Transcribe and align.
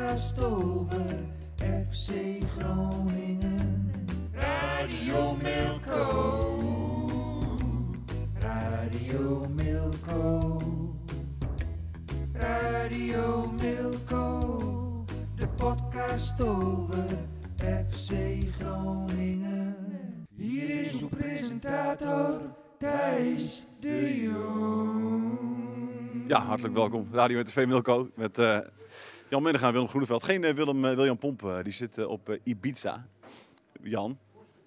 Podcast 0.00 0.40
over 0.40 1.06
FC 1.58 2.40
Groningen. 2.56 4.06
Radio 4.32 5.36
Milko. 5.36 7.06
Radio 8.40 9.48
Milko. 9.48 10.58
Radio 12.32 13.46
Milko. 13.60 15.04
De 15.36 15.46
podcast 15.56 16.40
over 16.40 17.08
FC 17.58 18.12
Groningen. 18.58 19.76
Hier 20.34 20.80
is 20.80 21.02
uw 21.02 21.08
presentator 21.08 22.40
Thijs 22.78 23.66
de 23.80 24.20
Jong. 24.20 25.38
Ja, 26.28 26.40
hartelijk 26.40 26.74
welkom. 26.74 27.08
Radio 27.12 27.36
met 27.36 27.46
TV 27.46 27.66
Milko 27.66 28.10
met 28.14 28.38
eh, 28.38 28.58
Jan 29.30 29.42
Minnegaan 29.42 29.66
en 29.68 29.72
Willem 29.74 29.88
Groeneveld. 29.88 30.22
Geen 30.24 30.44
eh, 30.44 30.54
Willem, 30.54 30.84
eh, 30.84 30.94
William 30.94 31.18
Pomp, 31.18 31.42
eh, 31.44 31.62
die 31.62 31.72
zit 31.72 32.06
op 32.06 32.38
Ibiza. 32.42 33.06
Jan, 33.82 34.18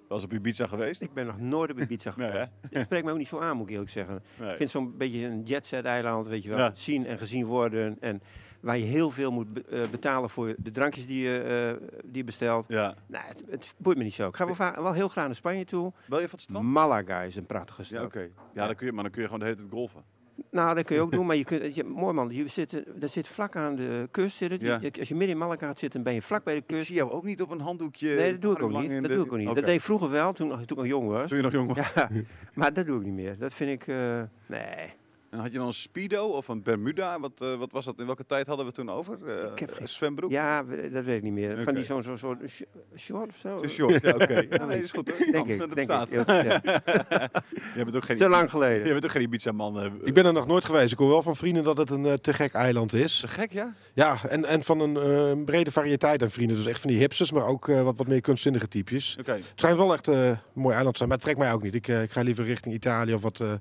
was 0.08 0.24
op 0.24 0.34
Ibiza 0.34 0.68
geweest? 0.68 1.02
Ik 1.02 1.14
ben 1.14 1.26
nog 1.26 1.40
nooit 1.40 1.72
op 1.72 1.80
Ibiza 1.80 2.14
Nee, 2.18 2.28
geweest. 2.32 2.50
hè? 2.62 2.68
Het 2.78 2.86
spreekt 2.86 3.04
mij 3.04 3.12
ook 3.14 3.20
niet 3.20 3.28
zo 3.28 3.40
aan, 3.40 3.58
moet 3.58 3.66
ik 3.66 3.72
eerlijk 3.72 3.90
zeggen. 3.92 4.24
Nee. 4.40 4.52
Ik 4.52 4.58
vind 4.58 4.70
zo'n 4.70 4.98
beetje 4.98 5.26
een 5.26 5.44
jetset 5.44 5.86
eiland, 5.86 6.28
weet 6.28 6.44
je 6.44 6.50
wel. 6.50 6.58
Ja. 6.58 6.72
Zien 6.76 7.06
en 7.06 7.18
gezien 7.18 7.46
worden. 7.46 7.98
En 8.00 8.22
waar 8.62 8.78
je 8.78 8.84
heel 8.86 9.12
veel 9.12 9.32
moet 9.32 9.54
be- 9.54 9.88
betalen 9.92 10.30
voor 10.30 10.56
de 10.58 10.72
drankjes 10.72 11.06
die 11.06 11.24
je, 11.24 11.80
die 12.06 12.18
je 12.18 12.24
bestelt. 12.24 12.66
Ja. 12.68 12.96
Nou, 13.08 13.26
het, 13.28 13.44
het 13.50 13.74
boeit 13.78 13.98
me 13.98 14.04
niet 14.04 14.14
zo. 14.14 14.28
Ik 14.28 14.36
ga 14.36 14.46
wel, 14.46 14.84
wel 14.84 14.94
heel 14.94 15.08
graag 15.08 15.26
naar 15.26 15.36
Spanje 15.36 15.66
toe. 15.66 15.94
Wil 16.08 16.20
je 16.20 16.24
van 16.30 16.32
het 16.40 16.42
strand? 16.42 16.66
Malaga 16.66 17.22
is 17.22 17.36
een 17.36 17.46
prachtige 17.46 17.84
stad. 17.84 18.00
Ja, 18.00 18.06
oké. 18.06 18.30
Ja, 18.54 18.66
dan 18.66 18.76
kun 18.76 18.86
je, 18.86 18.92
maar 18.92 19.04
dan 19.04 19.12
kun 19.12 19.22
je 19.22 19.28
gewoon 19.28 19.40
de 19.42 19.46
hele 19.50 19.58
tijd 19.58 19.72
golfen. 19.72 20.04
Nou, 20.52 20.76
dat 20.76 20.86
kun 20.86 20.96
je 20.96 21.02
ook 21.02 21.12
doen, 21.18 21.26
maar 21.26 21.36
je 21.36 21.44
kunt, 21.44 21.76
je, 21.76 21.84
mooi 21.84 22.14
man, 22.14 22.30
je 22.30 22.48
zit, 22.48 22.84
dat 22.96 23.12
zit 23.12 23.28
vlak 23.28 23.56
aan 23.56 23.76
de 23.76 24.08
kust. 24.12 24.38
Zit 24.38 24.52
het. 24.52 24.62
Ja. 24.62 24.78
Je- 24.82 24.92
Als 25.00 25.08
je 25.08 25.16
midden 25.16 25.32
in 25.34 25.38
Malaga 25.38 25.68
gaat 25.68 25.80
zitten, 25.80 26.04
ben 26.04 26.14
je 26.14 26.22
vlak 26.22 26.44
bij 26.44 26.54
de 26.54 26.60
Ik 26.60 26.68
kust. 26.68 26.86
zie 26.86 26.96
jou 26.96 27.12
ook 27.12 27.24
niet 27.24 27.42
op 27.42 27.50
een 27.52 27.60
handdoekje. 27.62 28.16
Nee, 28.16 28.32
dat 28.32 28.42
doe 28.42 28.52
ik 28.56 28.62
ook 28.64 28.72
niet. 28.82 28.92
Dat 28.92 29.04
de- 29.04 29.16
doe 29.16 29.26
ik 29.26 29.32
ook 29.32 29.38
niet. 29.38 29.48
Dat 29.56 29.56
deed 29.66 29.76
ik 29.76 29.82
vroeger 29.82 30.10
wel, 30.10 30.34
toen, 30.34 30.50
toen 30.50 30.60
ik 30.62 30.76
nog 30.76 30.86
jong 30.86 31.08
was. 31.08 31.28
Toen 31.28 31.38
je 31.38 31.44
nog 31.44 31.52
jong 31.52 31.74
was. 31.76 31.94
Ja, 31.94 32.10
maar 32.54 32.74
dat 32.74 32.86
doe 32.86 33.00
ik 33.00 33.06
niet 33.06 33.14
meer. 33.14 33.38
Dat 33.38 33.54
vind 33.54 33.72
ik, 33.82 33.88
eh, 33.88 34.22
nee. 34.46 34.94
En 35.34 35.40
had 35.40 35.52
je 35.52 35.58
dan 35.58 35.68
een 35.68 35.74
Speedo 35.74 36.26
of 36.28 36.48
een 36.48 36.64
Bermuda? 36.64 37.20
Wat, 37.20 37.32
eh, 37.42 37.56
wat 37.56 37.72
was 37.72 37.86
dat? 37.86 38.00
In 38.00 38.06
welke 38.06 38.26
tijd 38.26 38.48
hadden 38.48 38.66
we 38.66 38.72
toen 38.72 38.90
over? 38.90 39.18
Eh, 39.28 39.52
Ik 39.52 39.60
heb 39.60 39.74
geen- 39.74 39.88
zwembroek? 39.88 40.32
Ja, 40.32 40.64
dat 40.92 41.04
weet 41.06 41.16
ik 41.16 41.22
niet 41.24 41.34
meer. 41.34 41.64
Van 41.64 41.74
die 41.76 41.84
zo'n 41.84 42.04
zo'n 42.04 42.18
soort 42.18 42.40
sh- 42.50 42.62
short 42.98 43.30
of 43.30 43.36
zo? 43.38 43.62
Een 43.62 43.70
short, 43.70 44.02
ja, 44.02 44.12
oké. 44.14 44.46
Ja, 44.50 44.66
nee, 44.66 44.76
dat 44.76 44.86
is 44.86 44.92
goed 44.92 45.10
hoor. 45.10 45.32
Denk 45.32 45.48
ik, 45.48 45.60
dat 45.60 45.76
denk 45.76 45.88
bestaat. 45.88 46.12
ik. 46.12 46.28
Je 47.78 47.84
bent 47.84 47.96
ook 47.96 48.06
geen, 48.06 48.18
Te 48.18 48.30
lang 48.30 48.44
Je 48.46 48.50
geleden. 48.50 48.92
bent 48.94 49.06
ook 49.06 49.12
geen 49.12 49.22
Ibiza-man. 49.22 49.80
eh, 49.80 49.92
Ik 50.04 50.14
ben 50.14 50.26
er 50.26 50.34
nog 50.34 50.48
nooit 50.48 50.66
geweest. 50.66 50.92
Ik 50.92 50.98
hoor 50.98 51.10
wel 51.10 51.22
van 51.22 51.36
vrienden 51.36 51.64
dat 51.64 51.78
het 51.78 51.90
een 51.90 52.20
te 52.22 52.34
gek 52.34 52.54
eiland 52.54 52.94
is. 52.94 53.20
Te 53.20 53.28
gek, 53.28 53.52
ja? 53.52 53.74
Ja, 53.94 54.18
en, 54.30 54.46
en 54.46 54.64
van 54.64 54.80
een 54.80 55.46
brede 55.46 55.72
variëteit 55.72 56.24
aan 56.24 56.32
vrienden. 56.32 56.56
Dus 56.58 56.66
echt 56.66 56.80
van 56.82 56.90
die 56.90 57.00
hipsters, 57.00 57.32
maar 57.32 57.46
ook 57.46 57.66
wat, 57.66 57.98
wat 57.98 58.08
meer 58.08 58.22
kunstzinnige 58.22 58.68
types. 58.68 59.16
Oké. 59.20 59.32
Het 59.32 59.52
schijnt 59.56 59.78
wel 59.78 59.94
echt 59.94 60.08
een 60.08 60.38
mooi 60.54 60.74
eiland 60.76 60.92
te 60.94 60.98
zijn, 60.98 61.10
maar 61.10 61.18
het 61.18 61.26
trekt 61.28 61.40
mij 61.40 61.54
ook 61.54 61.64
niet. 61.64 61.76
Ik, 61.76 61.88
ik 61.88 62.12
ga 62.12 62.22
liever 62.22 62.46
richting 62.46 62.76
Italië 62.76 63.14
of 63.14 63.22
wat 63.22 63.40
eh, 63.40 63.52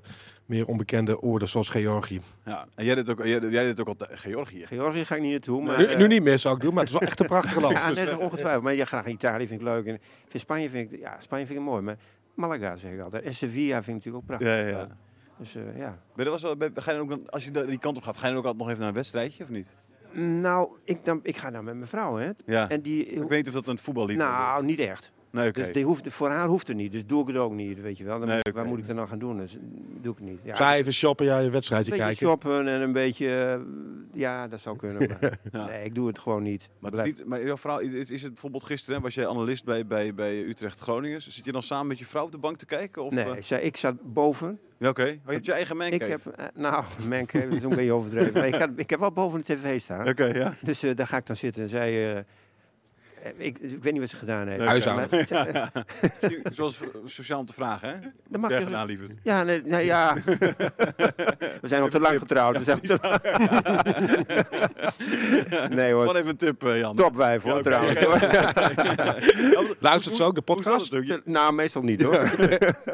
meer 0.45 0.65
onbekende 0.67 1.19
oorden 1.21 1.47
zoals 1.47 1.69
Georgië. 1.69 2.21
Ja. 2.45 2.65
En 2.75 2.85
jij 2.85 2.95
deed 2.95 3.09
ook, 3.09 3.25
jij, 3.25 3.39
jij 3.39 3.63
deed 3.63 3.79
ook 3.79 3.87
al 3.87 3.95
Georgië. 3.99 4.65
Georgië 4.65 5.05
ga 5.05 5.15
ik 5.15 5.21
niet 5.21 5.31
naartoe. 5.31 5.61
Maar, 5.63 5.77
Nu, 5.77 5.85
eh, 5.85 5.97
nu 5.97 6.07
niet 6.07 6.23
meer 6.23 6.39
zou 6.39 6.55
ik 6.55 6.61
doen, 6.61 6.73
maar 6.73 6.83
het 6.83 6.93
is 6.93 6.99
wel 6.99 7.07
echt 7.07 7.19
een 7.19 7.25
prachtig 7.27 7.61
land. 7.61 7.77
Ja, 7.81 7.89
nee, 7.89 8.17
ongetwijfeld. 8.19 8.63
Maar 8.63 8.73
ja, 8.73 8.85
graag 8.85 9.05
in 9.05 9.11
Italië 9.11 9.47
vind 9.47 9.59
ik 9.59 9.65
leuk. 9.65 9.85
En 9.85 9.99
vind 10.27 10.43
Spanje 10.43 10.69
vind 10.69 10.91
ik, 10.93 10.99
ja, 10.99 11.15
Spanje 11.19 11.45
vind 11.45 11.59
ik 11.59 11.65
mooi. 11.65 11.81
Maar 11.81 11.97
Malaga 12.33 12.75
zeg 12.75 12.91
ik 12.91 12.99
altijd. 13.01 13.23
En 13.23 13.33
Sevilla 13.33 13.83
vind 13.83 13.87
ik 13.87 13.93
natuurlijk 14.05 14.15
ook 14.15 14.25
prachtig. 14.39 14.47
Ja, 14.71 14.77
ja. 14.79 14.87
Dus 15.37 15.55
eh, 15.55 15.77
ja. 15.77 15.97
Ben 16.15 16.25
je, 16.25 16.31
was 16.31 16.41
wel, 16.41 16.55
ben- 16.57 16.71
ga 16.75 16.91
je 16.91 16.97
dan 16.97 17.05
ook, 17.05 17.09
dan- 17.09 17.29
als 17.29 17.43
je 17.45 17.51
die 17.65 17.79
kant 17.79 17.97
op 17.97 18.03
gaat, 18.03 18.17
ga 18.17 18.27
je 18.27 18.33
dan 18.33 18.37
ook 18.41 18.45
altijd 18.45 18.61
nog 18.61 18.67
even 18.69 18.79
naar 18.79 18.89
een 18.89 18.95
wedstrijdje 18.95 19.43
of 19.43 19.49
niet? 19.49 19.67
Nou, 20.41 20.69
ik, 20.83 21.05
dan, 21.05 21.19
ik 21.23 21.37
ga 21.37 21.49
nou 21.49 21.63
met 21.63 21.75
mijn 21.75 21.87
vrouw, 21.87 22.15
hè. 22.15 22.29
Ja. 22.45 22.69
En 22.69 22.81
die... 22.81 23.05
ik 23.05 23.19
weet 23.19 23.29
niet 23.45 23.47
of 23.47 23.53
dat 23.53 23.67
een 23.67 23.77
voetballied 23.77 24.17
nou, 24.17 24.65
niet 24.65 24.79
echt. 24.79 25.11
Nee, 25.33 25.47
oké. 25.47 25.63
Dus 25.63 25.73
die 25.73 25.85
hoeft, 25.85 26.13
voor 26.13 26.29
haar 26.29 26.47
hoeft 26.47 26.67
het 26.67 26.75
niet. 26.77 26.91
Dus 26.91 27.05
doe 27.05 27.21
ik 27.21 27.27
het 27.27 27.37
ook 27.37 27.51
niet, 27.53 27.81
weet 27.81 27.97
je 27.97 28.03
wel. 28.03 28.19
Dan 28.19 28.27
Nee, 28.27 28.35
moet 28.37 28.47
ik- 28.47 28.51
oké. 28.53 28.61
Waar 28.61 28.71
moet 28.71 28.79
ik 28.79 28.87
dan 28.87 28.95
nou 28.95 29.07
gaan 29.07 29.19
doen? 29.19 29.37
Dus 29.37 29.57
doe 30.01 30.11
ik 30.11 30.17
het 30.19 30.27
niet. 30.29 30.39
Ja, 30.43 30.55
Zij 30.55 30.77
even 30.77 30.93
shoppen, 30.93 31.25
ja, 31.25 31.39
je 31.39 31.49
wedstrijdje 31.49 31.91
Een 31.91 31.97
beetje 31.97 32.13
kijken. 32.15 32.27
shoppen 32.27 32.67
en 32.67 32.81
een 32.81 32.91
beetje... 32.91 33.35
eh, 33.35 33.59
ja, 34.19 34.47
dat 34.47 34.59
zou 34.59 34.77
kunnen. 34.77 35.07
Maar 35.21 35.39
Ja. 35.51 35.65
Nee, 35.65 35.83
ik 35.85 35.95
doe 35.95 36.07
het 36.07 36.19
gewoon 36.19 36.43
niet. 36.43 36.69
Maar, 36.79 36.91
het 36.91 36.99
is 36.99 37.05
niet, 37.07 37.25
maar 37.25 37.45
jouw 37.45 37.57
vrouw, 37.57 37.79
is, 37.79 38.09
is 38.09 38.21
het 38.21 38.31
bijvoorbeeld 38.31 38.63
gisteren, 38.63 39.01
was 39.01 39.13
jij 39.15 39.27
analist 39.27 39.63
bij, 39.65 39.85
bij, 39.85 40.13
bij 40.13 40.43
Utrecht 40.43 40.79
Groningen? 40.79 41.21
Zit 41.21 41.45
je 41.45 41.51
dan 41.51 41.63
samen 41.63 41.87
met 41.87 41.99
je 41.99 42.05
vrouw 42.05 42.23
op 42.25 42.31
de 42.31 42.37
bank 42.37 42.57
te 42.57 42.65
kijken? 42.65 43.03
Of, 43.03 43.13
Nee, 43.13 43.25
eh? 43.25 43.41
zij, 43.41 43.61
ik 43.61 43.77
zat 43.77 44.13
boven. 44.13 44.59
Ja, 44.77 44.89
oké. 44.89 45.01
Oh, 45.01 45.07
je 45.25 45.31
hebt 45.31 45.45
je 45.45 45.51
eigen 45.53 45.81
Ik 45.81 45.89
mancave? 45.89 46.11
heb... 46.11 46.27
eh, 46.27 46.45
nou, 46.61 46.83
mijn 47.07 47.25
cave 47.25 47.47
is 47.47 47.63
een 47.63 47.69
beetje 47.69 47.93
overdreven. 47.93 48.33
Maar 48.33 48.47
ik, 48.47 48.55
had, 48.55 48.69
ik 48.75 48.89
heb 48.89 48.99
wel 48.99 49.11
boven 49.11 49.39
de 49.45 49.55
tv 49.55 49.79
staan. 49.81 50.07
Oké, 50.07 50.25
ja. 50.25 50.55
Dus 50.61 50.79
daar 50.79 51.07
ga 51.07 51.17
ik 51.17 51.25
dan 51.25 51.35
zitten. 51.35 51.63
En 51.63 51.69
zij... 51.69 51.89
eh, 51.91 52.17
eh, 52.17 52.23
ik, 53.37 53.57
ik 53.59 53.83
weet 53.83 53.91
niet 53.91 54.01
wat 54.01 54.09
ze 54.09 54.15
gedaan 54.15 54.47
heeft. 54.47 54.59
Nee, 54.59 54.67
Huishouden. 54.67 55.25
Maar- 55.29 55.71
Zoals 56.51 56.79
sociaal 57.05 57.39
om 57.39 57.45
te 57.45 57.53
vragen, 57.53 57.89
hè? 57.89 57.95
Dan 58.29 58.41
mag 58.41 58.49
je- 58.51 58.75
aan, 58.75 58.85
lieverd. 58.85 59.11
Ja, 59.23 59.43
nee, 59.43 59.61
nee, 59.65 59.85
ja. 59.85 60.13
We 61.61 61.67
zijn 61.67 61.81
al 61.81 61.87
te 61.89 61.99
lang 61.99 62.19
getrouwd. 62.19 62.57
We 62.57 62.63
zijn 62.63 62.81
te 62.81 62.97
nee 65.69 65.89
Gewoon 65.89 66.05
hoor, 66.05 66.15
even 66.15 66.29
een 66.29 66.37
tip, 66.37 66.63
eh, 66.63 66.79
Jan. 66.79 66.95
topwijf 66.95 67.43
hoor, 67.43 67.61
trouwens. 67.61 67.99
Luistert 69.79 70.15
ze 70.15 70.23
ook 70.23 70.35
de 70.35 70.41
dat 70.45 70.55
podcast? 70.55 70.91
natuurlijk? 70.91 71.25
nou, 71.25 71.53
meestal 71.53 71.81
niet 71.81 72.01
hoor. 72.03 72.27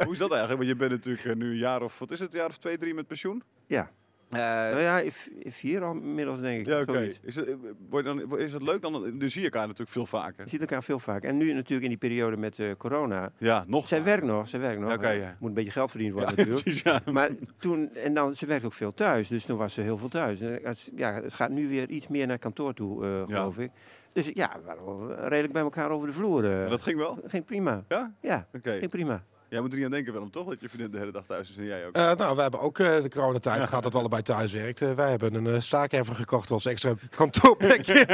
Hoe 0.04 0.12
is 0.12 0.18
dat 0.18 0.32
eigenlijk? 0.32 0.48
Want 0.48 0.66
je 0.66 0.76
bent 0.76 0.90
natuurlijk 0.90 1.24
eh, 1.24 1.34
nu 1.34 1.50
een 1.50 1.56
jaar 1.58 1.82
of, 1.82 1.98
wat 1.98 2.10
is 2.10 2.18
het, 2.18 2.32
een 2.32 2.38
jaar 2.38 2.48
of 2.48 2.58
twee, 2.58 2.78
drie 2.78 2.94
met 2.94 3.06
pensioen? 3.06 3.42
Ja. 3.66 3.90
Eh, 4.30 4.38
Nou 4.40 4.80
ja, 4.80 5.02
vier 5.44 5.82
al 5.84 5.92
inmiddels 5.94 6.40
denk 6.40 6.60
ik. 6.60 6.66
ja, 6.66 6.80
oké. 6.80 7.10
Is, 7.22 7.36
het, 7.36 7.56
word 7.88 8.06
je 8.06 8.14
dan, 8.28 8.38
is 8.38 8.52
het 8.52 8.62
leuk 8.62 8.82
dan? 8.82 9.16
Nu 9.18 9.30
zie 9.30 9.40
je 9.40 9.46
elkaar 9.46 9.62
natuurlijk 9.66 9.90
veel 9.90 10.06
vaker. 10.06 10.44
Je 10.44 10.50
ziet 10.50 10.60
elkaar 10.60 10.82
veel 10.82 10.98
vaak. 10.98 11.22
En 11.24 11.36
nu 11.36 11.52
natuurlijk 11.52 11.82
in 11.82 11.88
die 11.88 11.98
periode 11.98 12.36
met 12.36 12.58
eh, 12.58 12.66
corona. 12.78 13.32
Ja, 13.38 13.64
nog 13.66 13.88
Zij 13.88 13.98
vaker. 13.98 14.12
werkt 14.12 14.26
nog, 14.26 14.48
zij 14.48 14.60
werkt 14.60 14.80
nog. 14.80 15.02
Ja. 15.02 15.36
Moet 15.38 15.48
een 15.48 15.54
beetje 15.54 15.70
geld 15.70 15.90
verdiend 15.90 16.14
Ja, 16.14 16.18
worden 16.18 16.36
natuurlijk. 16.38 16.62
precies, 16.64 16.82
ja. 16.82 17.00
Maar 17.12 17.28
toen, 17.58 17.94
en 17.94 18.14
dan, 18.14 18.36
ze 18.36 18.46
werkt 18.46 18.64
ook 18.64 18.72
veel 18.72 18.94
thuis, 18.94 19.28
dus 19.28 19.44
toen 19.44 19.58
was 19.58 19.74
ze 19.74 19.80
heel 19.80 19.98
veel 19.98 20.08
thuis. 20.08 20.38
Ja, 20.96 21.12
het 21.12 21.34
gaat 21.34 21.50
nu 21.50 21.68
weer 21.68 21.88
iets 21.88 22.08
meer 22.08 22.26
naar 22.26 22.38
kantoor 22.38 22.74
toe, 22.74 23.04
eh, 23.04 23.22
geloof 23.36 23.58
ik. 23.58 23.70
Dus 24.12 24.30
ja, 24.34 24.50
we 24.54 24.64
waren 24.64 25.28
redelijk 25.28 25.52
bij 25.52 25.62
elkaar 25.62 25.90
over 25.90 26.06
de 26.06 26.12
vloer. 26.14 26.42
Maar 26.42 26.68
dat 26.68 26.82
ging 26.82 26.98
wel? 26.98 27.18
ging 27.26 27.44
prima. 27.44 27.84
Ja? 27.88 28.14
Ja, 28.20 28.46
Oké. 28.56 28.70
ging 28.78 28.90
prima. 28.90 29.24
Jij 29.50 29.60
moet 29.60 29.70
er 29.70 29.76
niet 29.76 29.84
aan 29.84 29.90
denken, 29.90 30.12
Willem, 30.12 30.30
toch? 30.30 30.48
Dat 30.48 30.60
je 30.60 30.68
vriendin 30.68 30.90
de 30.90 30.98
hele 30.98 31.12
dag 31.12 31.26
thuis 31.26 31.50
is 31.50 31.56
en 31.56 31.64
jij 31.64 31.86
ook. 31.86 31.94
Eh, 31.94 32.12
nou, 32.14 32.34
wij 32.34 32.42
hebben 32.42 32.60
ook 32.60 32.78
eh, 32.78 33.02
de 33.02 33.08
coronatijd 33.10 33.68
gehad 33.68 33.82
dat 33.82 33.92
we 33.92 33.98
allebei 33.98 34.22
thuis 34.22 34.52
werkten. 34.52 34.96
wij 34.96 35.10
hebben 35.10 35.34
een 35.34 35.46
uh, 35.54 35.60
staakerver 35.60 36.14
gekocht 36.14 36.50
als 36.50 36.66
extra 36.66 36.94
kantoorplekje. 37.16 37.94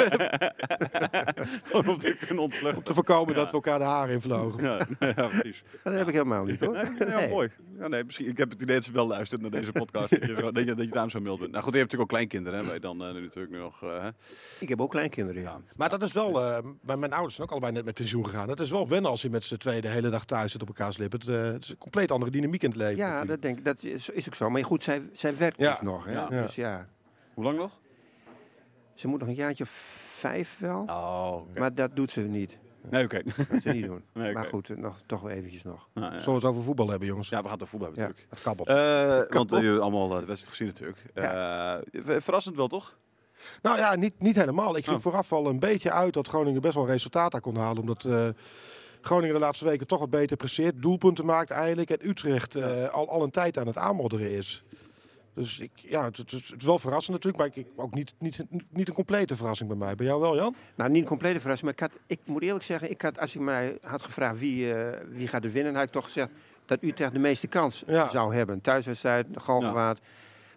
Gewoon 1.65 1.89
om 1.89 1.99
te 1.99 2.17
kunnen 2.19 2.45
ontvluchten. 2.45 2.77
om 2.79 2.83
te 2.85 2.95
voorkomen 2.95 3.35
dat 3.35 3.47
we 3.47 3.53
elkaar 3.53 3.79
de 3.79 3.85
haren 3.85 4.15
invlogen. 4.15 4.63
Ja, 4.63 4.87
ja, 5.17 5.27
precies. 5.27 5.65
Dat 5.85 5.93
heb 5.95 6.09
ik 6.09 6.15
helemaal 6.15 6.45
niet 6.45 6.61
hoor. 6.61 6.73
Nee, 6.73 6.85
ja, 7.09 7.17
Nee. 7.17 7.29
mooi. 7.29 7.51
Ja, 7.79 7.89
nee, 7.89 8.05
misschien, 8.05 8.29
ik 8.29 8.39
heb 8.39 8.51
het 8.51 8.63
idee 8.63 8.75
dat 8.75 8.85
ze 8.85 8.93
wel 8.93 9.07
luistert 9.07 9.41
naar 9.41 9.51
deze 9.51 9.73
podcast. 9.73 10.11
dat, 10.21 10.29
je, 10.29 10.35
dat, 10.53 10.65
je, 10.65 10.75
dat 10.75 10.85
je 10.85 10.91
daarom 10.91 11.11
zo 11.11 11.21
mild 11.21 11.39
bent. 11.39 11.51
Nou 11.51 11.65
goed, 11.65 11.73
je 11.73 11.79
hebt 11.79 11.93
natuurlijk 11.93 12.01
ook 12.01 12.09
kleinkinderen. 12.09 12.59
Hè, 12.59 12.67
wij 12.67 12.79
dan 12.79 13.05
eh, 13.05 13.13
nu 13.13 13.21
natuurlijk 13.21 13.55
nu 13.55 13.59
nog. 13.61 13.83
eh, 13.83 14.03
hè. 14.03 14.09
Ik 14.61 14.69
heb 14.69 14.81
ook 14.81 14.91
kleinkinderen, 14.91 15.43
ja. 15.43 15.61
Maar 15.77 15.89
dat 15.89 16.03
is 16.03 16.13
wel, 16.13 16.43
eh, 16.43 16.59
bij 16.83 16.97
mijn 16.97 17.13
ouders 17.13 17.35
zijn 17.35 17.47
ook 17.47 17.53
allebei 17.53 17.73
net 17.73 17.85
met 17.85 17.95
pensioen 17.95 18.25
gegaan. 18.27 18.49
Het 18.49 18.61
is 18.61 18.71
wel 18.71 18.89
wennen 18.89 19.11
als 19.11 19.23
je 19.23 19.31
met 19.31 19.45
z'n 19.45 19.57
tweeën 19.57 19.81
de 19.83 19.89
hele 19.89 20.11
dag 20.11 20.25
thuis 20.25 20.53
zit 20.53 20.63
op 20.63 20.69
elkaars 20.69 20.97
lippen. 20.97 21.19
Het, 21.27 21.37
eh, 21.37 21.43
het 21.53 21.65
is 21.65 21.71
een 21.71 21.79
compleet 21.79 22.11
andere 22.11 22.31
dynamiek 22.31 22.63
in 22.63 22.69
het 22.69 22.79
leven. 22.79 22.97
Ja, 22.97 23.07
natuurlijk. 23.07 23.29
dat, 23.29 23.43
denk, 23.43 23.59
ik- 23.59 23.65
dat 23.65 23.83
is, 23.83 24.09
is 24.09 24.27
ook 24.27 24.35
zo. 24.35 24.51
Maar 24.51 24.65
goed, 24.65 24.83
zij, 24.83 25.03
zij 25.13 25.37
werkt 25.37 25.59
Ja. 25.59 25.71
dus 25.73 25.81
nog. 25.81 26.05
Hè? 26.05 26.13
Ja. 26.13 26.27
Dus 26.29 26.55
ja, 26.55 26.89
Hoe 27.35 27.45
lang 27.45 27.59
nog? 27.59 27.79
ze 28.95 29.09
moet 29.09 29.19
nog 29.19 29.29
een 29.29 29.35
jaartje 29.35 29.65
of 29.65 29.71
vijf 30.19 30.59
wel. 30.59 30.83
Oh. 30.87 31.41
Maar 31.59 31.75
dat 31.75 31.97
doet 31.97 32.11
ze 32.11 32.21
niet. 32.21 32.59
Nee, 32.91 33.05
oké. 33.05 33.23
Dat 33.23 33.33
gaat 33.33 33.63
ze 33.63 33.69
niet 33.69 33.85
doen. 33.91 34.03
Nee. 34.13 34.33
Maar 34.33 34.45
goed, 34.45 34.77
nog, 34.77 35.01
toch 35.07 35.21
wel 35.21 35.31
eventjes 35.31 35.63
nog. 35.63 35.89
Nou, 35.95 36.13
ja. 36.13 36.19
Zullen 36.21 36.41
we 36.41 36.47
het 36.47 36.55
over 36.55 36.63
voetbal 36.67 36.89
hebben, 36.89 37.09
jongens? 37.09 37.29
ja, 37.29 37.37
we 37.43 37.49
gaan 37.49 37.53
het 37.59 37.63
over 37.63 37.79
voetbal 37.79 37.89
hebben 38.05 38.15
Ja. 38.17 38.23
natuurlijk. 38.25 38.35
Het 38.35 38.43
kabbelt. 38.43 38.69
Eh, 39.31 39.37
want 39.37 39.53
eh, 39.53 39.59
jullie 39.59 39.65
hebben 39.79 39.83
allemaal 39.83 40.09
de 40.21 40.27
wedstrijd 40.27 40.57
gezien 40.57 40.67
natuurlijk. 40.67 40.99
Eh, 41.15 42.21
verrassend 42.21 42.57
wel, 42.57 42.69
toch? 42.69 42.97
Nou 43.63 43.77
ja, 43.79 43.95
niet, 43.97 44.15
niet 44.21 44.37
helemaal. 44.37 44.77
Ik 44.77 44.85
ging 44.85 44.97
Oh. 44.97 45.03
vooraf 45.03 45.33
al 45.33 45.47
een 45.47 45.59
beetje 45.59 45.91
uit 45.93 46.15
dat 46.15 46.29
Groningen 46.29 46.61
best 46.61 46.75
wel 46.75 46.83
een 46.85 46.91
resultaat 46.91 47.33
daar 47.33 47.41
kon 47.41 47.57
halen. 47.57 47.81
Omdat 47.81 48.05
eh, 48.05 48.29
Groningen 49.07 49.35
de 49.35 49.41
laatste 49.41 49.65
weken 49.65 49.87
toch 49.87 49.99
wat 49.99 50.11
beter 50.11 50.37
presteert. 50.37 50.83
Doelpunten 50.83 51.25
maakt 51.25 51.51
eindelijk. 51.51 51.91
En 51.91 52.09
Utrecht 52.09 52.55
eh, 52.55 52.89
al, 52.89 53.09
al 53.09 53.23
een 53.23 53.31
tijd 53.31 53.59
aan 53.59 53.67
het 53.67 53.77
aanmodderen 53.77 54.31
is. 54.31 54.63
Dus 55.35 55.59
ik, 55.59 55.71
ja, 55.75 56.05
het, 56.05 56.17
het, 56.17 56.33
is- 56.33 56.49
het 56.49 56.61
is 56.61 56.67
wel 56.67 56.79
verrassend 56.79 57.13
natuurlijk. 57.17 57.37
Maar 57.43 57.47
ik, 57.47 57.57
ik- 57.67 57.81
ook 57.81 57.95
niet, 57.95 58.15
niet, 58.19 58.41
niet 58.71 58.89
een 58.89 58.95
complete 58.95 59.37
verrassing 59.37 59.69
bij 59.69 59.79
mij. 59.79 59.95
Bij 59.95 60.07
jou 60.07 60.21
wel, 60.21 60.37
Jan? 60.37 60.55
Nou, 60.77 60.91
niet 60.91 61.03
een 61.03 61.09
complete 61.09 61.41
verrassing, 61.41 61.71
maar 61.77 61.89
ik, 61.89 61.93
had, 61.93 62.03
ik 62.07 62.19
moet 62.25 62.43
eerlijk 62.43 62.65
zeggen, 62.65 62.91
ik 62.91 63.03
had, 63.03 63.19
als 63.19 63.33
je 63.33 63.41
mij 63.41 63.79
had 63.83 64.03
gevraagd 64.03 64.39
wie, 64.39 64.75
eh, 64.75 65.01
wie 65.11 65.29
gaat 65.29 65.45
er 65.45 65.51
winnen, 65.51 65.75
had 65.75 65.85
ik 65.85 65.91
toch 65.91 66.05
gezegd 66.05 66.31
dat 66.67 66.83
Utrecht 66.83 67.13
de 67.13 67.19
meeste 67.19 67.47
kans 67.47 67.83
Ja. 67.87 68.09
zou 68.11 68.35
hebben. 68.35 68.61
Thuiswedstrijd, 68.61 69.27
Galgenwaard. 69.35 69.99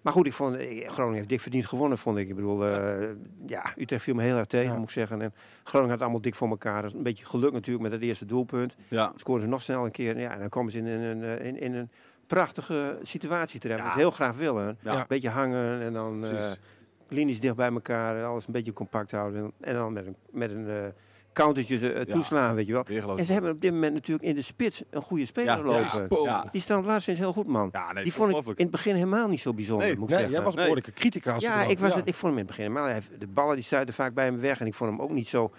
Maar 0.01 0.13
goed, 0.13 0.25
ik 0.25 0.34
vond, 0.34 0.56
eh, 0.56 0.90
Groningen 0.90 1.18
heeft 1.18 1.30
dik 1.30 1.42
verdiend 1.42 1.66
gewonnen, 1.66 1.98
vond 1.98 2.18
ik. 2.18 2.30
Ik 2.30 2.36
bedoel, 2.36 2.66
eh, 2.66 3.07
ja, 3.46 3.74
Utrecht 3.78 4.04
viel 4.04 4.16
me 4.16 4.22
heel 4.24 4.38
erg 4.38 4.46
tegen, 4.46 4.72
Ja. 4.72 4.75
moet 4.78 4.84
ik 4.84 4.90
zeggen. 4.90 5.22
En 5.22 5.34
Groningen 5.63 5.92
had 5.94 6.01
allemaal 6.01 6.22
dik 6.22 6.36
voor 6.36 6.50
elkaar. 6.50 6.84
Een 6.84 7.04
beetje 7.04 7.25
geluk 7.25 7.51
natuurlijk 7.51 7.84
met 7.84 7.92
het 7.92 8.01
eerste 8.01 8.25
doelpunt. 8.25 8.75
Ja. 8.88 9.13
Scoren 9.16 9.42
ze 9.42 9.48
nog 9.48 9.62
snel 9.62 9.86
een 9.86 9.92
keer. 9.92 10.19
Ja, 10.19 10.31
en 10.34 10.40
dan 10.40 10.50
komen 10.50 10.72
ze 10.72 10.78
in 10.78 10.86
een, 10.86 11.24
eh, 11.24 11.46
in, 11.46 11.60
in 11.60 11.74
een 11.75 11.90
prachtige 12.28 13.00
situatie 13.01 13.60
terecht. 13.60 13.80
Ja. 13.80 13.86
Wat 13.86 13.94
ze 13.94 14.00
heel 14.00 14.12
graag 14.12 14.36
willen. 14.36 14.78
Ja. 14.81 15.00
Een 15.00 15.06
beetje 15.07 15.30
hangen 15.30 15.81
en 15.81 15.94
dan 15.94 16.19
Precies. 16.19 16.60
linies 17.07 17.40
dicht 17.40 17.56
bij 17.56 17.72
elkaar. 17.72 18.24
Alles 18.24 18.48
een 18.48 18.54
beetje 18.54 18.74
compact 18.74 19.12
houden. 19.12 19.51
En, 19.60 19.74
dan 19.74 19.94
met 19.94 20.06
een, 20.06 20.16
met 20.31 20.51
een 20.51 20.94
countertje 21.44 21.91
eh, 21.94 22.06
Ja. 22.06 22.13
toeslaan, 22.13 22.56
weet 22.56 22.68
je 22.68 22.74
wel. 22.74 23.18
En 23.18 23.25
ze 23.25 23.33
hebben 23.33 23.51
op 23.51 23.62
dit 23.62 23.71
moment 23.71 23.94
natuurlijk 23.94 24.27
in 24.27 24.36
de 24.36 24.41
spits 24.41 24.83
een 24.89 25.01
goede 25.01 25.25
speler 25.25 25.57
Ja, 25.57 25.63
lopen. 25.63 26.50
Die 26.51 26.62
Strand 26.62 26.86
Larsen 26.86 27.13
is 27.13 27.19
heel 27.19 27.33
goed, 27.33 27.47
man. 27.47 27.69
Ja, 27.71 27.94
nee, 27.94 28.03
die 28.03 28.13
vond 28.13 28.31
ik 28.31 28.45
in 28.47 28.53
het 28.57 28.71
begin 28.71 28.94
helemaal 28.94 29.27
niet 29.27 29.39
zo 29.39 29.53
bijzonder, 29.53 29.88
Nee, 29.88 29.95
moet 29.97 30.03
ik 30.03 30.09
Nee, 30.09 30.18
zeggen. 30.19 30.36
jij 30.38 30.45
was 30.45 30.56
behoorlijke 30.56 30.91
critica. 30.91 31.33
als 31.33 31.44
ja, 31.44 31.63
ik, 31.63 31.80
was 31.80 31.89
Ja. 31.91 31.97
Het, 31.97 32.07
ik 32.07 32.13
vond 32.15 32.33
hem 32.33 32.41
in 32.41 32.47
het 32.47 32.57
begin 32.57 32.71
helemaal... 32.75 33.00
De 33.19 33.27
ballen 33.27 33.56
die 33.56 33.63
stuiten 33.65 33.94
vaak 33.94 34.13
bij 34.13 34.25
hem 34.25 34.39
weg. 34.39 34.59
En 34.59 34.65
ik 34.68 34.74
vond 34.74 34.89
hem 34.91 35.01
ook 35.01 35.09
niet 35.12 35.27
zo... 35.27 35.51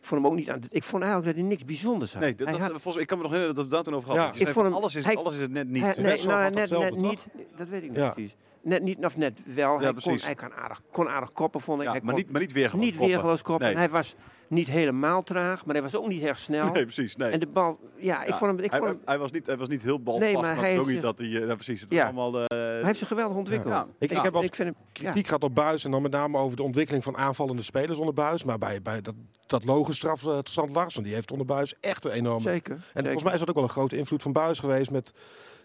Ik 0.00 0.06
vond 0.06 0.22
hem 0.22 0.30
ook 0.30 0.36
niet 0.38 0.50
aan, 0.50 0.60
ik 0.70 0.82
vond 0.82 1.02
eigenlijk 1.02 1.32
dat 1.32 1.40
hij 1.42 1.50
niks 1.52 1.64
bijzonders 1.64 2.12
had. 2.12 2.22
Nee, 2.22 2.34
dat, 2.34 2.46
Hij 2.48 2.58
dat, 2.58 2.70
had- 2.70 2.80
volgens, 2.82 3.02
ik 3.02 3.08
kan 3.08 3.16
me 3.18 3.22
nog 3.22 3.32
herinneren 3.32 3.62
dat 3.62 3.70
we 3.70 3.76
het 3.76 3.84
daar 3.84 3.94
toen 3.94 4.02
over. 4.02 4.14
Ja. 4.14 4.26
Dat 4.26 4.40
Ik 4.40 4.48
vond 4.48 4.66
hem- 4.66 4.74
alles, 4.74 4.94
is, 4.94 5.04
hij- 5.04 5.16
alles 5.16 5.34
is 5.34 5.40
het 5.40 5.50
net 5.50 5.68
niet. 5.68 5.82
Hij- 5.82 5.94
nee, 5.98 6.22
nou, 6.26 6.50
net, 6.54 6.96
niet. 6.96 7.26
Dat 7.56 7.68
weet 7.68 7.82
ik 7.82 7.88
niet 7.88 7.98
Ja. 7.98 8.10
precies. 8.10 8.36
Net 8.62 8.82
niet, 8.82 9.04
of 9.04 9.16
net 9.16 9.40
wel. 9.54 9.80
hij, 9.80 9.94
kon, 10.02 10.18
hij 10.20 10.34
kan 10.34 10.52
aardig, 10.52 10.80
kon 10.90 11.08
aardig 11.08 11.32
koppen, 11.32 11.60
vond 11.60 11.80
ik. 11.80 11.86
Ja, 11.86 11.92
hij 11.92 12.00
maar, 12.00 12.14
kon 12.14 12.22
niet, 12.22 12.32
maar 12.32 12.40
niet 12.40 12.52
weergeloos. 12.52 12.84
niet 12.84 12.92
koppen. 12.94 13.08
weergeloos 13.10 13.42
koppen. 13.42 13.66
Nee. 13.66 13.76
Hij 13.76 13.88
was 13.88 14.14
niet 14.48 14.68
helemaal 14.68 15.22
traag, 15.22 15.64
maar 15.64 15.74
hij 15.74 15.82
was 15.84 15.96
ook 15.96 16.08
niet 16.08 16.22
erg 16.22 16.38
snel. 16.38 16.72
Nee, 16.72 16.82
precies. 16.82 17.16
Nee. 17.16 17.30
En 17.30 17.40
de 17.40 17.46
bal, 17.46 17.78
ja, 17.96 18.22
ik 18.22 18.28
Ja, 18.28 18.38
vond 18.38 18.50
hem... 18.50 18.64
Ik 18.64 18.70
hij, 18.70 18.78
vond 18.80 18.90
hem 18.92 19.00
hij, 19.04 19.18
was 19.18 19.30
niet, 19.30 19.46
hij 19.46 19.56
was 19.56 19.68
niet 19.68 19.82
heel 19.82 20.00
balvast, 20.02 20.24
Nee, 20.32 20.34
maar 20.42 20.42
maar, 20.54 20.64
hij 20.64 20.70
ook 20.78 20.84
heeft 20.84 20.88
niet 20.94 21.02
dat 21.02 21.18
hij... 21.18 21.26
eh, 21.26 21.46
ja, 21.46 21.54
precies, 21.54 21.80
het 21.80 21.92
Ja. 21.92 21.96
was 22.12 22.14
allemaal... 22.14 22.40
eh, 22.42 22.58
hij 22.58 22.84
heeft 22.84 22.98
zich 22.98 23.08
geweldig 23.08 23.36
ontwikkeld. 23.36 23.72
Ja. 23.74 23.86
Ik, 23.98 24.10
ik 24.10 24.20
heb 24.22 24.32
wel 24.32 24.42
ik 24.44 24.54
vind 24.54 24.68
hem, 24.74 24.84
kritiek 24.92 25.26
gehad 25.26 25.42
op 25.44 25.54
Buis 25.54 25.84
en 25.84 25.90
dan 25.90 26.02
met 26.02 26.10
name 26.12 26.38
over 26.38 26.56
de 26.56 26.62
ontwikkeling 26.62 27.04
van 27.04 27.16
aanvallende 27.16 27.62
spelers 27.62 27.98
onder 27.98 28.14
Buis. 28.14 28.44
Maar 28.44 28.58
bij, 28.58 28.82
bij 28.82 29.00
dat, 29.00 29.14
dat 29.46 29.64
logenstraf 29.64 30.22
uh, 30.22 30.38
Strand 30.42 30.74
Larsen, 30.74 31.02
die 31.02 31.14
heeft 31.14 31.30
onder 31.30 31.46
Buis 31.46 31.74
echt 31.80 32.04
een 32.04 32.10
enorme... 32.10 32.40
Zeker. 32.40 32.74
En 32.74 32.80
zeker. 32.84 33.02
volgens 33.02 33.22
mij 33.24 33.32
is 33.32 33.38
dat 33.38 33.48
ook 33.48 33.54
wel 33.54 33.64
een 33.64 33.70
grote 33.70 33.96
invloed 33.96 34.22
van 34.22 34.32
Buis 34.32 34.58
geweest 34.58 34.90
met... 34.90 35.12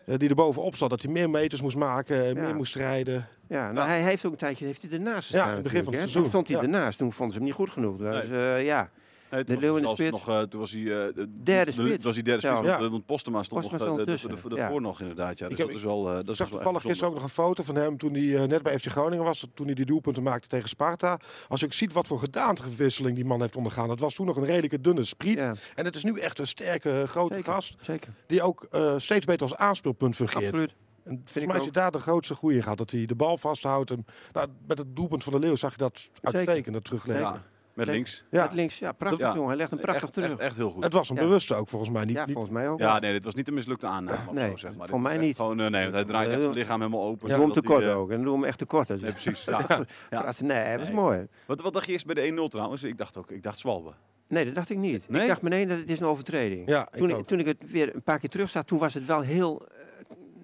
eh, 0.05 0.17
die 0.17 0.29
er 0.29 0.35
bovenop 0.35 0.75
zat, 0.75 0.89
dat 0.89 1.01
hij 1.01 1.11
meer 1.11 1.29
meters 1.29 1.61
moest 1.61 1.77
maken, 1.77 2.21
eh, 2.21 2.33
Ja. 2.33 2.41
meer 2.41 2.55
moest 2.55 2.75
rijden. 2.75 3.27
Ja, 3.47 3.71
nou, 3.71 3.87
hij 3.87 4.01
heeft 4.01 4.25
ook 4.25 4.31
een 4.31 4.37
tijdje 4.37 4.65
heeft 4.65 4.81
hij 4.81 4.91
ernaast 4.91 5.13
Ja, 5.31 5.37
gestaan. 5.37 5.47
in 5.49 5.53
het 5.53 5.63
begin 5.63 5.83
van 5.83 5.93
het 5.93 6.01
seizoen, 6.01 6.21
Toen 6.21 6.29
stond 6.31 6.47
hij 6.47 6.57
ja. 6.57 6.63
ernaast. 6.63 6.97
Toen 6.97 7.11
vonden 7.13 7.31
ze 7.33 7.37
hem 7.37 7.47
niet 7.47 7.57
goed 7.57 7.69
genoeg. 7.69 7.97
Dus, 7.97 8.27
ja. 8.63 8.89
Nee, 9.35 9.43
de 9.43 9.51
toen 9.53 9.61
Leeuw 9.61 9.71
was 9.71 9.79
in 9.79 9.83
de 9.83 9.87
hij 9.87 9.97
zelfs 9.97 10.21
spits. 10.23 10.25
nog, 10.27 10.41
eh, 10.41 10.47
toen 10.49 10.59
was 10.59 10.71
hij... 10.71 10.81
eh, 10.81 11.13
de- 11.15 11.43
Derde 11.43 11.71
de- 11.75 11.81
spits. 11.87 12.03
was 12.03 12.13
hij 12.15 12.23
derde 12.23 12.39
spits, 12.47 12.61
Ja. 12.67 12.79
want, 12.79 12.91
want 12.91 13.05
Postema 13.05 13.43
stond 13.43 13.61
nog 13.61 13.71
eh, 13.73 13.95
de- 13.95 14.03
tussen, 14.05 14.37
ja. 14.55 14.79
nog 14.79 15.01
inderdaad. 15.01 15.37
Ja. 15.39 15.43
Dus 15.45 15.53
Ik 15.53 15.57
heb- 15.57 15.67
dat 15.67 15.75
is 15.77 15.83
wel... 15.83 16.07
eh, 16.07 16.13
dat 16.13 16.23
Ik 16.23 16.29
is 16.29 16.37
zag 16.37 16.47
wel 16.49 16.57
toevallig 16.57 16.81
gisteren 16.81 17.07
ook 17.09 17.15
nog 17.15 17.23
een 17.23 17.29
foto 17.29 17.63
van 17.63 17.75
hem 17.75 17.97
toen 17.97 18.13
hij 18.13 18.35
eh, 18.35 18.43
net 18.47 18.63
bij 18.63 18.79
FC 18.79 18.85
Groningen 18.87 19.25
was. 19.25 19.47
Toen 19.53 19.65
hij 19.65 19.75
die 19.75 19.85
doelpunten 19.85 20.23
maakte 20.23 20.47
tegen 20.47 20.69
Sparta. 20.69 21.19
Als 21.47 21.59
je 21.59 21.65
ook 21.65 21.73
ziet 21.73 21.93
wat 21.93 22.07
voor 22.07 22.19
gedaanteverwisseling 22.19 23.15
die 23.15 23.25
man 23.25 23.41
heeft 23.41 23.55
ondergaan. 23.55 23.87
Dat 23.87 23.99
was 23.99 24.13
toen 24.13 24.25
nog 24.25 24.37
een 24.37 24.45
redelijke 24.45 24.81
dunne 24.81 25.03
spriet. 25.03 25.39
ja, 25.39 25.53
En 25.75 25.85
het 25.85 25.95
is 25.95 26.03
nu 26.03 26.19
echt 26.19 26.39
een 26.39 26.47
sterke, 26.47 27.03
grote 27.07 27.35
Zeker. 27.35 27.51
gast. 27.53 27.75
zeker. 27.81 28.13
Die 28.27 28.41
ook 28.41 28.67
eh, 28.71 28.93
steeds 28.97 29.25
beter 29.25 29.41
als 29.41 29.55
aanspeelpunt 29.55 30.15
fungeert. 30.15 30.43
Absoluut. 30.45 30.75
En 31.03 31.11
volgens 31.15 31.35
ik 31.43 31.47
mij 31.47 31.57
is 31.57 31.63
hij 31.63 31.71
daar 31.71 31.91
de 31.91 31.99
grootste 31.99 32.35
groei 32.35 32.55
in 32.55 32.63
gehad. 32.63 32.77
Dat 32.77 32.91
hij 32.91 33.05
de 33.05 33.15
bal 33.15 33.37
vasthoudt. 33.37 33.91
En, 33.91 34.05
nou, 34.33 34.47
met 34.67 34.77
het 34.77 34.95
doelpunt 34.95 35.23
van 35.23 35.33
de 35.33 35.39
Leeuw 35.39 35.55
zag 35.55 35.71
je 35.71 35.77
dat 35.77 36.09
uitstekend 36.21 36.83
terugleggen. 36.85 37.41
Ja, 37.75 37.83
met 37.85 37.87
links. 37.95 38.23
Ja. 38.31 38.43
Met 38.43 38.53
links, 38.53 38.79
ja, 38.79 38.91
prachtig 38.91 39.19
Ja. 39.19 39.33
jongen. 39.33 39.47
Hij 39.47 39.57
legt 39.57 39.69
hem 39.69 39.79
prachtig 39.79 40.03
echt, 40.03 40.13
terug. 40.13 40.31
Echt, 40.31 40.39
echt 40.39 40.55
heel 40.55 40.69
goed. 40.69 40.83
Het 40.83 40.93
was 40.93 41.09
een 41.09 41.15
Ja. 41.15 41.21
bewuste 41.21 41.55
ook 41.55 41.69
volgens 41.69 41.91
mij. 41.91 42.05
Niet, 42.05 42.15
ja, 42.15 42.25
volgens 42.25 42.49
mij 42.49 42.69
ook. 42.69 42.79
Ja, 42.79 42.99
nee, 42.99 43.11
dit 43.11 43.23
was 43.23 43.35
niet 43.35 43.47
een 43.47 43.53
mislukte 43.53 43.87
aanname. 43.87 44.31
Nee, 44.33 44.49
zo, 44.49 44.57
zeg 44.57 44.75
maar. 44.75 44.87
Voor 44.87 45.01
mij 45.01 45.17
niet. 45.17 45.35
Gewoon, 45.35 45.59
eh, 45.59 45.67
nee, 45.69 45.81
want 45.81 45.93
hij 45.93 46.03
draait 46.05 46.27
echt 46.27 46.37
Ja. 46.37 46.43
zijn 46.43 46.53
lichaam 46.55 46.79
helemaal 46.79 47.03
open. 47.03 47.29
Doe 47.29 47.39
hem 47.39 47.51
te 47.51 47.61
kort 47.61 47.83
eh, 47.83 47.97
ook. 47.97 48.11
En 48.11 48.23
doe 48.23 48.33
hem 48.33 48.43
echt 48.43 48.57
te 48.57 48.65
kort. 48.65 48.87
Dus 48.87 49.01
Nee, 49.01 49.11
precies. 49.11 49.45
Ja. 49.69 49.85
Ja. 50.09 50.31
Nee, 50.39 50.57
hij 50.57 50.77
was 50.77 50.87
Nee. 50.87 50.95
mooi. 50.95 51.27
Wat, 51.45 51.61
wat 51.61 51.73
dacht 51.73 51.85
je 51.85 51.91
eerst 51.91 52.05
bij 52.05 52.15
de 52.15 52.21
1-0 52.21 52.47
trouwens? 52.49 52.83
Ik 52.83 52.97
dacht 52.97 53.17
ook, 53.17 53.31
ik 53.31 53.43
dacht 53.43 53.59
Zwalbe. 53.59 53.93
Nee, 54.27 54.45
dat 54.45 54.55
dacht 54.55 54.69
ik 54.69 54.77
niet. 54.77 55.09
Nee? 55.09 55.21
Ik 55.21 55.27
dacht 55.27 55.41
meteen 55.41 55.67
dat 55.67 55.77
het 55.77 55.89
is 55.89 55.99
een 55.99 56.05
overtreding. 56.05 56.69
Ja, 56.69 56.87
ik 56.91 56.97
toen, 56.97 57.11
ook. 57.13 57.19
ik, 57.19 57.27
toen 57.27 57.39
ik 57.39 57.45
het 57.45 57.57
weer 57.71 57.95
een 57.95 58.03
paar 58.03 58.19
keer 58.19 58.29
terug 58.29 58.49
zag, 58.49 58.63
toen 58.63 58.79
was 58.79 58.93
het 58.93 59.05
wel 59.05 59.21
heel... 59.21 59.67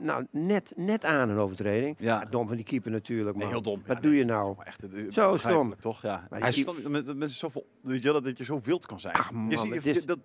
nou, 0.01 0.25
net, 0.31 0.74
net 0.75 1.06
aan 1.06 1.30
een 1.30 1.38
overtreding. 1.38 1.95
Ja. 2.00 2.25
Dom 2.30 2.48
van 2.48 2.56
die 2.56 2.65
keeper 2.65 2.92
natuurlijk, 2.92 3.36
Nee, 3.36 3.44
man. 3.44 3.53
heel 3.53 3.62
dom. 3.62 3.81
Wat 3.86 3.95
Ja, 3.95 4.01
doe 4.01 4.12
nee. 4.12 4.19
je 4.19 4.25
nou? 4.25 4.56
Maar 4.57 4.65
echt, 4.65 4.81
het 4.81 5.13
Zo 5.13 5.38
stom. 5.38 5.75
toch? 5.80 6.01
Ja. 6.01 6.27
Maar 6.30 6.39
Hij 6.39 6.50
is 6.50 6.65
met, 6.88 7.15
met 7.18 7.31
zoveel, 7.31 7.65
weet 7.81 8.03
je 8.03 8.12
wel, 8.12 8.21
dat 8.21 8.38
je 8.38 8.44
zo 8.44 8.59
wild 8.63 8.86
kan 8.86 9.00
zijn. 9.00 9.13
Ach, 9.15 9.31
man, 9.31 9.50
je, 9.50 9.57
ziet, 9.57 9.83
je, 9.83 9.89
is- 9.89 10.06
dat, 10.06 10.19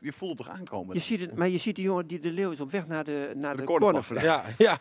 je 0.00 0.12
voelt 0.12 0.38
het 0.38 0.46
toch 0.46 0.48
aankomen? 0.56 0.94
Je 0.94 1.00
ziet 1.00 1.20
het, 1.20 1.36
maar 1.36 1.48
je 1.48 1.58
ziet 1.58 1.76
die 1.76 1.84
jongen, 1.84 2.06
die 2.06 2.18
de 2.20 2.32
Leeuw 2.32 2.50
is 2.50 2.60
op 2.60 2.70
weg 2.70 2.86
naar 2.86 3.04
de, 3.04 3.32
naar 3.36 3.52
de 3.54 3.60
de, 3.60 3.66
cornervlag. 3.66 4.22
ja, 4.22 4.42
ja. 4.58 4.78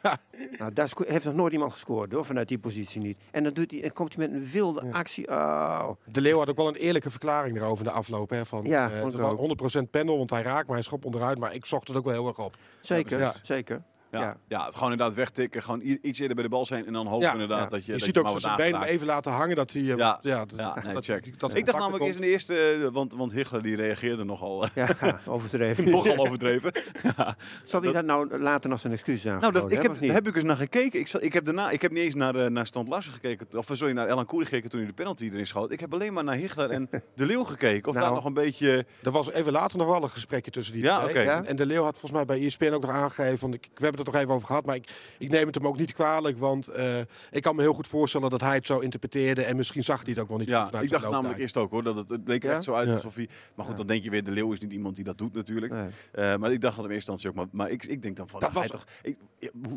Nou, 0.57 0.73
daar 0.73 0.89
heeft 1.07 1.25
nog 1.25 1.33
nooit 1.33 1.53
iemand 1.53 1.71
gescoord 1.71 2.11
hoor, 2.11 2.25
vanuit 2.25 2.47
die 2.47 2.59
positie 2.59 3.01
niet. 3.01 3.17
En 3.31 3.43
dan, 3.43 3.53
doet 3.53 3.71
hij, 3.71 3.83
en 3.83 3.93
komt 3.93 4.15
hij 4.15 4.27
met 4.27 4.37
een 4.41 4.47
wilde 4.47 4.83
actie. 4.91 5.27
Oh. 5.29 5.89
De 6.05 6.21
Leeuw 6.21 6.37
had 6.37 6.49
ook 6.49 6.57
wel 6.57 6.67
een 6.67 6.75
eerlijke 6.75 7.09
verklaring 7.09 7.57
erover 7.57 7.85
in 7.85 7.91
de 7.91 7.97
afloop. 7.97 8.29
Hè, 8.29 8.45
van, 8.45 8.63
Ja, 8.63 8.91
eh, 8.91 9.29
ook. 9.29 9.37
100% 9.37 9.89
panel, 9.91 10.17
want 10.17 10.29
hij 10.29 10.41
raakt, 10.41 10.65
maar 10.67 10.75
hij 10.75 10.85
schopt 10.85 11.05
onderuit. 11.05 11.37
Maar 11.39 11.53
ik 11.53 11.65
zocht 11.65 11.87
het 11.87 11.97
ook 11.97 12.03
wel 12.05 12.13
heel 12.13 12.27
erg 12.27 12.39
op. 12.45 12.57
Zeker, 12.81 13.19
Ja. 13.19 13.33
zeker. 13.43 13.81
Ja. 14.11 14.37
ja. 14.47 14.65
Het 14.65 14.75
gewoon 14.75 14.91
inderdaad 14.91 15.15
wegtikken. 15.15 15.61
Gewoon 15.61 15.81
iets 16.01 16.19
eerder 16.19 16.35
bij 16.35 16.43
de 16.43 16.49
bal 16.49 16.65
zijn. 16.65 16.85
En 16.85 16.93
dan 16.93 17.07
hopen 17.07 17.25
Ja, 17.27 17.31
inderdaad 17.33 17.63
ja. 17.63 17.69
dat 17.69 17.79
je, 17.79 17.85
Je, 17.85 17.91
dat 17.97 18.01
ziet 18.07 18.15
je 18.15 18.23
ook 18.25 18.39
zijn 18.39 18.57
been 18.57 18.83
even 18.83 19.07
laten 19.07 19.31
hangen. 19.31 19.55
Dat 19.55 19.71
hij, 19.73 19.81
eh, 19.81 19.87
Ja. 19.97 20.19
ja, 20.21 20.45
dat, 20.45 20.59
Ja, 20.59 20.79
nee, 20.83 20.93
dat, 20.93 21.05
check. 21.05 21.39
dat- 21.39 21.55
ik 21.55 21.65
dacht 21.65 21.77
namelijk 21.77 22.03
eerst 22.03 22.15
in 22.15 22.21
de 22.21 22.27
eerste, 22.27 22.55
eh, 22.55 22.87
want, 22.93 23.13
want 23.13 23.31
Hichler 23.31 23.63
die 23.63 23.75
reageerde 23.75 24.23
nogal, 24.23 24.63
eh, 24.63 24.69
Ja, 24.75 25.19
overdreven. 25.25 25.89
nogal 25.89 26.17
overdreven. 26.17 26.71
Ja. 27.17 27.35
Zal 27.63 27.81
hij 27.81 27.91
dat 27.91 28.05
nou 28.05 28.37
later 28.39 28.69
nog 28.69 28.79
zijn 28.79 28.93
excuses 28.93 29.23
Nou, 29.23 29.35
aangeboden 29.35 29.61
dat, 29.61 29.71
ik 29.71 29.99
heb, 30.01 30.13
heb 30.13 30.27
ik 30.27 30.35
eens 30.35 30.43
naar 30.43 30.55
gekeken. 30.55 30.99
Ik, 30.99 31.07
zat- 31.07 31.21
ik, 31.23 31.33
heb 31.33 31.45
daarna, 31.45 31.69
ik 31.69 31.81
heb 31.81 31.91
niet 31.91 32.03
eens 32.03 32.15
naar, 32.15 32.51
naar 32.51 32.65
Stand 32.65 32.87
Larsen 32.87 33.13
gekeken. 33.13 33.47
Of 33.57 33.69
sorry, 33.71 33.93
naar 33.93 34.07
Elan 34.07 34.25
Koer 34.25 34.43
gekeken 34.43 34.69
toen 34.69 34.79
hij 34.79 34.87
de 34.87 34.93
penalty 34.95 35.29
erin 35.33 35.47
schoot. 35.47 35.71
Ik 35.71 35.79
heb 35.79 35.93
alleen 35.93 36.13
maar 36.13 36.23
naar 36.23 36.35
Hichler 36.35 36.69
en 36.69 36.89
De 37.15 37.25
Leeuw 37.25 37.43
gekeken. 37.43 37.87
Of 37.87 37.93
Nou. 37.95 38.05
daar 38.05 38.15
nog 38.15 38.25
een 38.25 38.33
beetje... 38.33 38.85
Er 39.03 39.11
was 39.11 39.31
even 39.31 39.51
later 39.51 39.77
nog 39.77 39.87
wel 39.87 40.03
een 40.03 40.09
gesprekje 40.09 40.51
tussen 40.51 40.73
die 40.73 40.83
Ja, 40.83 40.99
twee. 41.07 41.09
oké. 41.29 41.41
En, 41.47 41.55
de 41.55 41.65
Leeuw 41.65 41.83
had 41.83 41.91
volgens 41.91 42.11
mij 42.11 42.25
bij 42.25 42.45
ESPN 42.45 42.71
ook 42.71 42.81
nog 42.81 42.91
aangegeven. 42.91 43.39
Want 43.41 43.53
ik, 43.53 43.63
we 43.63 43.83
hebben 43.85 43.97
het 44.01 44.07
er 44.07 44.13
toch 44.13 44.21
even 44.23 44.33
over 44.35 44.47
gehad. 44.47 44.65
Maar 44.65 44.75
ik, 44.75 44.91
ik 45.17 45.29
neem 45.29 45.45
het 45.45 45.55
hem 45.55 45.67
ook 45.67 45.77
niet 45.77 45.93
kwalijk. 45.93 46.37
Want 46.37 46.67
eh, 46.67 46.99
ik 47.31 47.41
kan 47.41 47.55
me 47.55 47.61
heel 47.61 47.73
goed 47.73 47.87
voorstellen 47.87 48.29
dat 48.29 48.41
hij 48.41 48.55
het 48.55 48.65
zo 48.65 48.79
interpreteerde. 48.79 49.43
En 49.43 49.55
misschien 49.55 49.83
zag 49.83 50.01
hij 50.01 50.09
het 50.11 50.19
ook 50.21 50.27
wel 50.29 50.37
niet 50.37 50.47
Ja, 50.47 50.65
vanuit 50.65 50.83
ik 50.85 50.89
dacht 50.91 51.09
namelijk 51.09 51.39
eerst 51.39 51.57
ook 51.57 51.71
hoor. 51.71 51.83
Dat 51.83 51.97
het, 51.97 52.09
het 52.09 52.21
leek 52.25 52.43
er 52.43 52.49
Ja? 52.49 52.55
echt 52.55 52.63
zo 52.63 52.73
uit 52.73 52.87
Ja. 52.87 52.93
alsof 52.93 53.15
hij... 53.15 53.27
Maar 53.55 53.65
goed, 53.65 53.73
Ja. 53.73 53.77
dan 53.79 53.87
denk 53.87 54.03
je 54.03 54.09
weer, 54.09 54.23
De 54.23 54.31
Leeuw 54.31 54.51
is 54.53 54.59
niet 54.59 54.71
iemand 54.71 54.95
die 54.95 55.03
dat 55.03 55.17
doet 55.17 55.33
natuurlijk. 55.33 55.73
Nee. 55.73 55.87
Eh, 56.11 56.35
maar 56.35 56.51
ik 56.51 56.61
dacht 56.61 56.75
dat 56.75 56.85
in 56.85 56.91
eerste 56.91 57.11
instantie 57.11 57.29
ook. 57.29 57.35
Maar, 57.35 57.45
maar 57.51 57.69
ik, 57.69 57.85
ik 57.85 58.01
denk 58.01 58.17
dan 58.17 58.27
van, 58.29 58.39
Dat 58.39 58.53
nou, 58.53 58.67
was- 58.67 58.71
toch, 58.71 58.85
ik, 59.01 59.17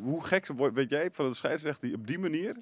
hoe- 0.03 0.23
gek 0.25 0.47
wordt, 0.47 0.75
weet 0.75 0.91
jij, 0.91 1.09
van 1.13 1.29
de 1.29 1.35
scheidsrechter 1.35 1.89
die 1.89 1.97
op 1.97 2.07
die 2.07 2.19
manier 2.19 2.57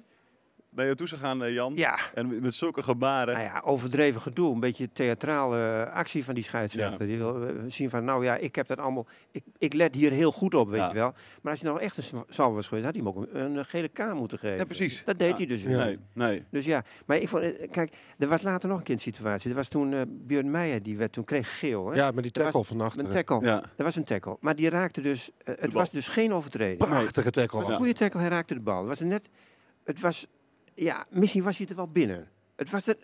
naar 0.75 0.85
jou 0.85 0.95
toe 0.97 1.07
zou 1.07 1.21
gaan, 1.21 1.43
eh, 1.43 1.53
Jan? 1.53 1.73
Ja, 1.75 1.99
En 2.13 2.41
met, 2.41 2.53
zulke 2.53 2.81
gebaren. 2.83 3.33
nou 3.33 3.45
ja, 3.45 3.61
overdreven 3.65 4.21
gedoe. 4.21 4.53
Een 4.53 4.59
beetje 4.59 4.89
theatrale 4.93 5.89
actie 5.93 6.23
van 6.25 6.33
die 6.33 6.43
scheidsrechter. 6.43 6.99
Ja. 7.01 7.05
Die 7.07 7.17
wil 7.17 7.47
eh, 7.47 7.53
zien 7.67 7.89
van, 7.89 8.03
nou 8.03 8.23
ja, 8.23 8.35
ik 8.35 8.55
heb 8.55 8.67
dat 8.67 8.77
allemaal... 8.77 9.07
Ik, 9.31 9.43
ik 9.57 9.73
let 9.73 9.95
hier 9.95 10.11
heel 10.11 10.31
goed 10.31 10.53
op, 10.55 10.67
weet 10.69 10.79
Ja. 10.79 10.87
je 10.87 10.93
wel. 10.93 11.13
Maar 11.41 11.51
als 11.51 11.61
hij 11.61 11.69
nou 11.71 11.81
echt 11.83 11.97
een 11.97 12.03
salve 12.29 12.55
was 12.55 12.67
geweest, 12.67 12.85
had 12.85 12.95
hij 12.95 13.03
hem 13.05 13.13
ook 13.17 13.27
een, 13.33 13.57
een 13.57 13.65
gele 13.65 13.87
K 13.87 14.13
moeten 14.13 14.37
geven. 14.39 14.57
Ja, 14.57 14.65
precies. 14.65 15.03
Dat 15.05 15.19
deed 15.19 15.29
Ja. 15.29 15.35
hij 15.35 15.45
dus 15.45 15.61
Ja. 15.63 15.69
niet. 15.69 15.77
Nee, 15.77 15.99
nee. 16.29 16.43
Dus 16.51 16.65
ja, 16.65 16.83
maar 17.05 17.17
ik 17.17 17.27
vond, 17.29 17.43
eh, 17.43 17.71
kijk, 17.71 17.93
er 18.17 18.27
was 18.27 18.41
later 18.41 18.69
nog 18.69 18.77
een 18.77 18.83
keer 18.83 18.95
een 18.95 19.01
situatie. 19.01 19.49
Er 19.49 19.55
was 19.55 19.67
toen 19.67 19.93
eh 19.93 20.01
Björn 20.07 20.51
Meijer, 20.51 20.83
die 20.83 20.97
werd 20.97 21.11
toen 21.13 21.23
kreeg 21.23 21.59
geel. 21.59 21.89
Hè? 21.89 21.95
Ja, 21.95 22.11
met 22.11 22.23
die 22.23 22.31
was 22.33 22.43
tackle 22.43 22.63
vannacht. 22.63 22.97
Een 22.99 23.07
tackle. 23.09 23.41
Ja. 23.41 23.63
Er 23.77 23.83
was 23.83 23.95
een 23.95 24.03
tackle. 24.03 24.37
Maar 24.39 24.55
die 24.55 24.69
raakte 24.69 25.01
dus, 25.01 25.29
eh, 25.37 25.53
het 25.59 25.73
was 25.73 25.89
dus 25.91 26.07
geen 26.07 26.33
overtreding. 26.33 26.77
Prachtige 26.77 27.29
tackle. 27.31 27.65
Een 27.65 27.75
goede 27.75 27.93
tackle, 27.93 28.19
hij 28.19 28.29
raakte 28.29 28.53
de 28.53 28.59
bal. 28.59 28.79
Het 28.79 28.87
was 28.87 28.99
net, 28.99 29.29
het 29.83 29.99
was, 29.99 30.27
ja, 30.75 31.05
misschien 31.09 31.43
was 31.43 31.57
hij 31.57 31.67
er 31.69 31.75
wel 31.75 31.87
binnen. 31.87 32.27
Het 32.55 32.69
was 32.69 32.87
er 32.87 32.97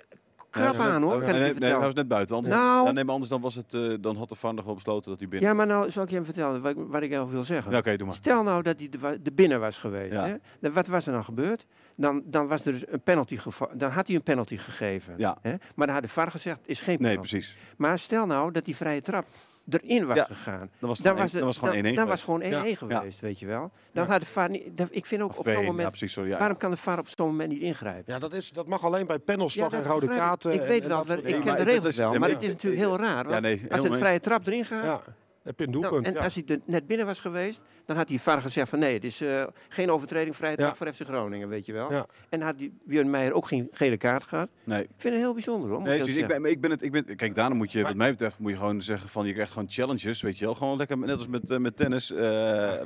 krap 0.50 0.78
Nee, 0.78 0.82
aan 0.88 1.02
hoor, 1.02 1.18
nee, 1.20 1.30
kan 1.30 1.40
nee, 1.40 1.48
ik 1.48 1.54
je 1.54 1.60
nee, 1.60 1.70
hij 1.72 1.80
was 1.80 1.94
net 1.94 2.08
buiten. 2.08 2.36
Anders, 2.36 2.56
Nou- 2.56 2.94
nee, 2.94 3.04
maar 3.04 3.14
anders 3.14 3.30
dan, 3.32 3.42
was 3.42 3.56
het, 3.56 3.74
eh, 3.74 3.94
dan 4.02 4.16
had 4.16 4.30
de 4.30 4.36
VAR 4.36 4.54
nog 4.54 4.66
wel 4.66 4.74
besloten 4.74 5.10
dat 5.12 5.20
hij 5.20 5.28
binnen... 5.30 5.50
Ja, 5.50 5.56
maar 5.56 5.68
nou 5.68 5.92
zal 5.92 6.04
ik 6.04 6.10
je 6.10 6.16
hem 6.16 6.26
vertellen 6.26 6.62
wat, 6.62 6.72
ik- 6.72 6.78
wat 6.88 7.02
ik 7.02 7.12
even 7.12 7.30
wil 7.30 7.44
zeggen. 7.44 7.72
Ja, 7.72 7.78
oké, 7.78 7.98
doe 7.98 8.08
maar. 8.08 8.16
Stel 8.16 8.44
nou 8.44 8.62
dat 8.64 8.80
hij 8.80 8.90
de, 9.22 9.32
binnen 9.32 9.60
was 9.60 9.78
geweest. 9.78 10.14
Ja. 10.14 10.26
Hè? 10.28 10.36
Dan, 10.60 10.74
wat 10.74 10.88
was 10.88 11.06
er 11.06 11.12
dan 11.14 11.24
gebeurd? 11.24 11.66
Dan, 11.96 12.22
dan, 12.26 12.48
was 12.48 12.66
er 12.66 12.72
dus 12.72 12.88
een 12.88 13.02
penalty 13.02 13.38
dan 13.74 13.92
had 13.92 14.08
hij 14.08 14.16
een 14.16 14.24
penalty 14.24 14.58
gegeven. 14.58 15.14
Ja. 15.18 15.38
Hè? 15.42 15.54
Maar 15.76 15.86
dan 15.88 15.96
had 15.96 16.04
de 16.04 16.10
VAR 16.10 16.32
gezegd, 16.32 16.60
is 16.66 16.82
geen 16.82 16.98
Nee, 17.00 17.10
penalty. 17.12 17.30
precies. 17.30 17.56
Maar 17.78 18.00
stel 18.00 18.26
nou 18.26 18.52
dat 18.52 18.66
die 18.66 18.76
vrije 18.76 19.02
trap 19.02 19.26
erin 19.74 20.06
was 20.06 20.16
Ja. 20.16 20.24
gegaan. 20.24 20.70
Dan 20.80 20.90
was 20.90 20.98
het 20.98 21.06
Dan 21.08 21.14
gewoon 21.16 21.16
was, 21.16 21.30
één- 21.32 21.38
dan 21.38 21.46
was 21.46 21.56
het 21.56 21.66
gewoon 21.66 21.76
1-1 21.76 21.96
dan, 21.96 21.96
dan 21.96 22.08
was 22.08 22.24
geweest. 22.24 22.44
het 22.44 22.52
gewoon 22.52 22.66
1-1 22.66 22.90
Ja. 22.90 22.98
geweest, 23.00 23.20
weet 23.20 23.40
je 23.40 23.46
wel. 23.46 23.72
Dan 23.92 24.08
had 24.08 24.20
de 24.20 24.26
VAR 24.26 24.50
niet... 24.50 24.78
dat- 24.78 24.88
Ik 24.92 25.06
vind 25.06 25.22
ook 25.22 25.30
Of 25.30 25.38
op 25.38 25.44
zo'n 25.46 25.54
2-1, 25.54 25.66
moment... 25.66 25.84
ja, 25.84 25.90
precies, 25.90 26.14
sorry. 26.14 26.30
Ja. 26.30 26.38
Waarom 26.38 26.58
kan 26.58 26.72
de 26.72 26.78
VAR 26.78 27.00
op 27.00 27.08
zo'n 27.08 27.28
moment 27.28 27.50
niet 27.50 27.62
ingrijpen? 27.62 28.14
Ja, 28.14 28.20
dat, 28.20 28.34
is, 28.34 28.52
dat 28.52 28.68
mag 28.68 28.84
alleen 28.84 29.08
bij 29.08 29.20
panels 29.20 29.54
toch 29.56 29.74
en 29.74 29.84
dat 29.84 29.92
rode 29.92 30.06
ik. 30.06 30.12
kaarten. 30.18 30.54
Ik 30.54 30.62
en- 30.62 30.68
weet 30.68 30.82
en 30.84 30.88
wel, 30.88 30.98
dat 30.98 31.08
soort 31.08 31.20
ik 31.20 31.26
dingen. 31.26 31.42
ken 31.44 31.52
de 31.52 31.58
dat 31.58 31.68
regels 31.74 31.98
wel, 31.98 32.14
maar 32.20 32.30
het 32.30 32.42
is 32.44 32.50
natuurlijk 32.50 32.82
heel 32.82 32.98
raar. 32.98 33.26
als 33.70 33.84
een 33.84 33.98
vrije 33.98 34.20
trap 34.20 34.48
erin 34.48 34.66
gaat... 34.66 35.04
Ja, 35.50 35.56
heb 35.56 35.70
je 35.70 35.75
een 35.75 35.82
nou, 35.82 36.03
en 36.03 36.13
ja. 36.13 36.24
als 36.24 36.36
hij 36.36 36.44
er 36.48 36.60
net 36.65 36.88
binnen 36.88 37.06
was 37.06 37.20
geweest, 37.20 37.63
dan 37.86 37.98
had 37.98 38.08
die 38.08 38.22
VAR 38.22 38.41
gezegd 38.41 38.70
van 38.70 38.79
nee, 38.79 38.94
het 38.94 39.03
is 39.03 39.22
eh, 39.22 39.44
geen 39.70 39.91
overtreding 39.91 40.36
vrije 40.36 40.56
trap 40.56 40.70
Ja. 40.70 40.75
voor 40.75 40.94
FC 40.94 41.01
Groningen, 41.01 41.50
weet 41.50 41.65
je 41.65 41.74
wel. 41.74 41.91
Ja. 41.91 42.06
En 42.29 42.41
had 42.41 42.58
die 42.58 42.74
Björn 42.84 43.10
Meijer 43.10 43.34
ook 43.34 43.48
geen 43.48 43.68
gele 43.72 43.98
kaart 43.98 44.24
gehad. 44.24 44.50
Nee. 44.63 44.84
Ik 44.84 44.89
vind 44.98 45.13
het 45.13 45.24
heel 45.24 45.34
bijzonder 45.34 45.70
hoor. 45.70 45.82
Nee, 45.82 45.96
ik 45.98 46.03
precies. 46.03 46.22
ik, 46.22 46.27
ben, 46.27 46.46
ik 46.46 46.62
ben 46.62 46.72
het. 46.72 46.82
Ik 46.82 46.91
ben, 46.91 47.15
kijk, 47.15 47.36
daarom 47.36 47.58
moet 47.58 47.72
je, 47.72 47.84
wat 47.84 47.96
mij 47.96 48.10
betreft, 48.12 48.39
moet 48.39 48.51
je 48.51 48.58
gewoon 48.58 48.82
zeggen 48.82 49.10
van 49.10 49.25
je 49.25 49.34
krijgt 49.34 49.51
gewoon 49.51 49.70
challenges, 49.70 50.22
weet 50.22 50.38
je 50.38 50.46
wel. 50.46 50.53
Gewoon 50.53 50.77
lekker, 50.77 50.98
net 50.98 51.18
als 51.18 51.27
met, 51.27 51.50
eh, 51.50 51.58
met 51.58 51.75
tennis. 51.77 52.12
Eh, 52.12 52.20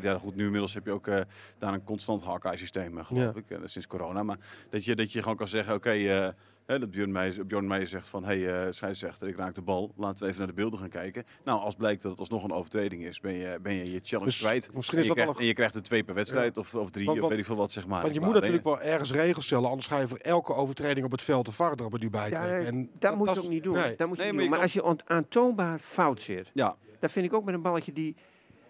ja, 0.01 0.17
goed, 0.17 0.36
nu 0.36 0.43
inmiddels 0.46 0.74
heb 0.74 0.86
je 0.86 0.91
ook 0.91 1.08
eh, 1.08 1.22
daar 1.58 1.74
een 1.74 1.84
constant 1.84 2.24
Hawkeye 2.24 2.58
systeem, 2.58 3.03
geloof 3.03 3.34
Ja. 3.50 3.55
ik, 3.58 3.60
sinds 3.63 3.88
corona. 3.88 4.24
Maar 4.24 4.38
dat 4.70 4.86
je, 4.86 4.96
dat 4.96 5.12
je 5.12 5.22
gewoon 5.22 5.38
kan 5.38 5.48
zeggen, 5.48 5.74
oké, 5.75 5.91
eh, 5.91 6.27
hè, 6.65 6.79
dat 6.79 6.91
Björn 6.91 7.12
Meijer, 7.12 7.46
Björn 7.46 7.67
Meijer 7.67 7.88
zegt 7.88 8.08
van, 8.08 8.24
hé, 8.24 8.39
hey, 8.41 8.65
eh 8.65 8.72
scheidsrechter, 8.72 9.27
ik 9.27 9.36
raak 9.38 9.55
de 9.55 9.62
bal. 9.62 9.93
Laten 9.98 10.22
we 10.24 10.25
even 10.27 10.38
naar 10.38 10.48
de 10.48 10.53
beelden 10.53 10.79
gaan 10.79 10.89
kijken. 10.89 11.24
Nou, 11.43 11.60
als 11.60 11.75
blijkt 11.75 12.01
dat 12.01 12.12
het 12.12 12.20
alsnog 12.20 12.43
een 12.43 12.51
overtreding 12.51 13.03
is, 13.05 13.20
ben 13.20 13.34
je 13.34 13.58
ben 13.62 13.74
je, 13.74 13.91
je 13.91 14.00
challenge 14.03 14.29
Dus 14.29 14.39
kwijt. 14.39 14.74
misschien 14.74 14.98
En 14.98 15.03
is 15.03 15.10
je, 15.10 15.15
dat 15.15 15.24
krijgt, 15.24 15.29
een- 15.34 15.41
en 15.41 15.46
je 15.48 15.53
krijgt 15.53 15.75
er 15.75 15.84
twee 15.84 16.03
per 16.03 16.13
wedstrijd 16.15 16.58
of, 16.58 16.75
of 16.75 16.89
drie, 16.89 17.05
Want- 17.05 17.22
of 17.22 17.29
weet 17.29 17.39
ik 17.39 17.46
veel 17.46 17.55
wat, 17.55 17.72
zeg 17.72 17.88
maar. 17.88 18.01
Want 18.01 18.13
je 18.13 18.20
moet 18.20 18.34
natuurlijk 18.34 18.63
wel 18.63 18.82
ergens 18.82 19.12
regels 19.12 19.46
stellen, 19.46 19.70
anders 19.70 19.88
ga 19.88 20.00
je 20.00 20.08
voor 20.08 20.17
elke 20.17 20.53
overtreding 20.53 21.05
op 21.05 21.12
het 21.12 21.22
veld 21.22 21.46
de 21.46 21.51
VAR 21.51 21.72
er 21.72 22.00
nu 22.00 22.10
bij 22.10 22.29
Ja, 22.29 22.41
trekken. 22.43 22.67
En 22.67 22.89
dat, 23.00 23.17
moet 23.17 23.34
je 23.34 23.41
ook 23.41 23.50
niet 23.50 23.63
doen. 23.63 23.74
Nee. 23.74 23.96
Dat 23.96 24.08
moet 24.08 24.17
je 24.17 24.24
Nee, 24.24 24.32
niet 24.32 24.34
maar 24.34 24.34
doen. 24.34 24.43
je 24.43 24.50
Maar 24.50 24.84
kan- 24.84 24.93
als 24.96 25.05
je 25.08 25.13
aantoonbaar 25.15 25.79
fout 25.79 26.22
zit, 26.22 26.51
Ja, 26.53 26.75
dat 27.00 27.12
vind 27.12 27.25
ik 27.25 27.34
ook 27.34 27.43
met 27.43 27.53
een 27.53 27.62
balletje 27.62 27.93
die, 27.93 28.15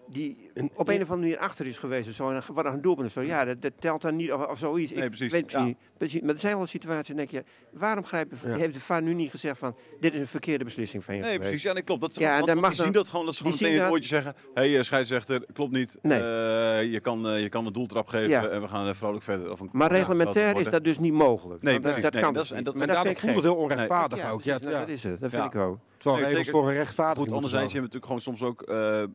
die 0.08 0.50
op 0.54 0.88
een 0.88 0.94
of 1.02 1.10
andere 1.10 1.16
manier 1.16 1.38
achter 1.38 1.66
is 1.66 1.78
geweest. 1.78 2.08
of 2.08 2.14
Zo, 2.14 2.30
en 2.30 2.42
wat 2.52 2.64
een 2.64 2.80
doelpunt 2.80 3.06
is. 3.06 3.12
Zo. 3.12 3.20
Ja, 3.20 3.44
dat, 3.44 3.62
dat 3.62 3.72
telt 3.78 4.02
dan 4.02 4.16
niet 4.16 4.32
of, 4.32 4.46
of 4.46 4.58
zoiets. 4.58 4.92
Nee, 4.92 5.02
ik 5.02 5.08
precies. 5.08 5.32
weet 5.32 5.42
misschien 5.42 5.62
Ja. 5.62 5.68
niet. 5.68 5.78
Maar 6.22 6.34
er 6.34 6.40
zijn 6.40 6.56
wel 6.56 6.66
situaties, 6.66 7.14
denk 7.14 7.30
je, 7.30 7.44
waarom 7.72 8.04
grijpt 8.04 8.30
de, 8.42 8.48
Ja. 8.48 8.54
heeft 8.56 8.74
de 8.74 8.80
VAR 8.80 9.02
nu 9.02 9.14
niet 9.14 9.30
gezegd 9.30 9.58
van, 9.58 9.76
dit 10.00 10.14
is 10.14 10.20
een 10.20 10.26
verkeerde 10.26 10.64
beslissing 10.64 11.04
van 11.04 11.14
je 11.14 11.20
Nee, 11.20 11.30
geweest. 11.30 11.48
precies. 11.48 11.66
Ja, 11.68 11.72
nee, 11.74 11.82
klopt. 11.82 12.00
Dat 12.00 12.14
Ja, 12.14 12.18
gewoon- 12.18 12.36
dan 12.36 12.46
want, 12.46 12.54
mag 12.60 12.60
want 12.60 12.72
die 12.74 12.82
dan- 12.84 12.92
zien 12.92 13.02
dat 13.02 13.08
gewoon, 13.10 13.26
dat 13.26 13.34
ze 13.34 13.42
gewoon 13.42 13.56
meteen 13.60 13.74
in 13.74 13.80
het 13.80 13.88
woordje 13.88 14.08
zeggen... 14.08 14.34
Hé, 14.54 14.62
hey, 14.62 14.76
eh, 14.78 14.82
scheidsrechter, 14.82 15.44
klopt 15.52 15.72
niet. 15.72 15.98
Nee. 16.02 16.18
Eh, 16.20 16.92
je, 16.92 17.00
kan, 17.00 17.28
eh, 17.28 17.40
je 17.42 17.48
kan 17.48 17.66
een 17.66 17.72
doeltrap 17.72 18.06
geven 18.08 18.28
Ja. 18.28 18.48
en 18.48 18.60
we 18.60 18.68
gaan 18.68 18.94
vrolijk 18.94 19.22
verder. 19.24 19.52
Of 19.52 19.60
een, 19.60 19.68
Maar 19.72 19.90
ja, 19.92 19.96
reglementair 19.98 20.56
is 20.56 20.70
dat 20.70 20.84
dus 20.84 20.98
niet 20.98 21.12
mogelijk. 21.12 21.62
Nee, 21.62 21.72
Want 21.72 21.84
dat, 21.84 21.92
precies. 21.94 22.02
dat 22.02 22.12
Nee, 22.12 22.22
kan 22.22 22.32
dat 22.32 22.42
dus 22.42 22.50
is- 22.52 22.58
en 22.58 22.64
dat- 22.64 22.74
En 22.74 22.78
dat 22.80 22.88
daarom 22.88 23.06
vind 23.06 23.16
ik 23.18 23.24
voelde 23.30 23.48
het 23.48 23.56
heel 23.56 23.62
onrechtvaardig 23.64 24.30
ook. 24.32 24.42
Ja, 24.42 24.58
dat 24.58 24.88
is 24.88 25.02
het. 25.02 25.20
Dat 25.20 25.30
vind 25.30 25.44
ik 25.44 25.54
ook. 25.54 25.78
Terwijl 25.98 26.22
Nee, 26.24 26.34
regels 26.34 26.50
voor 26.50 26.68
een 26.68 26.74
rechtvaardiging 26.74 27.26
Goed, 27.26 27.34
anderzijds, 27.36 27.72
je 27.72 27.78
zorgen. 27.78 27.92
hebt 28.00 28.04
natuurlijk 28.04 28.24
gewoon 28.24 28.38
soms 28.38 28.42
ook 28.42 28.62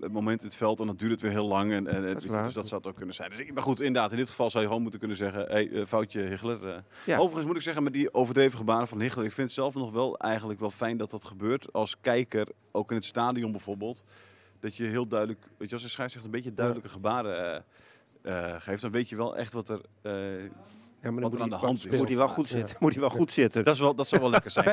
eh 0.03 0.11
momenten 0.11 0.41
in 0.43 0.47
het 0.47 0.55
veld 0.55 0.79
en 0.79 0.85
dan 0.85 0.95
duurt 0.95 1.11
het 1.11 1.21
weer 1.21 1.31
heel 1.31 1.47
lang. 1.47 1.73
En, 1.73 1.83
dus 1.83 2.53
dat 2.53 2.67
zou 2.67 2.81
het 2.81 2.87
ook 2.87 2.95
kunnen 2.95 3.15
zijn. 3.15 3.29
Dus, 3.29 3.39
ik- 3.39 3.53
maar 3.53 3.63
goed, 3.63 3.79
inderdaad, 3.79 4.11
in 4.11 4.17
dit 4.17 4.29
geval 4.29 4.49
zou 4.49 4.61
je 4.63 4.67
gewoon 4.67 4.81
moeten 4.81 4.99
kunnen 4.99 5.17
zeggen... 5.17 5.41
Hé, 5.47 5.67
hey, 5.71 5.85
foutje 5.85 6.21
Hichler. 6.21 6.78
Ja. 7.05 7.17
Overigens 7.17 7.45
moet 7.45 7.55
ik 7.55 7.61
zeggen, 7.61 7.83
met 7.83 7.93
die 7.93 8.13
overdreven 8.13 8.57
gebaren 8.57 8.87
van 8.87 8.99
Hichler... 9.01 9.25
ik 9.25 9.31
vind 9.31 9.47
het 9.47 9.55
zelf 9.55 9.73
nog 9.73 9.91
wel 9.91 10.17
eigenlijk 10.17 10.59
wel 10.59 10.71
fijn 10.71 10.97
dat 10.97 11.11
dat 11.11 11.25
gebeurt. 11.25 11.73
Als 11.73 11.95
kijker, 12.01 12.47
ook 12.71 12.89
in 12.89 12.95
het 12.95 13.05
stadion 13.05 13.51
bijvoorbeeld... 13.51 14.03
dat 14.59 14.75
je 14.75 14.83
heel 14.83 15.07
duidelijk, 15.07 15.45
weet 15.57 15.69
je, 15.69 15.75
als 15.75 15.83
een 15.83 15.89
scheidsrechter 15.89 16.31
een 16.31 16.37
beetje 16.37 16.53
duidelijke 16.53 16.89
gebaren 16.89 17.63
eh, 18.21 18.53
eh, 18.53 18.61
geeft... 18.61 18.81
dan 18.81 18.91
weet 18.91 19.09
je 19.09 19.15
wel 19.15 19.37
echt 19.37 19.53
wat 19.53 19.69
er... 19.69 19.81
eh, 20.01 20.11
Ja, 21.01 21.11
maar 21.11 21.21
Wat 21.21 21.31
dan 21.31 21.31
moet 21.31 21.33
aan 21.33 21.39
hij- 21.49 21.59
de 21.59 21.65
hand 21.65 21.85
is. 21.91 21.97
Moet 21.99 22.07
hij 22.07 22.17
wel 22.17 22.27
goed 22.27 22.47
zitten. 22.47 22.75
Moet 22.79 22.91
hij 22.91 23.01
wel 23.01 23.09
goed 23.09 23.31
zitten. 23.31 23.63
dat, 23.63 23.73
is 23.73 23.79
wel, 23.79 23.95
dat 23.95 24.07
zou 24.07 24.21
wel 24.21 24.29
lekker 24.29 24.51
zijn. 24.51 24.65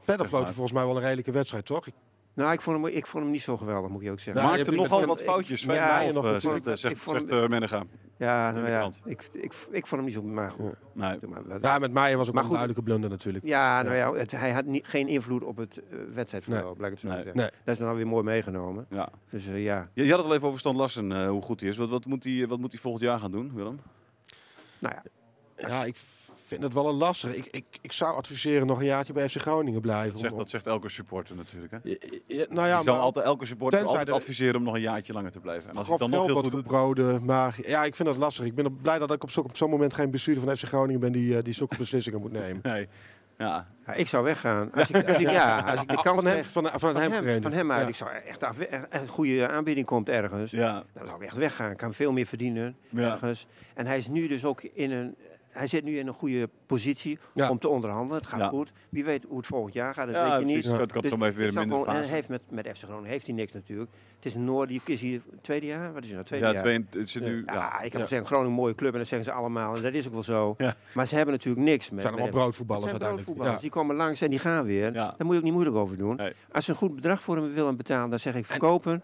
Verder- 0.00 0.28
volgens 0.54 0.72
mij 0.72 0.84
wel 0.86 0.96
een 0.96 1.02
redelijke 1.02 1.30
wedstrijd, 1.32 1.64
toch? 1.66 1.86
Ik- 1.86 1.94
Nou, 2.34 2.52
ik 2.52 2.60
vond, 2.60 2.76
hem, 2.84 2.94
ik 2.96 3.06
vond 3.06 3.22
hem 3.22 3.32
niet 3.32 3.42
zo 3.42 3.56
geweldig, 3.56 3.90
moet 3.90 4.02
je 4.02 4.10
ook 4.10 4.20
zeggen. 4.20 4.42
Nou, 4.44 4.56
Maakte 4.56 4.72
nogal 4.72 5.00
ik- 5.00 5.06
wat 5.06 5.20
ik- 5.20 5.26
foutjes. 5.26 5.60
ja, 5.62 5.66
Fijn 5.66 5.78
ja, 5.78 5.96
mij, 5.98 6.12
nog 6.12 6.24
eh, 6.24 6.30
zegt, 6.76 6.94
Ik 7.24 7.30
eh, 7.30 7.48
Menega. 7.48 7.82
Ja, 8.16 8.50
nou 8.50 8.68
ja, 8.68 8.90
ik, 9.04 9.28
ik, 9.32 9.52
ik 9.70 9.86
vond 9.86 9.90
hem 9.90 10.04
niet 10.04 10.12
zo 10.14 10.22
maar 10.22 10.50
goed. 10.50 10.72
Nee. 10.92 11.18
Ja, 11.60 11.78
met 11.78 11.92
Meijer 11.92 12.16
was 12.18 12.28
ook 12.28 12.34
Maar 12.34 12.42
een 12.42 12.48
goed. 12.48 12.58
duidelijke 12.58 12.82
blunder 12.82 13.10
natuurlijk. 13.10 13.44
Ja, 13.44 13.82
nou 13.82 13.94
ja, 13.96 14.12
het, 14.12 14.30
hij 14.30 14.52
had 14.52 14.64
niet, 14.64 14.86
geen 14.86 15.08
invloed 15.08 15.42
op 15.44 15.56
het 15.56 15.80
uh, 15.90 15.98
wedstrijdverloop, 16.14 16.78
laat 16.78 16.86
ik 16.86 16.90
het 16.92 17.00
zo 17.00 17.06
Nee. 17.06 17.16
zeggen. 17.16 17.36
Nee. 17.36 17.50
Dat 17.64 17.74
is 17.74 17.78
dan 17.80 17.88
alweer 17.88 18.06
mooi 18.06 18.24
meegenomen. 18.24 18.86
Ja. 18.90 19.08
Dus 19.30 19.46
eh, 19.46 19.62
ja, 19.64 19.88
Je, 19.94 20.04
je 20.04 20.10
had 20.10 20.18
het 20.18 20.28
al 20.28 20.34
even 20.34 20.46
over 20.46 20.60
Stan 20.60 20.76
Larsen, 20.76 21.12
eh, 21.12 21.28
hoe 21.28 21.42
goed 21.42 21.60
hij 21.60 21.68
is. 21.68 21.76
Wat, 21.76 21.88
wat, 21.88 22.04
moet 22.06 22.24
hij, 22.24 22.46
wat 22.48 22.58
moet 22.58 22.72
hij 22.72 22.80
volgend 22.80 23.04
jaar 23.04 23.18
gaan 23.18 23.30
doen, 23.30 23.52
Willem? 23.54 23.80
nou 24.78 24.94
ja. 24.94 25.02
Ja, 25.68 25.84
ik 25.84 25.96
vind 26.52 26.62
het 26.62 26.74
wel 26.74 26.88
een 26.88 26.94
lastig. 26.94 27.34
Ik, 27.34 27.46
ik, 27.50 27.64
ik 27.80 27.92
zou 27.92 28.16
adviseren 28.16 28.66
nog 28.66 28.78
een 28.78 28.84
jaartje 28.84 29.12
bij 29.12 29.28
FC 29.28 29.40
Groningen 29.40 29.80
blijven. 29.80 30.10
Dat 30.10 30.20
zegt, 30.20 30.36
dat 30.36 30.50
zegt 30.50 30.66
elke 30.66 30.88
supporter 30.88 31.36
natuurlijk. 31.36 31.72
Hè? 31.72 31.78
Ja, 31.82 31.96
ja, 32.26 32.44
nou 32.48 32.68
ja, 32.68 32.76
je 32.78 32.82
zal 32.84 32.94
maar 32.94 33.02
altijd, 33.02 33.24
elke 33.24 33.46
supporter 33.46 33.78
tenzij 33.78 33.98
altijd 33.98 34.16
er- 34.16 34.22
adviseren 34.22 34.56
om 34.56 34.62
nog 34.62 34.74
een 34.74 34.80
jaartje 34.80 35.12
langer 35.12 35.30
te 35.30 35.40
blijven. 35.40 35.70
En 35.70 35.76
als 35.76 35.88
het 35.88 35.98
dan 35.98 36.10
nog 36.10 36.26
heel 36.26 36.34
goed 36.34 36.42
doet... 36.50 36.60
gebroden. 36.60 37.24
Maar 37.24 37.56
ja, 37.66 37.84
ik 37.84 37.94
vind 37.96 38.08
dat 38.08 38.16
lastig. 38.16 38.44
Ik 38.44 38.54
ben 38.54 38.64
er 38.64 38.72
blij 38.72 38.98
dat 38.98 39.12
ik 39.12 39.22
op 39.22 39.30
zo'n 39.30 39.44
op 39.44 39.56
zo'n 39.56 39.70
moment 39.70 39.94
geen 39.94 40.10
bestuurder 40.10 40.44
van 40.44 40.56
FC 40.56 40.64
Groningen 40.64 41.00
ben 41.00 41.12
die, 41.12 41.36
eh, 41.36 41.44
die 41.44 41.54
zulke 41.54 41.76
beslissingen 41.76 42.20
moet 42.20 42.32
nemen. 42.32 42.60
Nee. 42.72 42.88
Ja. 43.38 43.66
ja, 43.86 43.92
ik 43.92 44.08
zou 44.08 44.24
weggaan. 44.24 44.72
Als 44.72 44.90
ik, 44.90 45.08
als 45.08 45.18
ik, 45.18 45.30
ja, 45.30 45.58
als 45.60 45.80
ik 45.82 45.88
de 45.88 45.94
kans 46.02 46.16
van 46.22 46.26
hem, 46.26 46.44
van, 46.44 46.66
van, 46.66 46.80
van 46.80 46.96
hem, 46.96 47.12
hem, 47.12 47.20
gereden. 47.22 47.42
van 47.42 47.52
hem 47.52 47.72
uit. 47.72 47.82
Ja. 47.82 47.88
Ik 47.88 47.94
zou 47.94 48.10
echt, 48.10 48.42
af, 48.42 48.58
echt 48.58 48.86
een 48.90 49.08
goede 49.08 49.48
aanbieding 49.48 49.86
komt 49.86 50.08
ergens. 50.08 50.50
Ja. 50.50 50.84
Dan 50.92 51.06
zou 51.06 51.18
ik 51.20 51.26
echt 51.26 51.36
weggaan. 51.36 51.70
Ik 51.70 51.76
kan 51.76 51.94
veel 51.94 52.12
meer 52.12 52.26
verdienen 52.26 52.76
Ja. 52.88 53.12
ergens. 53.12 53.46
En 53.74 53.86
hij 53.86 53.96
is 53.96 54.08
nu 54.08 54.28
dus 54.28 54.44
ook 54.44 54.62
in 54.62 54.90
een... 54.90 55.14
Hij 55.52 55.66
zit 55.66 55.84
nu 55.84 55.98
in 55.98 56.06
een 56.06 56.14
goede 56.14 56.48
positie 56.66 57.18
Ja. 57.34 57.50
om 57.50 57.58
te 57.58 57.68
onderhandelen. 57.68 58.16
Het 58.16 58.26
gaat 58.26 58.38
Ja. 58.40 58.48
goed. 58.48 58.72
Wie 58.88 59.04
weet 59.04 59.24
hoe 59.28 59.36
het 59.36 59.46
volgend 59.46 59.74
jaar 59.74 59.94
gaat, 59.94 60.06
dat 60.06 60.14
Ja, 60.14 60.22
weet 60.38 60.38
je 60.48 60.54
niet. 60.54 60.64
Het 60.64 60.92
kan 60.92 61.00
Dus 61.02 61.10
zo 61.10 61.16
even 61.16 61.36
weer 61.38 61.52
minder 61.52 61.62
gewoon- 61.78 61.86
En 61.96 62.02
heeft 62.08 62.28
met, 62.28 62.40
met 62.50 62.68
FC 62.68 62.82
Groningen 62.84 63.10
heeft 63.10 63.26
hij 63.26 63.34
niks 63.34 63.52
natuurlijk. 63.52 63.90
Het 64.16 64.24
is 64.26 64.34
Noord, 64.34 64.68
die 64.68 64.80
is 64.84 65.00
hier 65.00 65.20
tweede 65.40 65.66
jaar. 65.66 65.92
Wat 65.92 66.02
is 66.02 66.06
het 66.08 66.14
nou, 66.14 66.24
tweede 66.26 66.46
Ja, 66.46 66.52
jaar? 66.52 66.62
twee, 66.62 66.86
het 67.02 67.10
zit 67.10 67.22
nu, 67.22 67.42
Ja, 67.46 67.52
ja. 67.54 67.80
ik 67.80 67.90
kan 67.90 68.00
Ja. 68.00 68.06
zeggen, 68.06 68.26
Groningen 68.26 68.50
een 68.52 68.56
mooie 68.60 68.74
club 68.74 68.92
en 68.92 68.98
dat 68.98 69.08
zeggen 69.08 69.28
ze 69.32 69.34
allemaal. 69.38 69.76
En 69.76 69.82
dat 69.82 69.92
is 69.92 70.06
ook 70.06 70.12
wel 70.12 70.22
zo. 70.22 70.54
Ja. 70.58 70.74
Maar 70.94 71.06
ze 71.06 71.14
hebben 71.16 71.34
natuurlijk 71.34 71.64
niks 71.66 71.90
met. 71.90 72.00
Zijn 72.00 72.12
allemaal 72.12 72.30
met- 72.30 72.40
broodvoetballers 72.40 72.90
het 72.92 73.00
zijn 73.00 73.12
broodvoetballers. 73.12 73.54
Ja. 73.54 73.60
Die 73.60 73.70
komen 73.70 73.96
langs 73.96 74.20
en 74.20 74.30
die 74.30 74.38
gaan 74.38 74.64
weer. 74.64 74.92
Ja. 74.92 74.92
Daar 74.92 75.14
moet 75.18 75.30
je 75.30 75.36
ook 75.38 75.42
niet 75.44 75.52
moeilijk 75.52 75.76
over 75.76 75.96
doen. 75.96 76.16
Nee. 76.16 76.32
Als 76.52 76.64
ze 76.64 76.70
een 76.70 76.76
goed 76.76 76.94
bedrag 76.94 77.22
voor 77.22 77.36
hem 77.36 77.52
willen 77.54 77.76
betalen, 77.76 78.10
dan 78.10 78.18
zeg 78.18 78.34
ik 78.34 78.46
verkopen. 78.46 78.92
En 78.92 79.02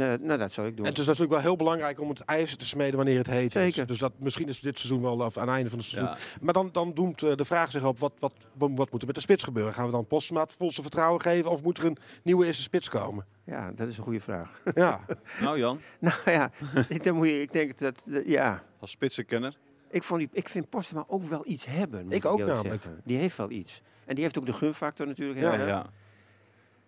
eh, 0.00 0.18
nou, 0.20 0.38
dat 0.38 0.52
zou 0.52 0.66
ik 0.66 0.76
doen. 0.76 0.84
En 0.84 0.90
het 0.90 1.00
is 1.00 1.06
natuurlijk 1.06 1.32
wel 1.32 1.42
heel 1.42 1.56
belangrijk 1.56 2.00
om 2.00 2.08
het 2.08 2.20
ijzer 2.20 2.56
te 2.58 2.66
smeden 2.66 2.96
wanneer 2.96 3.18
het 3.18 3.26
heet 3.26 3.56
is. 3.56 3.74
Dus 3.74 3.98
dat, 3.98 4.12
misschien 4.18 4.48
is 4.48 4.60
dit 4.60 4.78
seizoen 4.78 5.02
wel 5.02 5.20
of 5.20 5.36
aan 5.36 5.46
het 5.46 5.54
einde 5.54 5.68
van 5.70 5.78
het 5.78 5.88
seizoen. 5.88 6.10
Ja. 6.10 6.18
Maar 6.40 6.52
dan, 6.52 6.68
dan 6.72 6.92
doemt 6.94 7.22
eh, 7.22 7.34
de 7.34 7.44
vraag 7.44 7.70
zich 7.70 7.84
op, 7.84 7.98
wat, 7.98 8.12
wat, 8.18 8.32
wat, 8.52 8.70
wat 8.74 8.90
moet 8.90 9.00
er 9.00 9.06
met 9.06 9.14
de 9.14 9.20
spits 9.20 9.44
gebeuren? 9.44 9.74
Gaan 9.74 9.86
we 9.86 9.92
dan 9.92 10.06
Postma 10.06 10.40
het 10.40 10.52
volste 10.58 10.82
vertrouwen 10.82 11.20
geven 11.20 11.50
of 11.50 11.62
moet 11.62 11.78
er 11.78 11.84
een 11.84 11.96
nieuwe 12.22 12.46
eerste 12.46 12.62
spits 12.62 12.88
komen? 12.88 13.26
Ja, 13.44 13.72
dat 13.74 13.88
is 13.88 13.98
een 13.98 14.04
goede 14.04 14.20
vraag. 14.20 14.60
Ja, 14.74 15.00
Nou 15.40 15.58
Jan, 15.58 15.80
nou 15.98 16.16
ja, 16.24 16.50
ik, 16.88 17.04
je, 17.04 17.40
ik 17.40 17.52
denk 17.52 17.78
dat, 17.78 18.02
dat- 18.06 18.22
ja. 18.26 18.62
als 18.80 18.90
spitsenkenner. 18.90 19.56
Ik, 19.90 20.02
vond 20.02 20.20
die, 20.20 20.28
ik 20.32 20.48
vind 20.48 20.68
Postema 20.68 21.04
ook 21.06 21.22
wel 21.24 21.42
iets 21.46 21.66
hebben. 21.66 22.04
moet 22.04 22.14
Ik 22.14 22.24
ook 22.24 22.38
namelijk. 22.38 22.82
zeggen. 22.82 23.00
Die 23.04 23.16
heeft 23.16 23.36
wel 23.36 23.50
iets. 23.50 23.82
En 24.04 24.14
die 24.14 24.24
heeft 24.24 24.38
ook 24.38 24.46
de 24.46 24.52
gunfactor 24.52 25.06
natuurlijk. 25.06 25.40
Ja? 25.40 25.66
Ja. 25.66 25.86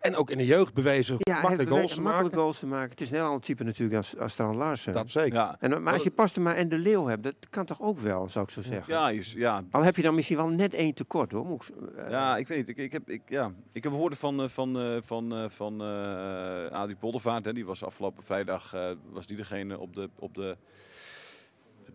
En 0.00 0.16
ook 0.16 0.30
in 0.30 0.38
de 0.38 0.46
jeugd 0.46 0.74
bewezen 0.74 1.16
Ja, 1.18 1.40
makkelijk 1.40 1.68
goals 1.68 1.94
te 1.94 2.00
makkelijk 2.00 2.24
maken. 2.30 2.40
goals 2.42 2.58
te 2.58 2.66
maken. 2.66 2.90
Het 2.90 3.00
is 3.00 3.10
een 3.10 3.14
heel 3.16 3.24
ander 3.24 3.40
type 3.40 3.64
natuurlijk 3.64 3.96
als, 3.96 4.16
als 4.18 4.32
Strand 4.32 4.54
Larsen. 4.54 4.92
Dat 4.92 5.10
zeker. 5.10 5.32
Ja. 5.34 5.56
En, 5.60 5.82
maar 5.82 5.92
als 5.92 6.02
je 6.02 6.10
Postema 6.10 6.54
en 6.54 6.68
de 6.68 6.78
Leeuw 6.78 7.06
hebt, 7.06 7.22
dat 7.22 7.34
kan 7.50 7.64
toch 7.64 7.82
ook 7.82 7.98
wel, 7.98 8.28
zou 8.28 8.44
ik 8.44 8.50
zo 8.50 8.62
zeggen. 8.62 8.92
Ja, 8.94 9.08
je- 9.08 9.32
ja, 9.34 9.62
Al 9.70 9.82
heb 9.82 9.96
je 9.96 10.02
dan 10.02 10.14
misschien 10.14 10.36
wel 10.36 10.48
net 10.48 10.74
één 10.74 10.94
tekort 10.94 11.32
hoor. 11.32 11.46
Moet 11.46 11.68
ik, 11.68 11.96
eh, 11.96 12.10
Ja, 12.10 12.36
ik 12.36 12.48
weet 12.48 12.58
niet. 12.58 12.68
Ik, 12.68 12.76
ik, 12.76 12.92
heb, 12.92 13.10
ik, 13.10 13.22
ja. 13.26 13.52
ik 13.72 13.82
heb 13.82 13.92
gehoord 13.92 14.18
van, 14.18 14.42
eh, 14.42 14.48
van, 14.48 14.80
eh, 14.80 14.96
van, 15.00 15.50
van 15.50 15.80
eh 15.82 16.70
Adrie 16.70 16.96
Poldervaart. 16.96 17.44
Hè. 17.44 17.52
Die 17.52 17.64
was 17.66 17.84
afgelopen 17.84 18.24
vrijdag 18.24 18.74
eh, 18.74 18.90
was 19.10 19.26
die 19.26 19.36
degene 19.36 19.78
op 19.78 19.94
de, 19.94 20.10
op 20.18 20.34
de 20.34 20.56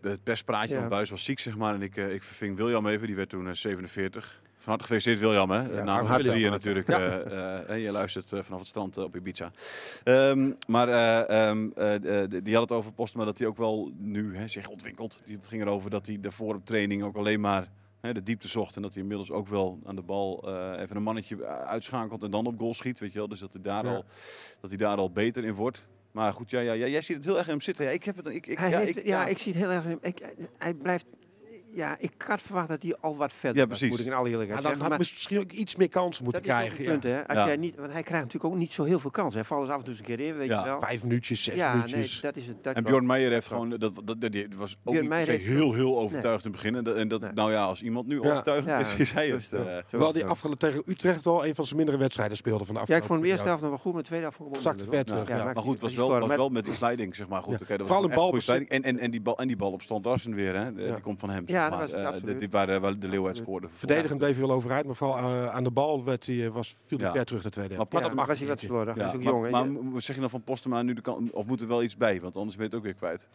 het 0.02 0.24
perspraatje 0.24 0.74
Ja. 0.74 0.80
van 0.80 0.90
Buis 0.90 1.10
was 1.10 1.24
ziek, 1.24 1.40
zeg 1.40 1.58
maar. 1.58 1.74
En 1.74 1.82
ik, 1.82 1.96
ik 1.96 2.24
verving 2.24 2.58
William 2.58 2.88
even. 2.88 3.08
Die 3.08 3.16
werd 3.16 3.30
toen 3.30 3.48
eh, 3.48 3.54
47. 3.54 4.42
Van 4.66 4.74
harte 4.74 4.94
gefeliciteerd 4.94 5.20
William, 5.30 5.52
hè. 5.52 5.78
Ja, 5.78 5.84
Namens 5.84 6.10
jullie 6.10 6.32
William. 6.32 6.52
natuurlijk. 6.52 6.88
Ja. 6.90 7.00
eh, 7.00 7.56
eh, 7.60 7.70
en 7.70 7.80
je 7.80 7.92
luistert 7.92 8.32
eh, 8.34 8.42
vanaf 8.42 8.60
het 8.60 8.68
strand 8.68 8.98
op 8.98 9.16
Ibiza. 9.16 9.52
Ehm, 10.04 10.52
maar 10.68 10.90
eh, 10.90 11.48
ehm, 11.50 11.70
eh, 11.76 12.24
eh, 12.24 12.30
die 12.44 12.54
had 12.54 12.70
het 12.70 12.72
over 12.78 12.94
Postma 12.94 13.26
dat 13.26 13.38
hij 13.38 13.48
ook 13.48 13.58
wel 13.58 13.92
nu 13.98 14.38
hè, 14.38 14.48
zich 14.48 14.68
ontwikkelt. 14.68 15.22
Het 15.26 15.48
ging 15.48 15.62
erover 15.62 15.90
dat 15.90 16.06
hij 16.06 16.18
daarvoor 16.20 16.56
op 16.56 16.66
training 16.66 17.04
ook 17.04 17.16
alleen 17.16 17.40
maar 17.40 17.68
hè, 18.02 18.14
de 18.14 18.24
diepte 18.24 18.48
zocht. 18.48 18.76
En 18.76 18.82
dat 18.82 18.94
hij 18.94 19.02
inmiddels 19.02 19.32
ook 19.32 19.48
wel 19.48 19.80
aan 19.86 19.96
de 19.96 20.02
bal 20.02 20.44
even 20.80 20.96
een 20.96 21.04
mannetje 21.04 21.46
uitschakelt 21.46 22.24
en 22.24 22.32
dan 22.32 22.46
op 22.46 22.58
goal 22.60 22.74
schiet. 22.74 23.00
Weet 23.00 23.12
je 23.12 23.18
wel? 23.20 23.28
Dus 23.28 23.40
dat 23.40 23.54
hij 23.54 23.62
daar, 23.62 23.86
Ja. 23.86 23.96
al, 23.96 24.06
dat 24.62 24.70
hij 24.70 24.80
daar 24.80 24.98
al 24.98 25.12
beter 25.12 25.46
in 25.46 25.54
wordt. 25.54 25.86
Maar 26.12 26.34
goed, 26.34 26.50
ja, 26.50 26.60
ja, 26.60 26.74
ja, 26.74 26.88
jij 26.88 27.02
ziet 27.02 27.16
het 27.16 27.26
heel 27.26 27.36
erg 27.38 27.46
in 27.46 27.52
hem 27.52 27.62
zitten. 27.62 27.86
Ja, 27.86 27.92
ik 27.92 28.04
heb 28.04 28.16
het, 28.16 28.28
ik, 28.28 28.46
ja, 28.48 28.56
heeft, 28.78 28.98
ik, 28.98 29.06
ja, 29.06 29.26
ik 29.28 29.38
zie 29.38 29.52
het 29.54 29.62
heel 29.62 29.72
erg. 29.72 29.86
in- 29.86 29.98
Ik, 30.02 30.34
hij 30.58 30.74
blijft. 30.74 31.06
Ja, 31.76 31.96
ik 32.00 32.12
had 32.28 32.42
verwacht 32.42 32.68
dat 32.68 32.84
hij 32.84 32.96
al 33.02 33.18
wat 33.18 33.34
verder 33.34 33.62
Ja, 33.62 33.68
precies. 33.68 33.90
moet 33.90 34.00
ik 34.00 34.06
in 34.06 34.14
alle 34.14 34.30
Ja, 34.30 34.38
dan 34.38 34.48
zeggen. 34.48 34.80
had 34.80 34.90
Maar 34.90 34.98
misschien 34.98 35.40
ook 35.40 35.52
iets 35.52 35.76
meer 35.76 35.90
kansen 35.90 36.24
moeten 36.24 36.44
dat 36.44 36.52
is 36.52 36.58
ook 36.58 36.64
krijgen. 36.70 36.92
het 36.92 37.02
punt, 37.02 37.14
ja. 37.14 37.20
hè. 37.20 37.28
Als 37.28 37.38
Ja. 37.38 37.46
jij 37.46 37.56
niet, 37.56 37.76
want 37.76 37.92
hij 37.92 38.04
krijgt 38.04 38.24
natuurlijk 38.26 38.54
ook 38.54 38.60
niet 38.60 38.72
zo 38.72 38.84
heel 38.84 39.00
veel 39.00 39.12
kansen. 39.12 39.36
Hij 39.40 39.44
valt 39.48 39.62
eens 39.62 39.72
af 39.72 39.78
en 39.78 39.84
toe 39.84 39.92
eens 39.94 40.00
een 40.00 40.06
keer 40.16 40.20
in, 40.20 40.38
weet 40.38 40.48
Ja. 40.48 40.60
je 40.60 40.66
wel. 40.66 40.80
Vijf 40.80 41.04
minuutjes, 41.04 41.44
zes 41.44 41.56
ja, 41.56 41.74
nee, 41.74 41.84
minuutjes. 41.84 42.22
dat 42.22 42.36
is 42.36 42.48
het. 42.48 42.64
Dat 42.64 42.76
En. 42.76 42.84
Bjorn 42.84 43.06
Meijer 43.06 43.32
heeft 43.32 43.48
gewoon, 43.48 43.70
dat, 43.70 43.80
dat, 44.04 44.22
dat, 44.22 44.32
die 44.32 44.48
was 44.58 44.74
ook 44.74 44.78
Bjorn 44.84 45.00
niet 45.00 45.10
Meijer 45.10 45.28
per 45.28 45.40
se 45.40 45.46
heeft- 45.46 45.60
heel, 45.60 45.74
heel 45.74 46.00
overtuigd 46.00 46.46
in 46.46 46.52
het 46.52 46.62
begin. 46.62 46.76
En 46.76 46.84
dat, 46.84 46.96
en 46.96 47.08
dat 47.08 47.22
Nee. 47.22 47.32
nou 47.34 47.52
ja, 47.52 47.64
als 47.64 47.82
iemand 47.82 48.08
nu 48.08 48.22
Ja. 48.22 48.30
overtuigend 48.30 48.68
Ja, 48.70 48.80
is, 48.80 48.96
is 48.96 49.12
hij 49.12 49.28
het. 49.30 49.54
eh. 49.54 49.78
Terwijl 49.90 50.12
die 50.14 50.26
afgelopen 50.26 50.60
tegen 50.60 50.84
Utrecht 50.86 51.26
wel 51.26 51.46
een 51.46 51.56
van 51.56 51.66
zijn 51.66 51.78
mindere 51.78 51.98
wedstrijden 51.98 52.38
speelde 52.38 52.66
van 52.66 52.76
de 52.76 52.82
Ja, 52.86 52.96
ik 52.96 53.04
vond 53.04 53.22
de 53.22 53.28
eerste 53.28 53.44
periode. 53.44 53.48
helft 53.48 53.62
nog 53.62 53.70
wel 53.70 53.80
goed, 53.80 53.94
maar 53.94 54.02
de 54.02 54.08
tweede 54.08 54.24
helft 54.26 54.38
vond 54.38 54.56
ik 54.56 55.28
ja. 55.28 55.44
Maar 55.44 55.56
goed, 55.64 55.80
was 55.80 55.96
wel, 55.96 56.50
met 56.50 56.64
die 56.66 56.74
sliding, 56.74 57.16
zeg 57.16 57.28
maar. 57.28 57.42
Goed, 57.42 57.54
Ja. 57.54 57.60
oké, 57.62 57.78
dat 57.78 57.88
Vooral 57.88 58.08
was 58.08 58.12
een 58.12 58.18
echt 58.18 58.22
een 58.22 58.30
goede 58.30 58.32
balbezit. 58.32 58.44
sliding. 58.44 58.70
En, 58.70 58.84
en, 58.84 59.00
en, 59.00 59.12
die 59.12 59.22
bal, 59.22 59.38
en 59.38 59.48
die 59.48 59.56
bal 59.56 59.72
op 59.72 59.82
Stand 59.82 60.04
weer, 60.24 60.56
hè? 60.56 60.74
Die 60.74 60.86
Ja. 60.86 61.00
komt 61.00 61.20
van 61.20 61.30
hem. 61.30 61.44
Ja, 61.72 61.78
zeg 61.80 61.90
dat 61.90 61.92
maar. 61.92 62.02
was- 62.04 62.14
Eh, 62.14 62.14
absoluut. 62.22 62.40
die 62.40 62.50
waar, 62.50 62.70
eh, 62.70 62.80
waar 62.82 63.00
de 63.00 63.08
Leeuw 63.08 63.26
uit 63.28 63.38
scoorde. 63.38 63.68
Verdedigend 63.72 64.18
bleef 64.20 64.38
hij 64.38 64.46
wel 64.48 64.56
overeind, 64.56 64.86
maar 64.86 64.96
vooral 64.96 65.18
eh, 65.18 65.48
aan 65.56 65.64
de 65.64 65.72
bal 65.72 66.04
werd 66.04 66.26
hij, 66.26 66.46
eh, 66.46 66.52
was, 66.52 66.76
viel 66.86 66.98
hij 66.98 67.08
Ja. 67.08 67.14
ver 67.14 67.26
terug 67.26 67.42
de 67.44 67.50
tweede 67.50 67.74
helft. 67.74 67.92
Maar 67.92 68.02
Ja, 68.02 68.08
dat 68.08 68.18
mag 68.18 68.26
was 68.28 68.40
hij 68.40 68.48
wat 68.48 68.60
slordig. 68.60 68.96
Is 68.96 69.14
ook 69.14 69.24
maar, 69.24 69.52
jong. 69.52 69.92
maar 69.92 70.02
zeg 70.02 70.16
je 70.16 70.22
dan 70.22 70.30
van 70.30 70.44
Postema 70.44 70.82
nu 70.82 70.94
de 70.94 71.02
kan, 71.02 71.30
of 71.34 71.46
moet 71.48 71.62
er 71.62 71.68
wel 71.68 71.84
iets 71.84 71.98
bij? 71.98 72.22
Want 72.22 72.38
anders 72.38 72.56
ben 72.56 72.66
je 72.66 72.70
het 72.72 72.80
ook 72.80 72.86
weer 72.86 72.96
kwijt. 72.96 73.28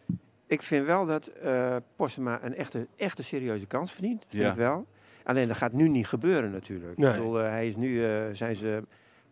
Ik 0.47 0.61
vind 0.61 0.85
wel 0.85 1.05
dat 1.05 1.27
eh 1.27 1.75
Postema 1.95 2.39
een 2.43 2.55
echte, 2.55 2.87
echte 2.95 3.23
serieuze 3.23 3.65
kans 3.65 3.91
verdient. 3.91 4.25
Vind 4.27 4.43
Ja. 4.43 4.49
ik 4.51 4.57
wel. 4.57 4.85
Alleen 5.23 5.47
dat 5.47 5.57
gaat 5.57 5.73
nu 5.73 5.87
niet 5.89 6.07
gebeuren 6.07 6.51
natuurlijk. 6.51 6.97
Nee. 6.97 7.09
Ik 7.09 7.15
bedoel, 7.15 7.33
hij 7.33 7.67
is 7.67 7.75
nu, 7.75 8.05
eh, 8.05 8.21
zijn 8.33 8.55
ze 8.55 8.83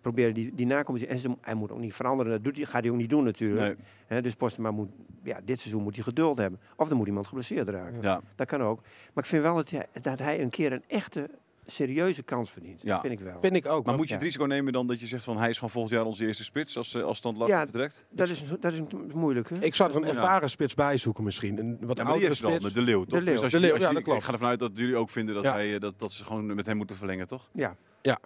proberen 0.01 0.33
die, 0.33 0.55
die. 0.55 1.07
En 1.07 1.17
ze, 1.17 1.35
hij 1.41 1.53
moet 1.53 1.71
ook 1.71 1.79
niet 1.79 1.93
veranderen. 1.93 2.31
Dat 2.31 2.43
doet 2.43 2.55
hij, 2.55 2.65
gaat 2.65 2.81
hij 2.83 2.91
ook 2.91 2.97
niet 2.97 3.09
doen 3.09 3.23
natuurlijk. 3.23 3.61
Nee, 3.77 3.85
Hè, 4.07 4.21
dus 4.21 4.35
Postema 4.35 4.71
moet, 4.71 4.89
ja, 5.23 5.39
dit 5.45 5.59
seizoen 5.59 5.83
moet 5.83 5.95
hij 5.95 6.03
geduld 6.03 6.37
hebben. 6.37 6.59
Of 6.75 6.89
er 6.89 6.95
moet 6.95 7.07
iemand 7.07 7.27
geblesseerd 7.27 7.69
raken. 7.69 8.01
ja. 8.01 8.21
Dat 8.35 8.47
kan 8.47 8.61
ook. 8.61 8.81
Maar 9.13 9.23
ik 9.23 9.29
vind 9.29 9.43
wel 9.43 9.55
dat 9.55 9.69
hij, 9.69 9.85
dat 10.01 10.19
hij 10.19 10.41
een 10.41 10.49
keer 10.49 10.71
een 10.73 10.83
echte 10.87 11.29
serieuze 11.65 12.23
kans 12.23 12.51
verdient. 12.51 12.81
Ja. 12.81 12.91
Dat 12.93 13.01
vind 13.01 13.13
ik 13.19 13.25
wel. 13.25 13.37
Vind 13.41 13.55
ik 13.55 13.65
ook. 13.65 13.71
Maar 13.71 13.83
maar- 13.85 13.95
moet 13.95 14.03
je 14.03 14.09
ja. 14.09 14.15
het 14.15 14.23
risico 14.23 14.45
nemen 14.45 14.73
dan 14.73 14.87
dat 14.87 14.99
je 14.99 15.07
zegt 15.07 15.23
van 15.23 15.37
hij 15.37 15.49
is 15.49 15.55
gewoon 15.55 15.69
volgend 15.69 15.93
jaar 15.93 16.05
onze 16.05 16.25
eerste 16.25 16.43
spits 16.43 16.77
als, 16.77 16.93
eh, 16.93 17.03
als 17.03 17.17
Stand 17.17 17.37
Larsen 17.37 17.57
Ja, 17.57 17.63
vertrekt? 17.63 18.05
Dat 18.09 18.29
is, 18.29 18.43
dat 18.59 18.73
is 18.73 18.81
moeilijk. 19.13 19.49
Hè? 19.49 19.55
Ik 19.59 19.75
zou 19.75 19.89
er 19.89 19.95
een 19.95 20.01
Ja. 20.01 20.07
ervaren 20.07 20.49
spits 20.49 20.73
bij 20.73 20.97
zoeken 20.97 21.23
misschien. 21.23 21.57
Een 21.59 21.77
wat 21.81 21.97
Ja, 21.97 22.03
maar 22.03 22.11
oudere 22.11 22.33
spits. 22.33 22.63
met 22.63 22.73
De 22.73 22.81
Leeuw, 22.81 23.03
toch? 23.03 23.19
De 23.19 23.25
Leeuw. 23.25 23.33
Dus 23.33 23.43
als 23.43 23.51
De 23.51 23.57
je- 23.57 23.63
Leeuw, 23.63 23.73
als 23.73 23.81
ja, 23.81 23.87
je- 23.89 23.93
dat 23.93 24.03
klopt. 24.03 24.19
Ik 24.19 24.25
ga 24.25 24.31
ervan 24.31 24.49
uit 24.49 24.59
dat 24.59 24.71
jullie 24.73 24.95
ook 24.95 25.09
vinden 25.09 25.35
dat, 25.35 25.43
Ja. 25.43 25.51
hij, 25.51 25.73
eh, 25.73 25.79
dat, 25.79 25.93
dat 25.99 26.11
ze 26.11 26.25
gewoon 26.25 26.55
met 26.55 26.65
hem 26.65 26.77
moeten 26.77 26.95
verlengen, 26.95 27.27
toch? 27.27 27.49
ja. 27.53 27.75
Ja, 28.01 28.17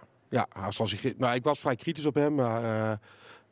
zoals 0.69 0.93
ik, 0.93 1.17
maar 1.17 1.35
ik 1.35 1.43
was 1.43 1.59
vrij 1.59 1.75
kritisch 1.75 2.05
op 2.05 2.15
hem. 2.15 2.35
Maar 2.35 2.63
eh, 2.63 2.97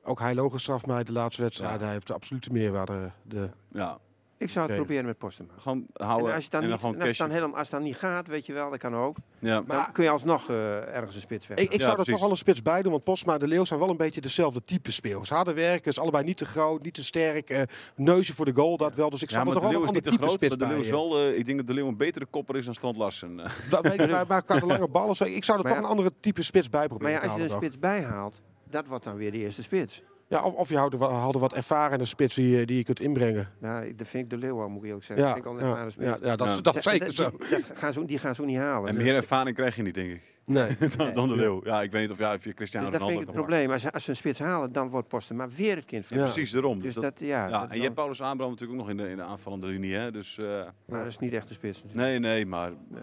ook 0.03 0.19
hij 0.19 0.35
loog 0.35 0.59
straf 0.59 0.85
mij 0.85 1.03
de 1.03 1.11
laatste 1.11 1.41
wedstrijd. 1.41 1.79
Ja. 1.79 1.83
Hij 1.83 1.93
heeft 1.93 2.07
de 2.07 2.13
absolute 2.13 2.51
meerwaarde. 2.51 3.11
De, 3.23 3.49
Ja, 3.71 3.99
Ik 4.41 4.49
zou 4.49 4.67
het 4.67 4.75
proberen 4.75 5.05
met 5.05 5.17
Postema. 5.17 5.49
gewoon 5.57 5.85
En 5.93 6.05
houden 6.05 6.33
als, 6.33 6.43
je 6.43 6.49
dan 6.49 6.61
en 6.61 6.67
dan 6.67 6.75
niet, 6.77 6.85
gewoon 6.85 6.95
en 6.95 7.07
als, 7.07 7.09
het 7.09 7.17
dan 7.27 7.29
helemaal, 7.29 7.53
als 7.57 7.61
het 7.67 7.71
dan 7.71 7.83
niet 7.83 7.95
gaat, 7.95 8.27
weet 8.27 8.45
je 8.45 8.53
wel, 8.53 8.69
dat 8.69 8.79
kan 8.79 8.95
ook. 8.95 9.17
Ja. 9.39 9.61
Maar- 9.67 9.83
dan 9.83 9.91
kun 9.93 10.03
je 10.03 10.09
alsnog 10.09 10.49
eh, 10.49 10.95
ergens 10.95 11.15
een 11.15 11.21
spits 11.21 11.47
weg. 11.47 11.57
ik 11.57 11.63
ik 11.73 11.79
Ja, 11.79 11.85
zou 11.85 11.99
er 11.99 12.05
toch 12.05 12.19
wel 12.19 12.29
een 12.29 12.37
spits 12.37 12.61
bij 12.61 12.81
doen. 12.81 12.91
Want 12.91 13.03
Postma 13.03 13.33
en 13.33 13.39
De 13.39 13.47
Leeuw 13.47 13.65
zijn 13.65 13.79
wel 13.79 13.89
een 13.89 13.97
beetje 13.97 14.21
dezelfde 14.21 14.61
type 14.61 14.91
speels. 14.91 15.29
Harde 15.29 15.53
werkers, 15.53 15.99
allebei 15.99 16.23
niet 16.23 16.37
te 16.37 16.45
groot, 16.45 16.83
niet 16.83 16.93
te 16.93 17.03
sterk. 17.03 17.49
eh, 17.49 17.61
neusje 17.95 18.33
voor 18.33 18.45
de 18.45 18.53
goal, 18.55 18.77
dat 18.77 18.95
wel. 18.95 19.09
Dus 19.09 19.21
ik 19.21 19.29
Ja, 19.29 19.35
zou 19.35 19.45
maar 19.47 19.55
er 19.55 19.59
de 19.61 19.65
nog 19.65 19.75
wel 19.75 19.81
een 19.89 19.95
is 19.95 19.95
niet 19.95 20.05
ander 20.07 20.19
te 20.19 20.27
type 20.27 20.39
groot. 20.39 20.51
spits 20.51 20.57
Maar 20.57 20.67
de 20.67 20.73
Leeuw 20.73 20.83
is 20.83 20.89
bij. 20.89 21.19
wel, 21.27 21.31
eh, 21.31 21.37
ik 21.39 21.45
denk 21.45 21.57
dat 21.57 21.67
de 21.67 21.73
Leeuw 21.73 21.87
een 21.87 21.97
betere 21.97 22.25
kopper 22.25 22.57
is 22.57 22.65
dan 22.65 22.73
Strand 22.73 22.97
Larsen. 22.97 23.35
Dat 23.69 23.81
weet 23.87 24.01
ik, 24.01 24.09
maar, 24.11 24.25
maar 24.27 24.43
qua 24.43 24.59
de 24.59 24.65
lange 24.65 24.87
ballen. 24.87 25.35
Ik 25.35 25.43
zou 25.43 25.57
er 25.57 25.63
Maar 25.63 25.73
toch 25.73 25.73
ja. 25.73 25.77
een 25.77 25.95
andere 25.97 26.11
type 26.19 26.43
spits 26.43 26.69
bij 26.69 26.79
maar 26.79 26.89
proberen 26.89 27.13
ja, 27.13 27.19
te 27.19 27.27
als 27.27 27.37
je 27.37 27.43
een 27.43 27.49
spits 27.55 27.79
bijhaalt, 27.79 28.35
dat 28.69 28.87
wordt 28.87 29.03
dan 29.03 29.15
weer 29.15 29.31
de 29.31 29.37
eerste 29.37 29.63
spits. 29.63 30.03
Ja, 30.31 30.43
of, 30.43 30.53
of 30.53 30.69
je 30.69 30.77
houdt 30.77 30.93
er 30.93 30.99
wat- 30.99 31.51
er 31.51 31.57
ervaren 31.57 31.93
in 31.93 31.99
een 31.99 32.07
spits 32.07 32.35
die, 32.35 32.57
je- 32.57 32.65
die 32.65 32.77
je 32.77 32.83
kunt 32.83 32.99
inbrengen. 32.99 33.49
Nou, 33.59 33.85
ik- 33.85 33.97
dat 33.97 34.07
vind 34.07 34.23
ik 34.23 34.29
de 34.29 34.37
Leeuw, 34.37 34.67
moet 34.67 34.81
ik 34.81 34.85
eerlijk 34.87 35.05
zeggen. 35.05 35.25
Ja, 35.25 35.33
vind 35.33 35.45
ik 35.45 35.51
al 35.51 35.59
een 35.59 35.67
ja, 35.67 35.87
ja, 35.97 36.17
ja, 36.21 36.35
dat, 36.35 36.47
is- 36.47 36.55
Ja. 36.55 36.61
dat 36.61 36.75
is 36.75 36.83
zeker 36.83 37.11
zo. 37.13 37.29
Die, 37.29 37.49
dat 37.49 37.77
gaan 37.77 37.93
ze, 37.93 38.05
die 38.05 38.17
gaan 38.17 38.35
ze 38.35 38.41
ook 38.41 38.47
niet 38.47 38.57
halen. 38.57 38.89
En 38.89 38.95
Dus- 38.95 39.03
meer 39.03 39.15
ervaring 39.15 39.55
krijg 39.55 39.75
je 39.75 39.81
niet, 39.83 39.93
denk 39.95 40.09
ik, 40.11 40.21
Nee. 40.45 40.67
dan, 40.97 41.13
dan 41.13 41.27
de 41.27 41.35
Leeuw. 41.35 41.61
Ja, 41.63 41.81
ik 41.81 41.91
weet 41.91 42.01
niet 42.01 42.11
of, 42.11 42.17
ja, 42.17 42.33
of 42.33 42.43
je 42.43 42.53
Cristiano 42.53 42.89
Dus 42.89 42.99
dat 42.99 43.07
vind 43.07 43.19
Ronaldo 43.19 43.21
ik 43.21 43.27
het 43.27 43.35
probleem. 43.35 43.71
Als, 43.71 43.81
ze- 43.81 43.91
als 43.91 44.03
ze 44.03 44.09
een 44.09 44.15
spits 44.15 44.39
halen, 44.39 44.71
dan 44.71 44.89
wordt 44.89 45.07
Posten 45.07 45.35
maar 45.35 45.49
weer 45.49 45.75
het 45.75 45.85
kind 45.85 46.05
van. 46.05 46.17
Ja. 46.17 46.23
Precies, 46.23 46.51
daarom. 46.51 46.81
Dus 46.81 46.93
dat, 46.93 47.03
dat, 47.03 47.19
ja, 47.19 47.47
ja, 47.47 47.59
dat 47.61 47.69
en 47.71 47.77
je 47.77 47.83
hebt 47.83 47.95
Paulus 47.95 48.21
Aanbram 48.21 48.49
natuurlijk 48.49 48.79
ook 48.79 48.85
nog 48.87 48.97
in 48.97 49.03
de, 49.03 49.09
in 49.09 49.15
de 49.17 49.23
aanvallende 49.23 49.67
linie. 49.67 49.93
Hè? 49.93 50.11
Dus, 50.11 50.37
eh, 50.37 50.45
maar 50.85 50.99
dat 50.99 51.07
is 51.07 51.19
niet 51.19 51.33
echt 51.33 51.47
de 51.47 51.53
spits. 51.53 51.83
natuurlijk. 51.83 52.09
nee, 52.09 52.19
nee, 52.19 52.45
maar 52.45 52.71
eh, 52.93 53.01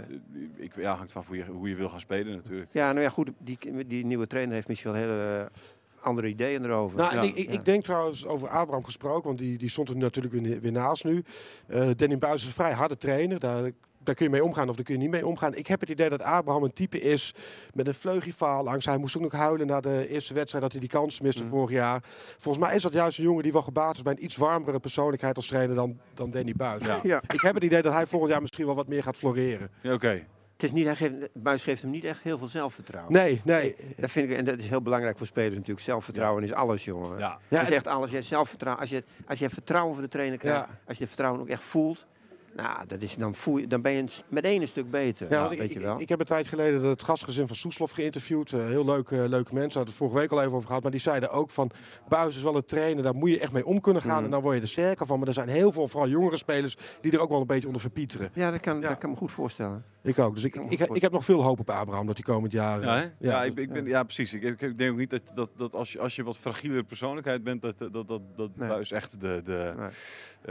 ik, 0.57 0.75
ja, 0.77 0.95
hangt 0.95 1.13
van 1.13 1.23
hoe 1.27 1.37
je, 1.37 1.45
hoe 1.45 1.69
je 1.69 1.75
wil 1.75 1.89
gaan 1.89 2.01
spelen 2.01 2.35
natuurlijk. 2.37 2.69
Ja, 2.73 2.91
nou 2.93 3.03
ja, 3.05 3.09
goed. 3.11 3.31
Die, 3.39 3.59
die 3.87 4.05
nieuwe 4.07 4.27
trainer 4.27 4.55
heeft 4.55 4.69
misschien 4.69 4.93
wel 4.93 5.01
hele 5.01 5.51
andere 6.09 6.29
ideeën 6.29 6.65
erover. 6.65 6.97
Nou, 6.99 7.15
Ja. 7.15 7.23
ik, 7.23 7.35
ik, 7.37 7.47
Ja. 7.47 7.53
ik 7.53 7.65
denk 7.65 7.85
trouwens 7.85 8.27
over 8.27 8.49
Abraham 8.49 8.85
gesproken, 8.85 9.25
want 9.27 9.39
die, 9.39 9.59
die 9.59 9.71
stond 9.71 9.89
er 9.89 9.97
natuurlijk 9.97 10.35
weer, 10.35 10.61
weer 10.61 10.73
naast 10.73 11.05
nu. 11.05 11.23
Eh 11.67 11.89
Danny 11.97 12.19
Buis 12.19 12.41
is 12.41 12.47
een 12.47 12.53
vrij 12.55 12.73
harde 12.73 12.97
trainer. 12.97 13.39
Daar, 13.41 13.71
daar 14.03 14.15
kun 14.15 14.25
je 14.25 14.31
mee 14.33 14.45
omgaan 14.45 14.69
of 14.69 14.75
daar 14.77 14.85
kun 14.85 14.95
je 14.95 15.01
niet 15.01 15.11
mee 15.11 15.27
omgaan. 15.27 15.55
Ik 15.55 15.67
heb 15.67 15.81
het 15.81 15.89
idee 15.89 16.09
dat 16.09 16.23
Abraham 16.23 16.63
een 16.63 16.73
type 16.73 17.01
is 17.01 17.35
met 17.75 17.87
een 17.87 17.95
vleugelfaal 17.95 18.65
langs. 18.65 18.85
Hij 18.85 18.99
moest 18.99 19.17
ook 19.17 19.23
nog 19.23 19.33
huilen 19.33 19.67
na 19.67 19.81
de 19.81 20.09
eerste 20.09 20.35
wedstrijd 20.35 20.63
dat 20.63 20.73
hij 20.73 20.81
die 20.81 20.91
kans 20.91 21.21
miste 21.21 21.43
Mm. 21.43 21.49
vorig 21.49 21.71
jaar. 21.71 22.03
Volgens 22.39 22.65
mij 22.67 22.77
is 22.77 22.83
dat 22.83 22.93
juist 22.93 23.19
een 23.19 23.25
jongen 23.25 23.43
die 23.43 23.53
wel 23.53 23.63
gebaat 23.63 23.95
is 23.97 24.03
bij 24.03 24.13
een 24.13 24.25
iets 24.25 24.37
warmere 24.37 24.79
persoonlijkheid 24.81 25.37
als 25.37 25.47
trainer 25.47 25.75
dan, 25.77 25.99
dan 26.15 26.31
Danny 26.31 26.53
Buis. 26.57 26.85
Ja. 26.85 27.01
Ja. 27.03 27.23
Ik 27.33 27.41
heb 27.41 27.55
het 27.55 27.65
idee 27.65 27.83
dat 27.83 27.93
hij 27.93 28.07
volgend 28.07 28.31
jaar 28.33 28.41
misschien 28.41 28.67
wel 28.67 28.75
wat 28.75 28.89
meer 28.89 29.03
gaat 29.03 29.17
floreren. 29.17 29.71
Ja, 29.83 29.93
Oké. 29.95 30.25
Het 30.59 30.67
is 30.67 30.73
niet, 30.73 30.97
geeft, 30.97 31.15
Buis 31.33 31.65
geeft 31.65 31.83
hem 31.83 31.91
niet 31.91 32.05
echt 32.05 32.23
heel 32.23 32.39
veel 32.39 32.47
zelfvertrouwen. 32.47 33.13
Nee, 33.13 33.41
nee. 33.45 33.77
Dat 33.97 34.11
vind 34.11 34.31
ik, 34.31 34.37
en 34.37 34.45
dat 34.45 34.59
is 34.59 34.69
heel 34.69 34.83
belangrijk 34.83 35.19
voor 35.19 35.27
spelers 35.27 35.55
natuurlijk. 35.55 35.81
Zelfvertrouwen 35.81 36.43
is 36.43 36.53
alles, 36.53 36.85
jongen. 36.85 37.19
Ja. 37.19 37.39
Ja, 37.49 37.59
dat 37.59 37.69
is 37.69 37.75
echt 37.75 37.87
alles. 37.87 38.03
Als 38.03 38.11
je, 38.11 38.23
zelfvertrouwen, 38.23 38.83
als, 38.83 38.91
je, 38.91 39.05
als 39.27 39.39
je 39.39 39.49
vertrouwen 39.49 39.95
voor 39.95 40.03
de 40.03 40.09
trainer 40.09 40.39
krijgt, 40.39 40.69
als 40.87 40.97
je 40.97 41.03
het 41.05 41.09
vertrouwen 41.09 41.41
ook 41.41 41.49
echt 41.49 41.63
voelt, 41.63 42.07
nou, 42.63 42.87
dat 42.87 43.03
is, 43.03 43.15
dan, 43.17 43.35
voel 43.35 43.57
je, 43.57 43.67
dan 43.67 43.83
ben 43.83 43.93
je 43.93 44.05
meteen 44.29 44.61
een 44.63 44.69
stuk 44.69 44.91
beter. 44.91 45.31
Ja, 45.31 45.51
ik, 45.51 45.59
weet 45.59 45.73
je 45.73 45.79
ik- 45.79 45.85
wel. 45.85 46.01
ik 46.01 46.09
heb 46.09 46.21
een 46.21 46.27
tijd 46.27 46.49
geleden 46.49 46.83
het 46.85 47.03
gastgezin 47.03 47.47
van 47.47 47.57
Soeslof 47.57 47.91
geïnterviewd. 47.91 48.53
Eh, 48.53 48.67
heel 48.67 48.85
leuke, 48.85 49.15
leuke 49.17 49.55
mensen. 49.55 49.63
Hadden 49.81 49.85
het 49.87 49.95
vorige 49.95 50.19
week 50.19 50.31
al 50.33 50.41
even 50.43 50.53
over 50.53 50.67
gehad. 50.67 50.83
Maar 50.83 50.91
die 50.91 51.01
zeiden 51.01 51.31
ook 51.31 51.51
van 51.51 51.71
Buis 52.09 52.37
is 52.37 52.43
wel 52.43 52.57
een 52.57 52.65
trainer. 52.65 53.03
Daar 53.03 53.15
moet 53.15 53.31
je 53.31 53.39
echt 53.41 53.53
mee 53.53 53.67
om 53.67 53.81
kunnen 53.81 54.03
gaan. 54.03 54.15
Mhm. 54.17 54.25
En 54.25 54.31
dan 54.31 54.41
word 54.43 54.55
je 54.57 54.61
er 54.63 54.69
sterker 54.69 55.07
van. 55.07 55.19
Maar 55.19 55.29
er 55.29 55.35
zijn 55.35 55.49
heel 55.49 55.73
veel, 55.73 55.89
vooral 55.89 56.09
jongere 56.09 56.37
spelers, 56.37 56.77
die 57.01 57.13
er 57.13 57.21
ook 57.21 57.29
wel 57.29 57.41
een 57.41 57.47
beetje 57.47 57.67
onder 57.67 57.81
verpieteren. 57.83 58.31
ja, 58.35 58.51
dat 58.51 58.61
kan, 58.61 58.81
Ja. 58.81 58.89
dat 58.89 58.99
kan 58.99 59.11
me 59.11 59.17
goed 59.17 59.33
voorstellen. 59.33 59.85
Ik 60.03 60.19
ook. 60.19 60.35
Dus 60.35 60.45
ik, 60.45 60.55
ik, 60.57 60.81
ik 60.81 61.03
heb 61.03 61.13
nog 61.13 61.25
veel 61.25 61.43
hoop 61.43 61.61
op 61.61 61.71
Abraham 61.71 62.07
dat 62.07 62.17
hij 62.17 62.25
komend 62.35 62.53
jaar... 62.53 62.81
Ja, 62.83 62.97
eh, 62.97 63.03
hè? 63.03 63.09
ja, 63.19 63.45
ik, 63.45 63.55
dus- 63.57 63.65
ik 63.65 63.73
ben, 63.73 63.87
ja, 63.87 64.03
precies. 64.03 64.35
Ik, 64.35 64.43
ik, 64.43 64.61
ik 64.61 64.79
denk 64.79 64.91
ook 64.93 64.99
niet 64.99 65.11
dat, 65.11 65.23
dat, 65.35 65.51
dat 65.57 65.75
als, 65.75 65.93
je, 65.93 65.99
als 66.01 66.17
je 66.17 66.23
wat 66.23 66.39
fragielere 66.39 66.83
persoonlijkheid 66.85 67.43
bent, 67.45 67.63
dat, 67.63 67.79
dat, 67.79 67.93
dat, 68.09 68.21
dat 68.37 68.51
Nee. 68.57 68.69
Buis 68.69 68.91
echt 68.93 69.21
de, 69.21 69.41
de, 69.45 69.73
Nee. 69.77 69.89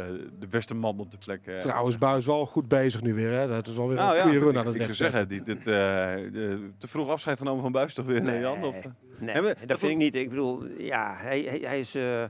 eh, 0.06 0.14
de 0.40 0.48
beste 0.48 0.76
man 0.76 1.00
op 1.00 1.12
de 1.12 1.18
plek 1.18 1.46
eh, 1.46 1.60
Trouwens, 1.98 2.26
Buis 2.26 2.38
wel 2.38 2.46
goed 2.46 2.68
bezig 2.68 3.02
nu 3.02 3.14
weer. 3.14 3.32
Hè. 3.32 3.48
Dat 3.48 3.68
is 3.68 3.76
wel 3.76 3.88
weer 3.88 3.96
Nou 3.98 4.10
een 4.10 4.16
ja, 4.16 4.22
goede 4.22 4.38
ik, 4.38 4.44
run 4.44 4.58
aan 4.58 4.74
ik, 4.74 4.80
het 4.82 4.90
ik 4.90 4.96
zou 4.96 5.12
wegzetten. 5.12 5.38
zeggen, 5.38 5.46
die, 5.46 5.56
dit, 5.56 5.68
eh, 5.68 6.34
de- 6.34 6.70
te 6.78 6.88
vroeg 6.88 7.10
afscheid 7.10 7.38
genomen 7.38 7.62
van 7.62 7.72
Buis 7.72 7.94
toch 7.94 8.06
weer, 8.06 8.24
Nee. 8.24 8.40
Jan? 8.40 8.64
Of, 8.64 8.76
Nee, 9.20 9.36
Ja, 9.36 9.42
maar- 9.42 9.56
dat 9.66 9.80
vind 9.80 9.92
ik 9.92 9.98
niet. 9.98 10.16
Ik 10.16 10.30
bedoel, 10.30 10.64
ja, 10.78 11.14
hij, 11.18 11.42
hij, 11.42 11.60
hij 11.64 11.80
is 11.80 11.96
eh, 11.96 12.24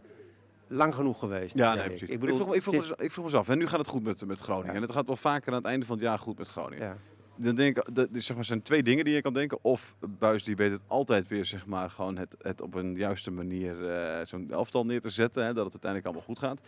lang 0.68 0.96
genoeg 0.96 1.20
geweest. 1.20 1.56
Ja, 1.58 1.74
nee, 1.74 1.84
ik. 1.84 1.88
precies. 1.90 2.10
Ik 2.10 2.20
bedoel, 2.20 2.36
ik 2.36 2.42
vroeg, 2.42 2.50
me- 2.50 2.56
ik, 2.56 2.62
vroeg 2.64 2.74
het 2.76 2.84
is- 2.84 2.90
me, 2.90 3.04
ik 3.04 3.12
vroeg 3.12 3.26
me 3.26 3.32
eens 3.32 3.40
af, 3.40 3.50
en 3.50 3.58
nu 3.58 3.68
gaat 3.68 3.80
het 3.80 3.88
goed 3.88 4.04
met, 4.04 4.26
met 4.26 4.40
Groningen. 4.40 4.70
Ja. 4.70 4.76
En 4.76 4.82
het 4.82 4.92
gaat 4.92 5.08
wel 5.08 5.16
vaker 5.16 5.52
aan 5.52 5.58
het 5.58 5.66
einde 5.68 5.86
van 5.86 5.96
het 5.96 6.06
jaar 6.06 6.20
goed 6.20 6.38
met 6.38 6.48
Groningen. 6.48 6.86
ja. 6.86 6.98
Dan 7.40 7.56
denk 7.56 7.78
ik, 7.78 7.96
dat, 7.96 8.08
zeg 8.12 8.36
maar, 8.36 8.46
zijn 8.46 8.62
twee 8.62 8.84
dingen 8.84 9.06
die 9.06 9.14
je 9.14 9.22
kan 9.22 9.34
denken. 9.34 9.58
Of 9.62 9.96
Buis 10.20 10.44
die 10.44 10.56
weet 10.56 10.72
het 10.72 10.82
altijd 10.88 11.28
weer, 11.28 11.46
zeg 11.46 11.66
maar, 11.66 11.90
gewoon 11.90 12.18
het, 12.18 12.36
het 12.42 12.62
op 12.62 12.76
een 12.76 12.96
juiste 12.96 13.32
manier 13.32 13.90
eh, 13.90 14.26
zo'n 14.26 14.52
elftal 14.52 14.86
neer 14.86 15.02
te 15.02 15.10
zetten. 15.10 15.42
Hè, 15.46 15.54
dat 15.54 15.64
het 15.64 15.84
uiteindelijk 15.84 16.06
allemaal 16.06 16.26
goed 16.36 16.40
gaat. 16.40 16.62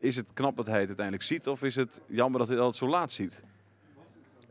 Is- 0.00 0.16
het 0.16 0.26
knap 0.32 0.56
dat 0.56 0.66
hij 0.66 0.78
het 0.78 0.86
uiteindelijk 0.86 1.26
ziet? 1.26 1.48
Of 1.48 1.62
is 1.62 1.76
het 1.76 2.00
jammer 2.06 2.38
dat 2.38 2.48
hij 2.48 2.56
het 2.56 2.66
altijd 2.66 2.84
zo 2.84 2.90
laat 2.98 3.12
ziet? 3.12 3.42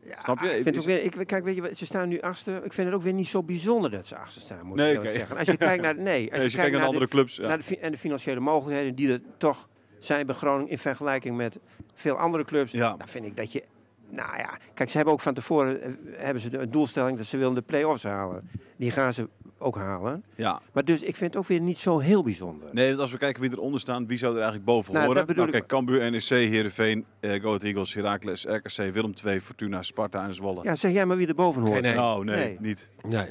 Ja, 0.04 0.22
Snap 0.22 0.40
je? 0.42 0.58
Ik 0.58 0.64
vind 0.64 0.78
ook 0.78 0.84
weer, 0.84 1.04
ik, 1.04 1.28
kijk, 1.28 1.44
weet 1.44 1.56
je, 1.56 1.76
ze 1.76 1.86
staan 1.86 2.10
nu 2.10 2.22
achtste. 2.22 2.62
Ik 2.64 2.74
vind 2.74 2.88
het 2.88 2.96
ook 2.96 3.02
weer 3.04 3.14
niet 3.14 3.28
zo 3.28 3.44
bijzonder 3.44 3.92
dat 3.92 4.08
ze 4.08 4.16
achtste 4.18 4.40
staan, 4.40 4.66
moet 4.66 4.76
Nee, 4.78 5.00
ik 5.02 5.12
zeggen. 5.12 5.38
Als 5.38 5.48
je 5.48 5.58
kijkt 5.58 5.84
naar, 5.84 5.96
nee, 6.12 6.32
als 6.32 6.42
Als 6.42 6.52
je 6.52 6.58
kijkt 6.58 6.72
naar 6.72 6.80
de 6.82 6.88
andere 6.88 7.06
de, 7.06 7.12
clubs. 7.12 7.36
Ja. 7.36 7.48
naar 7.48 7.58
de, 7.68 7.78
en 7.80 7.92
de 7.92 7.98
financiële 7.98 8.40
mogelijkheden 8.40 8.96
die 8.96 9.12
er 9.12 9.22
toch 9.38 9.70
zijn 10.00 10.26
bij 10.26 10.36
Groningen 10.36 10.70
in 10.72 10.78
vergelijking 10.78 11.38
met 11.38 11.60
veel 11.94 12.16
andere 12.18 12.44
clubs, 12.46 12.72
Ja. 12.72 12.96
dan 12.98 13.08
vind 13.08 13.26
ik 13.26 13.38
dat 13.38 13.52
je, 13.52 13.64
nou 14.10 14.38
ja, 14.38 14.58
kijk, 14.74 14.90
ze 14.90 14.96
hebben 14.96 15.14
ook 15.14 15.20
van 15.20 15.34
tevoren 15.34 15.82
eh, 15.82 15.90
hebben 16.18 16.42
ze 16.44 16.50
de 16.50 16.58
een 16.58 16.72
doelstelling 16.72 17.18
dat 17.18 17.26
ze 17.26 17.38
willen 17.38 17.54
de 17.56 17.62
play-offs 17.62 18.04
halen. 18.04 18.50
Die 18.78 18.92
gaan 18.92 19.14
ze 19.14 19.30
ook 19.58 19.76
halen. 19.76 20.24
ja. 20.36 20.62
Maar 20.74 20.86
dus 20.86 21.02
ik 21.04 21.16
vind 21.16 21.34
het 21.34 21.42
ook 21.42 21.48
weer 21.48 21.60
niet 21.60 21.78
zo 21.78 22.00
heel 22.00 22.24
bijzonder. 22.24 22.70
Nee, 22.72 22.96
als 22.96 23.12
we 23.12 23.18
kijken 23.18 23.42
wie 23.42 23.52
eronder 23.52 23.80
staan, 23.80 24.08
wie 24.08 24.18
zou 24.18 24.32
er 24.32 24.38
eigenlijk 24.38 24.66
boven 24.66 24.94
Nou, 24.94 25.06
horen? 25.06 25.18
dat 25.18 25.28
bedoel 25.28 25.46
Nou, 25.46 25.56
ik. 25.58 25.68
kijk, 25.68 25.80
Cambuur, 25.86 26.12
NEC, 26.12 26.24
Heerenveen, 26.30 27.06
eh 27.20 27.42
Go 27.42 27.48
Ahead 27.48 27.64
Eagles, 27.64 27.94
Heracles, 27.94 28.46
RKC, 28.46 28.94
Willem 28.94 29.14
II, 29.26 29.40
Fortuna, 29.42 29.82
Sparta 29.82 30.24
en 30.26 30.34
Zwolle. 30.34 30.64
Ja, 30.64 30.76
zeg 30.76 30.92
jij 30.92 31.06
maar 31.06 31.18
wie 31.18 31.28
er 31.28 31.36
boven 31.36 31.62
hoort. 31.62 31.74
Geen 31.74 31.82
nee. 31.84 31.98
Oh, 31.98 32.18
nee, 32.18 32.36
Nee. 32.36 32.58
niet. 32.60 32.90
Nee. 33.08 33.28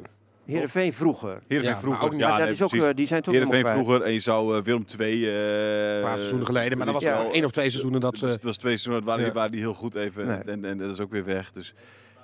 Heerenveen 0.53 0.93
vroeger. 0.93 1.29
Heerenveen 1.29 1.63
Ja, 1.63 1.71
maar 1.71 1.81
vroeger. 1.81 2.05
ook 2.05 2.11
niet- 2.11 2.21
ja, 2.21 2.29
maar 2.29 2.37
dat 2.39 2.47
nee, 2.47 2.55
is 2.55 2.63
ook, 2.63 2.69
precies. 2.69 2.87
eh, 2.89 2.95
die 2.97 3.07
zijn 3.07 3.23
toch 3.23 3.35
nog 3.35 3.43
Heerenveen 3.43 3.73
bij. 3.75 3.83
vroeger 3.85 4.03
en 4.07 4.13
je 4.13 4.21
zou 4.21 4.57
eh, 4.57 4.63
Willem 4.63 4.85
II... 4.99 5.29
eh 5.29 5.97
Een 5.97 6.03
paar 6.03 6.17
seizoenen 6.17 6.47
geleden. 6.47 6.77
Maar 6.77 6.87
dat 6.87 6.95
was 6.95 7.05
Ja. 7.05 7.23
wel 7.23 7.33
één 7.33 7.45
of 7.45 7.51
twee 7.51 7.71
seizoenen 7.71 8.01
dat 8.01 8.11
dat, 8.11 8.19
ze... 8.21 8.27
was, 8.27 8.35
dat 8.35 8.45
was 8.45 8.57
twee 8.57 8.73
seizoenen, 8.77 9.05
waren, 9.05 9.21
die, 9.25 9.29
Ja. 9.33 9.37
waren 9.39 9.51
die 9.53 9.61
heel 9.61 9.75
goed 9.75 9.95
even. 9.95 10.27
Nee. 10.27 10.39
En, 10.39 10.65
en 10.65 10.79
dat 10.79 10.91
is 10.93 11.01
ook 11.01 11.11
weer 11.11 11.25
weg. 11.25 11.51
Dus. 11.53 11.75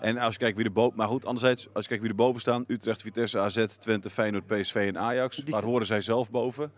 En 0.00 0.18
als 0.18 0.32
je 0.32 0.38
kijkt 0.38 0.56
wie 0.56 0.66
er 0.66 0.72
boven... 0.72 0.96
Maar 0.96 1.08
goed, 1.08 1.24
anderzijds, 1.26 1.68
als 1.72 1.82
je 1.82 1.88
kijkt 1.88 2.02
wie 2.02 2.10
er 2.12 2.16
boven 2.18 2.40
staan... 2.40 2.64
Utrecht, 2.68 3.02
Vitesse, 3.02 3.38
AZ, 3.38 3.64
Twente, 3.64 4.10
Feyenoord, 4.10 4.46
PSV 4.46 4.74
en 4.74 4.98
Ajax. 4.98 5.36
Die- 5.36 5.54
Waar 5.54 5.62
horen 5.62 5.86
zij 5.86 6.00
zelf 6.00 6.30
boven? 6.30 6.72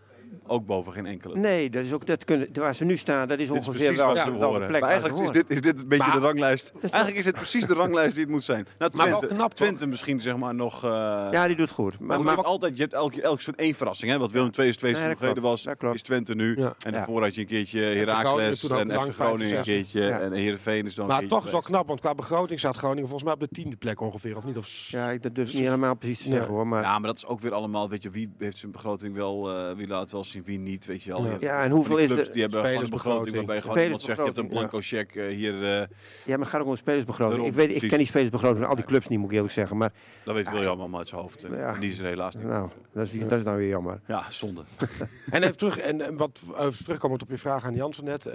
Ook 0.47 0.65
boven 0.65 0.93
geen 0.93 1.05
enkele. 1.05 1.35
Nee, 1.39 1.69
dat 1.69 1.83
is 1.85 1.93
ook, 1.93 2.05
dat 2.05 2.23
kunnen, 2.23 2.47
waar 2.53 2.75
ze 2.75 2.85
nu 2.85 2.97
staan, 2.97 3.27
dat 3.27 3.39
is 3.39 3.47
Dit 3.47 3.57
is 3.57 3.67
ongeveer 3.67 3.93
precies 3.93 3.97
wel, 4.35 4.39
wel 4.39 4.67
plek 4.67 4.81
Maar 4.81 4.89
eigenlijk 4.89 5.21
is 5.23 5.31
dit, 5.31 5.49
is 5.49 5.61
dit 5.61 5.81
een 5.81 5.87
beetje 5.87 6.05
Maar- 6.07 6.15
de 6.15 6.21
ranglijst. 6.25 6.71
is 6.81 6.89
Eigenlijk 6.89 7.17
is 7.17 7.23
dit 7.25 7.33
precies 7.35 7.65
de 7.65 7.73
ranglijst 7.73 8.13
die 8.15 8.23
het 8.23 8.31
moet 8.33 8.43
zijn. 8.43 8.65
Nou, 8.77 8.91
Maar 8.95 9.09
wel 9.09 9.17
Twente, 9.17 9.35
knap, 9.35 9.53
toch? 9.53 9.67
Twente 9.67 9.87
misschien 9.87 10.21
zeg 10.21 10.37
maar 10.37 10.55
nog... 10.55 10.83
eh, 10.83 10.89
Ja, 11.31 11.47
die 11.47 11.55
doet 11.55 11.69
goed. 11.69 11.99
Maar, 11.99 12.07
Maar, 12.07 12.17
je, 12.17 12.23
maar, 12.23 12.35
hebt 12.35 12.47
altijd, 12.47 12.75
je 12.75 12.81
hebt 12.81 12.93
elke, 12.93 13.21
elke 13.21 13.41
zo'n 13.41 13.55
één 13.55 13.73
verrassing. 13.73 14.11
Hè? 14.11 14.17
Wat 14.17 14.31
Willem 14.31 14.51
II 14.59 14.67
is 14.67 14.77
twee 14.77 14.95
geleden 14.95 15.41
was, 15.41 15.65
is 15.93 16.01
Twente 16.01 16.35
nu. 16.35 16.57
Ja. 16.57 16.65
En 16.65 16.91
Ja. 16.91 16.97
daarvoor 16.97 17.21
had 17.21 17.35
je 17.35 17.41
een 17.41 17.47
keertje 17.47 17.79
Heracles 17.79 18.71
ook 18.71 18.79
en 18.79 19.01
FC 19.01 19.13
Groningen 19.13 19.57
een 19.57 19.63
keertje. 19.63 20.01
Ja. 20.01 20.19
En 20.19 20.31
Heerenveen 20.33 20.85
is 20.85 20.95
dan 20.95 21.05
een 21.05 21.11
Maar 21.11 21.27
toch 21.27 21.37
is 21.37 21.43
het 21.43 21.51
wel 21.51 21.61
knap, 21.61 21.87
want 21.87 21.99
qua 21.99 22.15
begroting 22.15 22.59
staat 22.59 22.75
Groningen 22.77 23.09
volgens 23.09 23.23
mij 23.23 23.33
op 23.33 23.39
de 23.39 23.47
tiende 23.47 23.75
plek 23.75 24.01
ongeveer, 24.01 24.37
of 24.37 24.45
niet? 24.45 24.57
Of... 24.57 24.67
ja, 24.87 25.09
ik- 25.11 25.23
dat 25.23 25.35
durf 25.35 25.47
ik 25.47 25.53
niet 25.53 25.63
helemaal 25.63 25.95
precies 25.95 26.17
te 26.21 26.29
zeggen 26.29 26.53
hoor. 26.53 26.67
Maar, 26.67 26.81
Ja, 26.83 26.99
maar 26.99 27.07
dat 27.07 27.15
is 27.17 27.25
ook 27.25 27.39
weer 27.39 27.53
allemaal, 27.53 27.89
weet 27.89 28.03
je, 28.03 28.09
wie 28.09 28.29
heeft 28.37 28.57
zijn 28.57 28.71
begroting 28.71 29.15
wel, 29.15 29.49
eh, 29.57 29.75
wie 29.75 29.87
laat 29.87 30.01
het 30.01 30.13
wel 30.17 30.25
zien, 30.25 30.43
wie 30.45 30.59
niet, 30.59 30.85
weet 30.85 31.03
je 31.03 31.09
wel. 31.09 31.25
Ja. 31.25 31.37
Je 31.39 31.47
en 31.49 31.71
hoeveel 31.71 31.95
die 31.95 32.03
is 32.05 32.11
clubs 32.11 32.27
de 32.27 32.33
Die 32.33 32.41
hebben 32.41 32.59
gewoon 32.65 32.83
een 32.83 32.89
begroting 32.89 33.27
spelersbegroting? 33.27 33.35
waarbij 33.35 33.61
gewoon 33.61 33.83
iemand 33.83 34.01
zegt, 34.01 34.17
je 34.17 34.23
hebt 34.25 34.37
een 34.37 34.47
blanco 34.47 34.79
cheque 34.81 35.27
hier, 35.29 35.53
eh, 35.53 35.69
ja, 35.69 35.87
maar 36.25 36.39
het 36.39 36.47
gaat 36.47 36.61
ook 36.61 36.67
om 36.67 36.75
spelersbegroting. 36.75 37.41
Daarom, 37.43 37.59
Ik, 37.59 37.67
weet, 37.67 37.83
ik 37.83 37.89
ken 37.89 37.97
die 37.97 38.07
spelersbegroting 38.07 38.59
van 38.59 38.69
al 38.69 38.75
die 38.75 38.85
clubs 38.85 39.07
niet, 39.07 39.19
moet 39.19 39.29
ik 39.29 39.35
eerlijk 39.35 39.53
zeggen. 39.53 39.77
Maar 39.77 39.91
dat 40.23 40.35
weet 40.35 40.49
William 40.51 40.79
allemaal 40.79 40.99
uit 40.99 41.07
zijn 41.07 41.21
hoofd. 41.21 41.43
En 41.43 41.55
Ja. 41.55 41.73
en 41.73 41.79
die 41.79 41.91
is 41.91 41.99
er 41.99 42.05
helaas 42.05 42.35
niet. 42.35 42.43
nou, 42.45 42.69
dat 42.93 43.07
is, 43.13 43.19
dat 43.19 43.31
is 43.37 43.43
nou 43.43 43.57
weer 43.57 43.67
jammer. 43.69 43.99
Ja, 44.07 44.23
zonde. 44.29 44.61
En 45.31 45.43
even 45.43 45.57
terug, 45.57 45.77
en, 45.79 46.01
en 46.01 46.17
wat 46.17 46.41
even 46.59 46.83
terugkomend 46.83 47.21
op 47.21 47.29
je 47.29 47.37
vraag 47.37 47.63
aan 47.65 47.75
Jansen 47.75 48.03
net. 48.03 48.25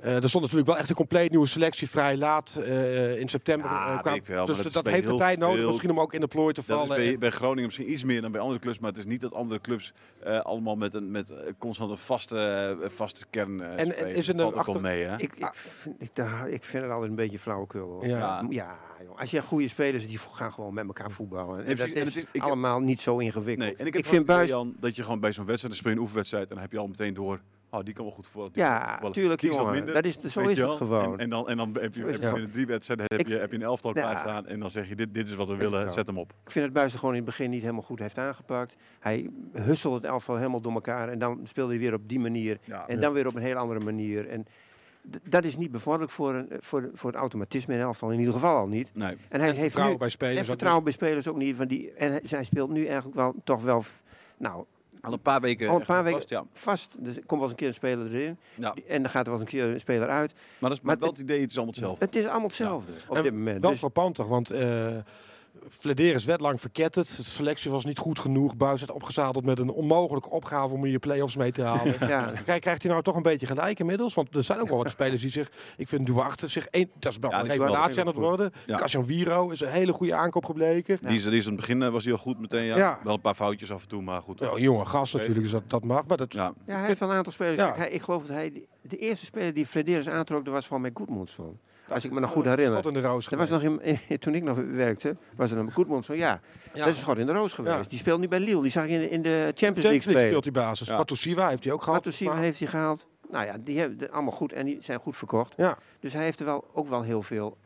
Eh, 0.00 0.22
er 0.22 0.28
stond 0.28 0.42
natuurlijk 0.44 0.70
wel 0.70 0.78
echt 0.78 0.88
een 0.88 0.94
compleet 0.94 1.30
nieuwe 1.30 1.46
selectie 1.46 1.88
vrij 1.90 2.16
laat 2.16 2.54
eh, 2.64 3.18
in 3.18 3.28
september. 3.28 3.70
Ja, 3.70 3.92
eh, 3.94 4.00
kwam- 4.00 4.14
ik 4.14 4.26
wel, 4.26 4.44
dus 4.46 4.62
dat 4.72 4.84
bij 4.84 4.92
heeft 4.92 5.06
de 5.08 5.16
tijd 5.16 5.38
nodig 5.38 5.56
veel- 5.56 5.66
misschien 5.68 5.90
om 5.90 6.00
ook 6.00 6.14
in 6.14 6.20
de 6.20 6.26
plooi 6.28 6.54
te 6.54 6.62
Dat 6.66 6.80
is 6.82 6.86
vallen. 6.88 7.02
bij, 7.04 7.18
bij 7.18 7.30
Groningen 7.30 7.64
misschien 7.64 7.92
iets 7.92 8.04
meer 8.04 8.20
dan 8.20 8.32
bij 8.32 8.40
andere 8.40 8.60
clubs, 8.60 8.78
maar 8.78 8.90
het 8.90 8.98
is 8.98 9.04
niet 9.06 9.20
dat 9.20 9.32
andere 9.34 9.60
clubs 9.60 9.92
eh, 10.22 10.40
allemaal 10.40 10.76
met 10.76 10.94
een 10.94 11.10
met 11.10 11.32
constant 11.58 11.90
een 11.90 11.96
vaste, 11.96 12.76
vaste 12.86 13.26
kern 13.30 13.60
eh 13.60 13.78
en 13.80 13.86
spelen. 13.86 14.14
is 14.14 14.28
er 14.28 14.40
een 14.40 14.54
achter- 14.54 14.80
mee, 14.80 15.02
hè? 15.02 15.14
Ik, 15.18 15.32
ik, 15.36 15.50
vind, 15.54 15.94
ik, 16.02 16.10
daar- 16.14 16.48
ik 16.48 16.64
vind 16.64 16.82
het 16.82 16.92
altijd 16.92 17.10
een 17.10 17.16
beetje 17.16 17.38
flauwekul 17.38 17.86
hoor. 17.88 18.06
Ja. 18.06 18.78
Als 19.16 19.30
je 19.30 19.42
goede 19.42 19.68
spelers, 19.68 20.06
die 20.06 20.18
gaan 20.32 20.52
gewoon 20.52 20.74
met 20.74 20.86
elkaar 20.86 21.10
voetballen. 21.10 21.58
En 21.58 21.64
Nee, 21.66 21.74
dat 21.74 21.76
precies. 21.76 21.94
En 21.94 22.06
is 22.06 22.14
het 22.14 22.24
is- 22.24 22.30
ik- 22.32 22.42
allemaal 22.42 22.80
niet 22.80 23.00
zo 23.00 23.18
ingewikkeld. 23.18 23.66
Nee, 23.68 23.76
en 23.76 23.86
ik, 23.86 24.06
vind 24.06 24.26
Buis... 24.26 24.48
Jan, 24.48 24.74
dat 24.80 24.96
je 24.96 25.02
gewoon 25.02 25.20
bij 25.20 25.32
zo'n 25.32 25.44
wedstrijd, 25.46 25.84
een 25.84 25.98
oefenwedstrijd, 25.98 26.42
en 26.48 26.54
dan 26.54 26.58
heb 26.62 26.72
je 26.72 26.78
al 26.78 26.86
meteen 26.86 27.14
door, 27.14 27.40
oh, 27.70 27.80
die 27.84 27.94
kan 27.94 28.04
wel 28.04 28.14
goed 28.14 28.26
goed 28.26 28.54
Ja, 28.54 28.88
voetballen. 28.90 29.12
tuurlijk 29.12 29.40
Die 29.40 29.50
is 29.50 29.56
wat 29.56 29.64
jongen. 29.64 29.78
minder, 29.84 30.02
Dat 30.02 30.04
is, 30.04 30.32
zo 30.32 30.40
is 30.40 30.58
het 30.58 30.70
gewoon. 30.70 31.12
En, 31.12 31.18
en 31.18 31.30
dan, 31.30 31.48
en 31.48 31.56
dan 31.56 31.76
heb 31.80 31.94
je, 31.94 32.04
heb 32.04 32.20
je 32.22 32.30
binnen 32.32 32.50
drie 32.50 32.66
wedstrijden 32.66 33.06
heb 33.08 33.26
je, 33.26 33.34
heb 33.36 33.50
je 33.50 33.56
een 33.56 33.62
elftal 33.62 33.94
Ja. 33.94 34.00
klaarstaan 34.00 34.46
en 34.46 34.60
dan 34.60 34.70
zeg 34.70 34.88
je, 34.88 34.94
dit, 34.94 35.14
dit 35.14 35.26
is 35.28 35.34
wat 35.34 35.48
we 35.48 35.56
willen, 35.56 35.92
zet 35.92 36.06
hem 36.06 36.18
op. 36.18 36.32
Ik 36.44 36.50
vind 36.50 36.64
het 36.64 36.74
Buis 36.74 36.92
er 36.92 36.98
gewoon 36.98 37.14
in 37.14 37.20
het 37.20 37.28
begin 37.30 37.50
niet 37.50 37.60
helemaal 37.60 37.82
goed 37.82 37.98
heeft 37.98 38.18
aangepakt. 38.18 38.76
Hij 39.00 39.30
hustelde 39.52 39.96
het 39.96 40.04
elftal 40.04 40.36
helemaal 40.36 40.60
door 40.60 40.72
elkaar. 40.72 41.08
En 41.08 41.18
dan 41.18 41.40
speelde 41.42 41.70
hij 41.72 41.80
weer 41.80 41.94
op 41.94 42.08
die 42.08 42.20
manier. 42.20 42.58
Ja. 42.64 42.88
En 42.88 43.00
dan 43.00 43.12
weer 43.12 43.26
op 43.26 43.34
een 43.34 43.42
heel 43.42 43.56
andere 43.56 43.80
manier. 43.80 44.28
En 44.28 44.46
dat 45.28 45.44
is 45.44 45.56
niet 45.56 45.70
bevorderlijk 45.70 46.12
voor, 46.12 46.34
een, 46.34 46.48
voor, 46.58 46.90
voor 46.94 47.10
het 47.10 47.18
automatisme 47.18 47.74
in 47.74 47.80
een 47.80 47.86
elftal. 47.86 48.10
In 48.12 48.18
ieder 48.18 48.34
geval 48.34 48.56
al 48.56 48.68
niet. 48.68 48.90
Nee. 48.94 49.16
En 49.28 49.40
hij 49.40 49.48
En 49.48 49.54
heeft 49.54 49.60
vertrouwen 49.60 49.92
nu, 49.92 49.98
bij 49.98 50.08
spelers 50.08 50.34
En 50.36 50.40
ook 50.42 50.46
vertrouwen 50.46 50.84
bij 50.84 50.92
spelers 50.92 51.28
ook 51.28 51.36
niet. 51.36 51.56
Van 51.56 51.66
die, 51.68 51.92
en 51.92 52.10
hij, 52.10 52.20
zij 52.24 52.44
speelt 52.44 52.70
nu 52.70 52.84
eigenlijk 52.86 53.16
wel 53.16 53.34
toch 53.44 53.62
wel 53.62 53.84
nou, 54.36 54.64
Al 55.02 55.12
een 55.12 55.20
paar 55.20 55.40
weken 55.40 55.68
Al 55.68 55.74
een 55.74 55.84
vast, 56.12 56.28
ja. 56.28 56.44
vast. 56.52 56.96
Dus 56.98 57.16
er 57.16 57.22
komt 57.26 57.40
wel 57.40 57.42
eens 57.42 57.50
een 57.50 57.56
keer 57.56 57.68
een 57.68 57.74
speler 57.74 58.14
erin. 58.14 58.36
ja. 58.54 58.74
En 58.88 59.02
dan 59.02 59.10
gaat 59.10 59.26
er 59.26 59.32
wel 59.32 59.40
eens 59.40 59.52
een 59.52 59.58
keer 59.58 59.68
een 59.72 59.80
speler 59.80 60.08
uit. 60.08 60.32
Maar 60.58 60.70
dat 60.70 60.78
is 60.78 60.84
Maar 60.84 60.92
maar 60.92 60.98
wel 60.98 61.08
het- 61.08 61.18
het 61.18 61.26
idee, 61.28 61.40
het 61.40 61.50
is 61.50 61.56
allemaal 61.56 61.74
hetzelfde. 61.74 62.04
Het 62.04 62.16
is 62.16 62.24
allemaal 62.26 62.46
hetzelfde 62.46 62.92
op 63.08 63.16
En 63.16 63.22
dit 63.22 63.32
moment. 63.32 63.60
Wel 63.60 63.70
Dus, 63.70 63.80
toch, 64.12 64.28
want 64.28 64.50
eh 64.50 64.88
Flederis 65.68 66.24
werd 66.24 66.40
lang 66.40 66.60
verketterd. 66.60 67.16
De 67.16 67.22
selectie 67.22 67.70
was 67.70 67.84
niet 67.84 67.98
goed 67.98 68.18
genoeg. 68.18 68.56
Buis 68.56 68.80
werd 68.80 68.92
opgezadeld 68.92 69.44
met 69.44 69.58
een 69.58 69.70
onmogelijke 69.70 70.30
opgave 70.30 70.74
om 70.74 70.84
hier 70.84 70.98
play-offs 70.98 71.36
mee 71.36 71.52
te 71.52 71.62
halen. 71.62 71.96
ja, 72.08 72.32
Kijk, 72.44 72.60
krijgt 72.60 72.82
hij 72.82 72.90
nou 72.90 73.02
toch 73.02 73.16
een 73.16 73.22
beetje 73.22 73.46
gelijk 73.46 73.78
inmiddels? 73.78 74.14
Want 74.14 74.34
er 74.34 74.42
zijn 74.42 74.60
ook 74.60 74.68
wel 74.68 74.78
wat 74.78 74.90
spelers 74.90 75.20
die 75.20 75.30
zich... 75.30 75.50
Ik 75.76 75.88
vind 75.88 76.06
Duarte 76.06 76.48
zich... 76.48 76.66
Een, 76.70 76.90
dat 76.98 77.12
is 77.12 77.18
wel 77.18 77.30
Ja, 77.30 77.38
een 77.38 77.44
is 77.44 77.50
revelatie 77.50 78.00
aan 78.00 78.06
het 78.06 78.16
worden. 78.16 78.52
Ja. 78.66 78.76
Cassian 78.76 79.06
Viro 79.06 79.50
is 79.50 79.60
een 79.60 79.68
hele 79.68 79.92
goede 79.92 80.14
aankoop 80.14 80.44
gebleken. 80.44 80.98
Die 81.02 81.16
is, 81.16 81.24
die 81.24 81.36
is 81.36 81.44
in 81.44 81.50
het 81.52 81.60
begin 81.60 81.82
eh, 81.82 81.88
was 81.88 82.04
hij 82.04 82.12
al 82.12 82.18
goed 82.18 82.40
meteen, 82.40 82.64
ja. 82.64 82.76
Ja. 82.76 82.98
Wel 83.02 83.14
een 83.14 83.20
paar 83.20 83.34
foutjes 83.34 83.72
af 83.72 83.82
en 83.82 83.88
toe, 83.88 84.02
maar 84.02 84.22
goed. 84.22 84.38
Ja, 84.38 84.56
jonge 84.58 84.86
gast 84.86 85.14
natuurlijk, 85.14 85.42
dus 85.42 85.50
dat, 85.50 85.62
dat 85.66 85.84
mag. 85.84 86.06
Maar 86.06 86.16
dat, 86.16 86.32
Ja. 86.32 86.52
ja, 86.66 86.76
hij 86.78 86.86
heeft 86.86 87.00
wel 87.00 87.10
een 87.10 87.16
aantal 87.16 87.32
spelers. 87.32 87.56
Ja. 87.56 87.66
Kijk, 87.66 87.76
hij, 87.76 87.90
ik 87.90 88.02
geloof 88.02 88.26
dat 88.26 88.36
hij... 88.36 88.64
De 88.82 88.96
eerste 88.96 89.24
speler 89.24 89.54
die 89.54 89.66
Flederis 89.66 90.08
aantrok, 90.08 90.44
dat 90.44 90.54
was 90.54 90.66
van 90.66 90.80
mij 90.80 90.90
Goedmundsson. 90.94 91.58
Als 91.90 92.04
ik 92.04 92.10
me 92.10 92.20
nog 92.20 92.30
goed 92.30 92.44
herinner. 92.44 92.78
Schot 92.78 92.94
in 92.94 93.00
de 93.02 93.08
roos 93.08 93.28
was 93.28 93.48
nog 93.48 93.62
in, 93.62 93.80
toen 94.18 94.34
ik 94.34 94.42
nog 94.42 94.58
werkte, 94.72 95.16
was 95.36 95.50
er 95.50 95.58
een 95.58 95.72
Goedmundsson. 95.72 96.16
Ja, 96.16 96.40
Ja. 96.74 96.84
dat 96.84 96.94
is 96.94 97.00
schot 97.00 97.18
in 97.18 97.26
de 97.26 97.32
roos 97.32 97.52
geweest. 97.52 97.76
Ja. 97.76 97.82
Die 97.88 97.98
speelt 97.98 98.20
nu 98.20 98.28
bij 98.28 98.40
Lille. 98.40 98.62
Die 98.62 98.70
zag 98.70 98.86
je 98.86 98.92
in, 98.92 99.00
de- 99.00 99.08
in 99.10 99.22
de 99.22 99.28
Champions 99.28 99.60
Champions 99.60 99.82
League 99.84 100.00
spelen. 100.02 100.26
speelt 100.28 100.44
hij 100.44 100.52
basis. 100.52 100.86
Ja. 100.86 100.96
Matusiwa 100.96 101.48
heeft 101.48 101.64
hij 101.64 101.72
ook 101.72 101.82
gehad. 101.82 102.04
Matusiwa 102.04 102.36
heeft 102.36 102.58
hij 102.58 102.68
gehaald. 102.68 103.06
Nou 103.30 103.46
ja, 103.46 103.56
die 103.60 103.78
hebben 103.78 104.10
allemaal 104.10 104.32
goed 104.32 104.52
en 104.52 104.66
die 104.66 104.76
zijn 104.80 104.98
goed 105.00 105.16
verkocht. 105.16 105.52
Ja, 105.56 105.78
Dus 106.00 106.12
hij 106.12 106.24
heeft 106.24 106.38
er 106.40 106.44
wel, 106.46 106.64
ook 106.72 106.88
wel 106.88 107.02
heel 107.02 107.22
veel 107.22 107.56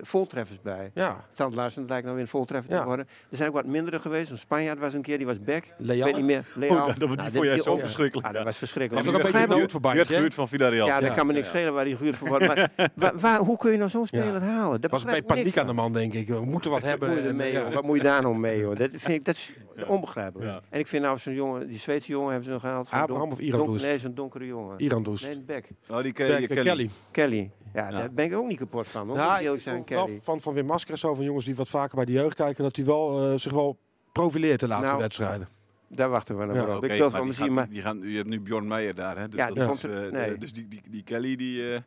voltreffers 0.00 0.60
bij. 0.60 0.90
ja. 0.94 1.24
Strand 1.32 1.54
Larsen 1.54 1.84
lijkt 1.86 2.02
nou 2.04 2.14
weer 2.14 2.24
een 2.24 2.30
voltreffer 2.30 2.70
te 2.70 2.76
Ja. 2.76 2.84
worden. 2.84 3.06
Er 3.30 3.36
zijn 3.36 3.48
ook 3.48 3.54
wat 3.54 3.66
mindere 3.66 4.00
geweest. 4.00 4.30
Een 4.30 4.38
Spanjaard 4.38 4.78
was 4.78 4.94
een 4.94 5.02
keer, 5.02 5.16
die 5.16 5.26
was 5.26 5.40
back. 5.40 5.64
Ik 5.64 5.72
Leal. 5.78 6.04
weet 6.04 6.16
niet 6.16 6.24
meer. 6.24 6.44
Leal. 6.54 6.70
Oh, 6.76 6.86
dat, 6.86 6.96
dat, 6.96 7.08
die 7.08 7.16
Nou, 7.16 7.30
vond 7.32 7.44
jij 7.44 7.58
zo 7.58 7.76
verschrikkelijk. 7.78 8.26
Ah, 8.28 8.32
dat 8.34 8.44
was 8.44 8.56
verschrikkelijk. 8.56 9.04
Dat 9.06 9.14
is 9.14 9.20
ook 9.20 9.26
een 9.26 9.32
beetje 9.32 9.48
werd 9.94 10.08
hè? 10.08 10.14
gehuurd 10.14 10.34
van 10.34 10.48
Villarreal. 10.48 10.86
Ja, 10.86 11.00
daar 11.00 11.08
Ja. 11.10 11.14
kan 11.16 11.26
me 11.26 11.32
niks 11.32 11.48
schelen 11.48 11.72
waar 11.74 11.84
hij 11.84 11.94
gehuurd 11.96 12.16
voor 12.16 12.28
wordt. 12.28 12.46
Maar 12.46 12.70
waar, 12.94 13.18
waar- 13.18 13.38
hoe 13.40 13.56
kun 13.56 13.70
je 13.72 13.78
nou 13.78 13.90
zo'n 13.90 14.06
speler 14.06 14.42
halen? 14.42 14.80
Dat 14.80 14.90
was 14.90 15.04
bij 15.04 15.22
paniek 15.22 15.58
aan 15.58 15.66
de 15.66 15.72
man, 15.72 15.92
denk 15.92 16.12
ik. 16.12 16.28
We 16.28 16.44
moeten 16.44 16.70
wat 16.70 16.82
hebben. 16.90 17.36
je? 17.50 17.68
Wat 17.72 17.82
moet 17.84 17.96
je 17.96 18.02
daar 18.02 18.22
nou 18.22 18.36
mee, 18.38 18.58
joh? 18.58 18.76
Dat 18.76 18.88
vind 18.92 19.08
ik 19.18 19.24
dat 19.24 19.34
is 19.34 19.52
onbegrijpelijk. 19.86 20.50
Ja. 20.50 20.60
En 20.70 20.78
ik 20.78 20.86
vind 20.86 21.02
nou 21.02 21.18
zo'n 21.18 21.34
jongen, 21.34 21.66
die 21.68 21.78
Zweedse 21.78 22.10
jongen 22.10 22.28
hebben 22.28 22.44
ze 22.44 22.50
nog 22.50 22.60
gehaald. 22.60 22.88
Abraham 22.90 23.30
of 23.32 23.38
Iran 23.38 23.58
don- 23.58 23.66
Doest? 23.66 23.84
Nee, 23.84 23.98
zo'n 23.98 24.14
donkere 24.14 24.46
jongen. 24.46 24.80
Iran 24.80 25.02
Doest. 25.02 25.26
Nee, 25.26 25.34
een 25.34 25.44
back. 25.44 25.64
Oh, 25.88 26.02
die 26.02 26.12
Ke- 26.12 26.26
Beck, 26.26 26.38
die 26.48 26.48
eh, 26.58 26.64
Kelly. 26.64 26.90
Kelly. 27.10 27.50
Ja, 27.74 27.88
Ja. 27.88 27.90
daar 27.98 28.12
ben 28.12 28.24
ik 28.24 28.34
ook 28.34 28.46
niet 28.46 28.58
kapot 28.58 28.86
van. 28.88 29.06
Hoor. 29.08 29.16
Ja, 29.16 29.40
moet 29.42 29.56
ik 29.56 29.62
zijn, 29.62 29.74
wel 29.86 30.04
Kelly. 30.04 30.18
van, 30.22 30.40
van 30.40 30.54
Wim 30.54 30.66
Masker 30.66 30.98
zo 30.98 31.14
van 31.14 31.24
jongens 31.24 31.44
die 31.44 31.54
wat 31.56 31.68
vaker 31.68 31.96
bij 31.96 32.04
de 32.04 32.12
jeugd 32.12 32.34
kijken, 32.34 32.62
dat 32.64 32.76
hij 32.76 32.84
wel, 32.84 33.30
eh, 33.32 33.38
zich 33.38 33.52
wel 33.52 33.78
profileert 34.12 34.60
de 34.60 34.68
laatste 34.68 34.86
Nou, 34.88 35.00
wedstrijden. 35.00 35.48
Daar 35.88 36.08
wachten 36.08 36.38
we 36.38 36.44
nog 36.44 36.56
Ja. 36.56 36.62
op. 36.62 36.76
Oké, 36.76 36.86
ik 36.86 36.98
wil 36.98 37.10
van 37.10 37.34
gaat- 37.34 37.48
maar 37.48 37.68
die 37.68 37.82
gaan, 37.82 38.00
je 38.00 38.16
hebt 38.16 38.28
nu 38.28 38.40
Bjorn 38.40 38.66
Meijer 38.66 38.94
daar, 38.94 39.18
hè? 39.18 39.28
Dus, 39.28 39.38
Ja, 39.40 39.44
dat 39.46 39.54
die 39.54 39.62
is, 39.62 39.68
komt 39.68 39.82
er- 39.82 40.06
eh, 40.06 40.12
nee. 40.12 40.38
dus 40.38 40.52
die, 40.52 40.68
die, 40.68 40.82
die 40.90 41.02
Kelly, 41.02 41.36
die, 41.36 41.72
eh, 41.74 41.80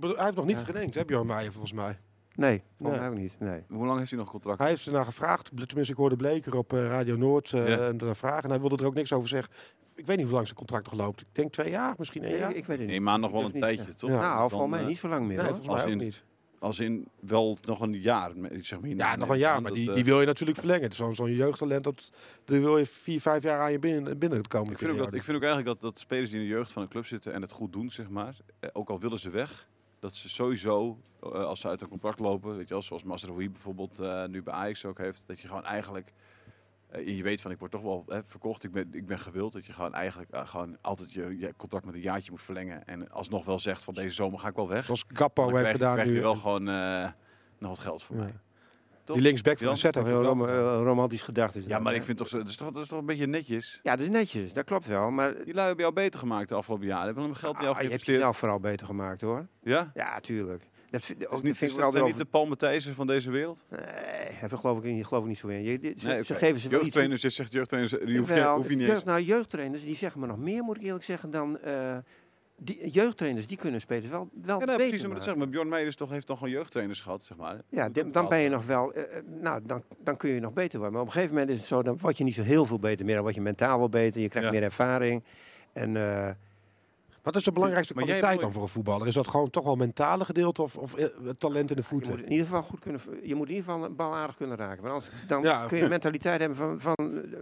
Hij 0.00 0.24
heeft 0.24 0.36
nog 0.36 0.44
niet 0.46 0.58
Ja. 0.58 0.64
verlengd, 0.64 0.94
hè, 0.94 1.04
Bjorn 1.04 1.26
Meijer, 1.26 1.50
volgens 1.52 1.72
mij. 1.72 1.98
nee, 2.34 2.62
volgens 2.78 2.98
Nee. 2.98 2.98
mij 2.98 3.08
ook 3.08 3.22
niet. 3.22 3.36
Nee. 3.38 3.62
hoe 3.68 3.86
lang 3.86 3.98
heeft 3.98 4.10
hij 4.10 4.18
nog 4.18 4.30
contract? 4.30 4.58
Hij 4.58 4.68
heeft 4.68 4.86
ernaar 4.86 5.04
gevraagd, 5.04 5.44
tenminste 5.66 5.92
ik 5.92 5.98
hoorde 5.98 6.16
Bleker 6.16 6.56
op 6.56 6.72
Radio 6.72 7.16
Noord 7.16 7.52
eh 7.52 7.68
Ja. 7.68 8.14
vragen. 8.14 8.42
En 8.44 8.50
hij 8.50 8.60
wilde 8.60 8.76
er 8.76 8.86
ook 8.86 8.94
niks 8.94 9.12
over 9.12 9.28
zeggen. 9.28 9.52
Ik 10.00 10.06
weet 10.06 10.16
niet 10.16 10.24
hoe 10.26 10.34
lang 10.34 10.46
zijn 10.46 10.58
contract 10.58 10.84
nog 10.90 10.94
loopt. 11.00 11.20
Ik 11.20 11.26
denk 11.32 11.52
twee 11.52 11.70
jaar, 11.70 11.94
misschien 11.98 12.22
één 12.22 12.30
Nee, 12.30 12.40
jaar. 12.40 12.50
ik, 12.50 12.56
ik 12.56 12.64
weet 12.66 12.78
het 12.78 12.86
niet. 12.86 12.88
Nee, 12.96 13.00
maar 13.00 13.18
nog 13.18 13.30
wel 13.30 13.44
een 13.44 13.50
niet 13.52 13.62
tijdje, 13.62 13.94
toch? 13.94 14.10
Ja. 14.10 14.20
Nou, 14.20 14.50
volgens 14.50 14.70
mij 14.70 14.80
eh, 14.80 14.86
niet 14.86 14.98
zo 14.98 15.08
lang 15.08 15.26
meer. 15.26 15.36
Nee, 15.36 15.46
hoor. 15.46 15.54
volgens 15.54 15.66
mij 15.68 15.76
Als 15.76 15.84
ook 15.84 16.00
in- 16.00 16.04
niet. 16.06 16.24
Als 16.58 16.80
in 16.80 17.08
wel 17.20 17.58
nog 17.62 17.80
een 17.80 18.00
jaar, 18.00 18.32
zeg 18.60 18.80
maar. 18.80 18.90
Ja, 18.90 19.16
nog 19.16 19.28
een 19.28 19.38
jaar, 19.38 19.62
maar 19.62 19.72
die, 19.72 19.92
die 19.92 20.04
wil 20.04 20.20
je 20.20 20.26
natuurlijk 20.26 20.58
verlengen. 20.58 20.92
Zo'n 20.92 21.14
zo'n 21.14 21.32
jeugdtalent, 21.34 21.84
dat, 21.84 22.10
die 22.44 22.60
wil 22.60 22.78
je 22.78 22.86
vier, 22.86 23.20
vijf 23.20 23.42
jaar 23.42 23.60
aan 23.60 23.72
je 23.72 23.78
binnen, 23.78 24.18
binnen 24.18 24.38
het 24.38 24.48
komende 24.48 24.72
Ik 24.72 24.78
vind, 24.78 24.90
ook 24.92 24.98
dat, 24.98 25.12
ik 25.14 25.22
vind 25.22 25.36
ook 25.36 25.42
eigenlijk 25.42 25.80
dat, 25.80 25.90
dat 25.92 26.00
spelers 26.00 26.30
die 26.30 26.40
in 26.40 26.44
de 26.46 26.50
jeugd 26.52 26.72
van 26.72 26.82
een 26.82 26.88
club 26.88 27.06
zitten 27.06 27.32
en 27.32 27.42
het 27.42 27.52
goed 27.52 27.72
doen, 27.72 27.90
zeg 27.90 28.08
maar, 28.08 28.36
eh, 28.60 28.70
ook 28.72 28.90
al 28.90 29.00
willen 29.00 29.18
ze 29.18 29.30
weg, 29.30 29.68
dat 29.98 30.14
ze 30.14 30.28
sowieso, 30.28 30.98
eh, 31.22 31.28
als 31.30 31.60
ze 31.60 31.68
uit 31.68 31.80
een 31.82 31.88
contract 31.88 32.18
lopen, 32.18 32.56
weet 32.56 32.68
je 32.68 32.74
wel, 32.74 32.82
zoals 32.82 33.02
Masraoui 33.02 33.50
bijvoorbeeld 33.50 33.98
eh, 33.98 34.24
nu 34.26 34.42
bij 34.42 34.54
Ajax 34.54 34.84
ook 34.84 34.98
heeft, 34.98 35.22
dat 35.26 35.40
je 35.40 35.48
gewoon 35.48 35.64
eigenlijk, 35.64 36.12
eh, 36.90 37.16
je 37.16 37.22
weet 37.22 37.40
van 37.40 37.50
ik 37.50 37.58
word 37.58 37.70
toch 37.70 37.82
wel 37.82 38.04
hè, 38.08 38.20
verkocht, 38.26 38.64
ik 38.64 38.72
ben, 38.72 38.88
ik 38.92 39.06
ben 39.06 39.18
gewild, 39.18 39.52
dat 39.52 39.66
je 39.66 39.72
gewoon 39.72 39.94
eigenlijk 39.94 40.30
eh, 40.30 40.46
gewoon 40.46 40.76
altijd 40.80 41.12
je, 41.12 41.38
je 41.38 41.54
contract 41.56 41.84
met 41.84 41.94
een 41.94 42.00
jaartje 42.00 42.30
moet 42.30 42.42
verlengen 42.42 42.86
en 42.86 43.10
alsnog 43.10 43.44
wel 43.44 43.58
zegt 43.58 43.82
van 43.82 43.94
deze 43.94 44.14
zomer 44.14 44.38
ga 44.38 44.48
ik 44.48 44.56
wel 44.56 44.68
weg. 44.68 44.84
Zoals 44.84 45.04
Gappo 45.08 45.42
Dan 45.44 45.50
heeft 45.56 45.60
krijg, 45.62 45.66
je- 45.78 45.78
gedaan 45.78 45.92
krijg 45.94 46.08
je 46.08 46.14
nu. 46.14 46.20
wel 46.20 46.34
gewoon 46.34 46.68
eh, 46.68 47.08
nog 47.58 47.70
wat 47.70 47.78
geld 47.78 48.02
voor 48.02 48.16
Ja. 48.16 48.22
mij. 48.22 48.34
Toch? 49.04 49.16
Die 49.18 49.24
linksback 49.24 49.58
van 49.58 49.68
heeft 49.68 49.94
heel 49.94 50.22
rom- 50.22 50.44
romantisch 50.84 51.22
gedacht 51.22 51.54
is 51.56 51.64
Ja, 51.64 51.78
maar 51.78 51.92
hè? 51.92 51.98
ik 51.98 52.04
vind 52.04 52.18
toch, 52.18 52.28
zo- 52.28 52.38
dat 52.38 52.48
is 52.48 52.56
toch, 52.56 52.70
dat 52.70 52.82
is 52.82 52.88
toch 52.88 52.98
een 52.98 53.06
beetje 53.06 53.26
netjes. 53.26 53.80
Ja, 53.82 53.90
dat 53.90 54.00
is 54.00 54.08
netjes. 54.10 54.52
Dat 54.52 54.64
klopt 54.64 54.86
wel. 54.86 55.10
Maar 55.10 55.34
Die 55.44 55.54
lui 55.54 55.66
hebben 55.66 55.84
jou 55.84 55.92
beter 55.94 56.20
gemaakt 56.20 56.48
de 56.48 56.54
afgelopen 56.54 56.86
jaren. 56.86 57.04
Hebben 57.04 57.24
hem 57.24 57.34
geld 57.34 57.56
in 57.56 57.62
jou 57.62 57.74
ah, 57.76 57.82
je 57.82 57.88
hebt 57.88 58.02
geïnvesteerd. 58.04 58.16
jezelf 58.18 58.36
vooral 58.38 58.60
beter 58.60 58.86
gemaakt, 58.86 59.20
hoor. 59.20 59.46
Ja? 59.62 59.90
Ja, 59.94 60.20
tuurlijk. 60.20 60.68
Dat 60.90 61.14
ook, 61.28 61.42
niet, 61.42 61.60
dat 61.60 61.76
dat 61.76 61.92
wel 61.92 62.06
niet 62.06 62.16
de 62.18 62.24
Paul 62.24 62.46
Matthijssen 62.46 62.94
van 62.94 63.06
deze 63.06 63.30
wereld? 63.30 63.64
Nee, 63.70 63.80
daar 64.48 64.58
geloof 64.58 64.78
ik, 64.78 64.84
niet- 64.84 65.06
geloof 65.06 65.22
ik 65.22 65.28
niet 65.28 65.38
zo 65.38 65.48
in. 65.48 65.62
Je, 65.62 65.94
ze, 65.98 66.06
Nee, 66.06 66.24
geven 66.24 66.60
ze 66.60 66.68
wel 66.68 66.78
iets... 66.78 66.82
Jeugdtrainers, 66.82 67.22
je 67.22 67.28
zegt 67.28 67.52
jeugdtrainers, 67.52 67.94
die 68.04 68.18
hoef 68.18 68.28
je, 68.34 68.44
hoef 68.44 68.68
je 68.70 68.76
niet 68.76 68.86
jeugd, 68.86 69.04
nou, 69.04 69.20
jeugdtrainers 69.20 69.84
die 69.84 69.96
zeggen 69.96 70.20
me 70.20 70.26
nog 70.26 70.38
meer, 70.38 70.62
moet 70.62 70.76
ik 70.76 70.82
eerlijk 70.82 71.04
zeggen, 71.04 71.30
dan... 71.30 71.58
eh, 71.58 71.96
die, 72.62 72.90
jeugdtrainers 72.90 73.46
die 73.46 73.56
kunnen 73.56 73.80
spelers 73.80 74.08
wel, 74.08 74.28
wel 74.42 74.58
Ja, 74.58 74.64
beter 74.66 74.86
precies. 74.86 75.06
Maar 75.06 75.14
dat 75.14 75.24
zeg 75.24 75.36
maar, 75.36 75.48
Bjorn 75.48 75.68
Meijers 75.68 75.96
toch, 75.96 76.10
heeft 76.10 76.26
toch 76.26 76.38
gewoon 76.38 76.52
jeugdtrainers 76.52 77.00
gehad, 77.00 77.22
zeg 77.22 77.36
maar. 77.36 77.60
Ja, 77.68 77.88
dan 77.88 78.28
ben 78.28 78.38
je 78.38 78.48
nog 78.48 78.66
wel, 78.66 78.92
eh, 78.92 79.02
eh, 79.16 79.24
nou, 79.40 79.60
dan, 79.64 79.82
dan 79.98 80.16
kun 80.16 80.30
je 80.30 80.40
nog 80.40 80.52
beter 80.52 80.78
worden. 80.78 80.92
Maar 80.92 81.00
op 81.02 81.06
een 81.06 81.12
gegeven 81.14 81.34
moment 81.34 81.52
is 81.52 81.58
het 81.58 81.66
zo, 81.68 81.82
dan 81.82 81.98
word 81.98 82.18
je 82.18 82.24
niet 82.24 82.34
zo 82.34 82.42
heel 82.42 82.64
veel 82.64 82.78
beter 82.78 83.04
meer. 83.04 83.14
Dan 83.14 83.22
word 83.22 83.34
je 83.34 83.40
mentaal 83.40 83.78
wel 83.78 83.88
beter, 83.88 84.20
je 84.20 84.28
krijgt 84.28 84.48
Ja. 84.48 84.54
meer 84.54 84.62
ervaring. 84.62 85.24
En 85.72 85.96
Wat 87.22 87.36
is 87.36 87.42
de 87.44 87.52
belangrijkste 87.52 87.94
Maar 87.94 88.04
kwaliteit 88.04 88.40
dan 88.40 88.52
voor 88.52 88.62
een 88.62 88.68
voetballer? 88.68 89.06
Is 89.06 89.14
dat 89.14 89.28
gewoon 89.28 89.50
toch 89.50 89.64
wel 89.64 89.76
mentale 89.76 90.24
gedeelte 90.24 90.62
of, 90.62 90.76
of 90.76 90.94
eh, 90.94 91.06
het 91.24 91.40
talent 91.40 91.70
in 91.70 91.76
de 91.76 91.82
Je 91.82 91.88
voeten? 91.88 92.10
moet 92.10 92.20
in 92.22 92.30
ieder 92.30 92.46
geval 92.46 92.62
goed 92.62 92.80
kunnen, 92.80 93.00
je 93.22 93.34
moet 93.34 93.48
in 93.48 93.54
ieder 93.54 93.70
geval 93.70 93.84
een 93.84 93.96
bal 93.96 94.14
aardig 94.14 94.36
kunnen 94.36 94.56
raken. 94.56 94.82
Want 94.82 94.94
anders 94.94 95.26
dan 95.28 95.42
Ja. 95.42 95.66
kun 95.66 95.76
je 95.76 95.82
een 95.82 95.88
mentaliteit 95.90 96.40
hebben 96.40 96.58
van, 96.58 96.80
van 96.80 96.94
eh, 96.96 97.38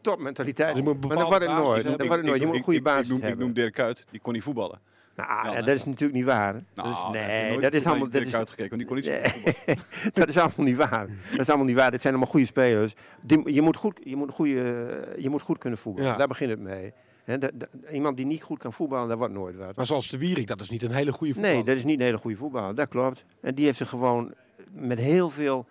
topmentaliteit. 0.00 0.76
Je 0.76 0.82
een 0.82 0.98
maar 1.08 1.16
dat 1.16 1.28
wordt 1.28 1.44
het 1.44 1.52
nooit. 1.56 1.84
Dat 1.84 1.96
wordt 1.96 2.12
het 2.12 2.24
nooit. 2.24 2.40
Je 2.40 2.46
moet 2.46 2.56
een 2.56 2.62
goede 2.62 2.78
ik, 2.78 2.84
basis 2.84 3.02
ik, 3.02 3.08
noem, 3.08 3.18
ik 3.18 3.24
hebben. 3.24 3.44
noem 3.44 3.54
Dirk 3.54 3.72
Kuyt, 3.74 4.04
die 4.10 4.20
kon 4.20 4.32
niet 4.32 4.42
voetballen. 4.42 4.80
Nou, 5.16 5.56
dat 5.56 5.68
is 5.68 5.84
natuurlijk 5.84 6.12
niet 6.18 6.24
waar. 6.24 6.62
Nou, 6.74 6.88
dus, 6.88 7.02
heb 7.02 7.12
je 7.14 7.18
nee, 7.20 7.60
dat 7.60 7.72
is 7.72 7.84
allemaal. 7.86 8.02
Dat 8.04 8.12
Dirk 8.12 8.26
is, 8.26 8.32
want 8.32 8.56
die 8.56 8.84
kon 8.86 8.96
niet 8.96 9.04
Nee, 9.06 9.22
voetballen. 9.24 9.78
dat 10.12 10.28
is 10.28 10.38
allemaal 10.38 10.66
niet 10.66 10.76
waar. 10.76 11.06
Dat 11.30 11.40
is 11.40 11.48
allemaal 11.48 11.66
niet 11.66 11.76
waar. 11.76 11.90
Dit 11.90 12.00
zijn 12.00 12.12
allemaal 12.14 12.32
goede 12.32 12.46
spelers. 12.46 12.94
Die- 13.20 13.52
je, 13.52 13.62
moet 13.62 13.76
goed, 13.76 14.00
je, 14.04 14.16
moet 14.16 14.30
goede, 14.32 15.14
je 15.18 15.28
moet 15.30 15.42
goed 15.42 15.58
kunnen 15.58 15.78
voetballen. 15.78 16.10
Ja. 16.10 16.16
Daar 16.16 16.28
begint 16.28 16.50
het 16.50 16.60
mee. 16.60 16.92
Dat- 17.24 17.52
iemand 17.92 18.16
die 18.16 18.26
niet 18.26 18.42
goed 18.42 18.58
kan 18.58 18.72
voetballen, 18.72 19.08
dat 19.08 19.18
wordt 19.18 19.32
nooit 19.34 19.56
wat. 19.56 19.76
Maar 19.76 19.86
zoals 19.86 20.08
de 20.08 20.18
Wierik, 20.18 20.46
dat 20.46 20.60
is 20.60 20.70
niet 20.70 20.82
een 20.82 20.90
hele 20.90 21.12
goede 21.12 21.32
voetballer. 21.32 21.56
Nee, 21.56 21.64
dat 21.66 21.76
is 21.76 21.84
niet 21.84 21.98
een 21.98 22.04
hele 22.04 22.18
goede 22.18 22.36
voetballer. 22.36 22.74
Dat 22.74 22.88
klopt. 22.88 23.24
En 23.40 23.54
die 23.54 23.64
heeft 23.64 23.78
zich 23.78 23.88
gewoon 23.88 24.32
met 24.72 24.98
heel 24.98 25.30
veel 25.30 25.66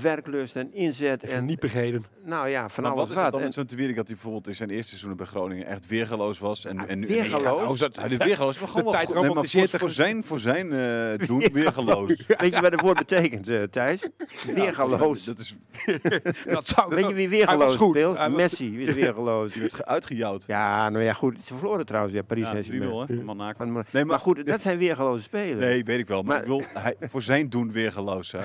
werklust 0.00 0.56
en 0.56 0.74
inzet. 0.74 1.22
En 1.24 1.30
En, 1.30 1.44
niepigheden. 1.44 2.02
nou 2.24 2.48
ja, 2.48 2.68
van 2.68 2.82
Maar 2.82 2.92
wat 2.94 3.00
alles 3.00 3.10
is 3.10 3.14
het 3.16 3.24
wat. 3.24 3.32
dan 3.32 3.42
En- 3.42 3.52
zo'n 3.52 3.64
dat 3.66 3.78
hij 3.78 4.04
bijvoorbeeld 4.04 4.46
in 4.46 4.54
zijn 4.54 4.70
eerste 4.70 4.88
seizoen 4.88 5.16
bij 5.16 5.26
Groningen 5.26 5.66
echt 5.66 5.86
weergeloos 5.86 6.38
was? 6.38 6.64
En, 6.64 6.88
en, 6.88 6.98
nu- 6.98 7.06
en, 7.06 7.12
weergeloos? 7.12 7.66
Oh, 7.66 7.72
is 7.72 7.78
dat- 7.78 7.94
Ja, 7.94 8.08
de 8.08 8.16
weergeloos, 8.16 8.58
maar 8.58 8.68
gewoon 8.68 8.84
de 8.84 8.90
tijd. 8.90 9.08
Nee, 9.14 9.30
maar 9.34 9.44
voor, 9.78 9.90
zijn, 9.90 10.24
voor 10.24 10.38
zijn 10.38 10.72
eh, 10.72 11.26
doen 11.26 11.48
weergeloos. 11.52 12.24
Weet 12.26 12.54
je 12.54 12.60
wat 12.60 12.72
het 12.72 12.80
woord 12.80 12.98
betekent, 12.98 13.48
eh, 13.48 13.62
Thijs? 13.62 14.08
Weergeloos. 14.54 15.24
Dat 15.24 15.38
is 15.38 15.56
Dat 16.44 16.68
zou 16.68 16.88
Weet 16.94 17.08
je 17.08 17.14
wie 17.14 17.28
Hij 17.28 17.28
weergeloos 17.28 17.74
goed. 17.76 17.90
speelt? 17.96 18.16
Hij 18.16 18.28
was- 18.30 18.36
Messi 18.36 18.80
is 18.82 18.94
weergeloos. 18.94 19.52
die 19.52 19.60
werd 19.60 19.74
ge- 19.74 19.84
uitgejouwd. 19.86 20.44
Ja, 20.46 20.88
nou 20.88 21.04
ja, 21.04 21.12
goed. 21.12 21.36
Ze 21.44 21.54
verloren 21.54 21.86
trouwens 21.86 22.12
weer 22.14 22.24
Paris 22.24 22.44
Ja, 22.44 22.50
3-0 22.50 22.54
Saint-Germain. 22.64 23.06
hè, 23.08 23.14
van 23.14 23.24
Monaco. 23.24 23.56
Van- 23.58 23.72
maar, 23.72 23.86
Nee, 23.90 24.04
maar- 24.04 24.18
goed, 24.18 24.46
dat 24.46 24.60
zijn 24.60 24.78
weergeloze 24.78 25.22
spelers. 25.22 25.60
Nee, 25.60 25.84
weet 25.84 25.98
ik 25.98 26.08
wel. 26.08 26.22
Maar, 26.22 26.34
Maar- 26.34 26.40
ik 26.42 26.46
wil, 26.72 26.82
hij, 26.82 26.94
voor 27.00 27.22
zijn 27.22 27.48
doen 27.48 27.72
weergeloos, 27.72 28.32
hè. 28.32 28.38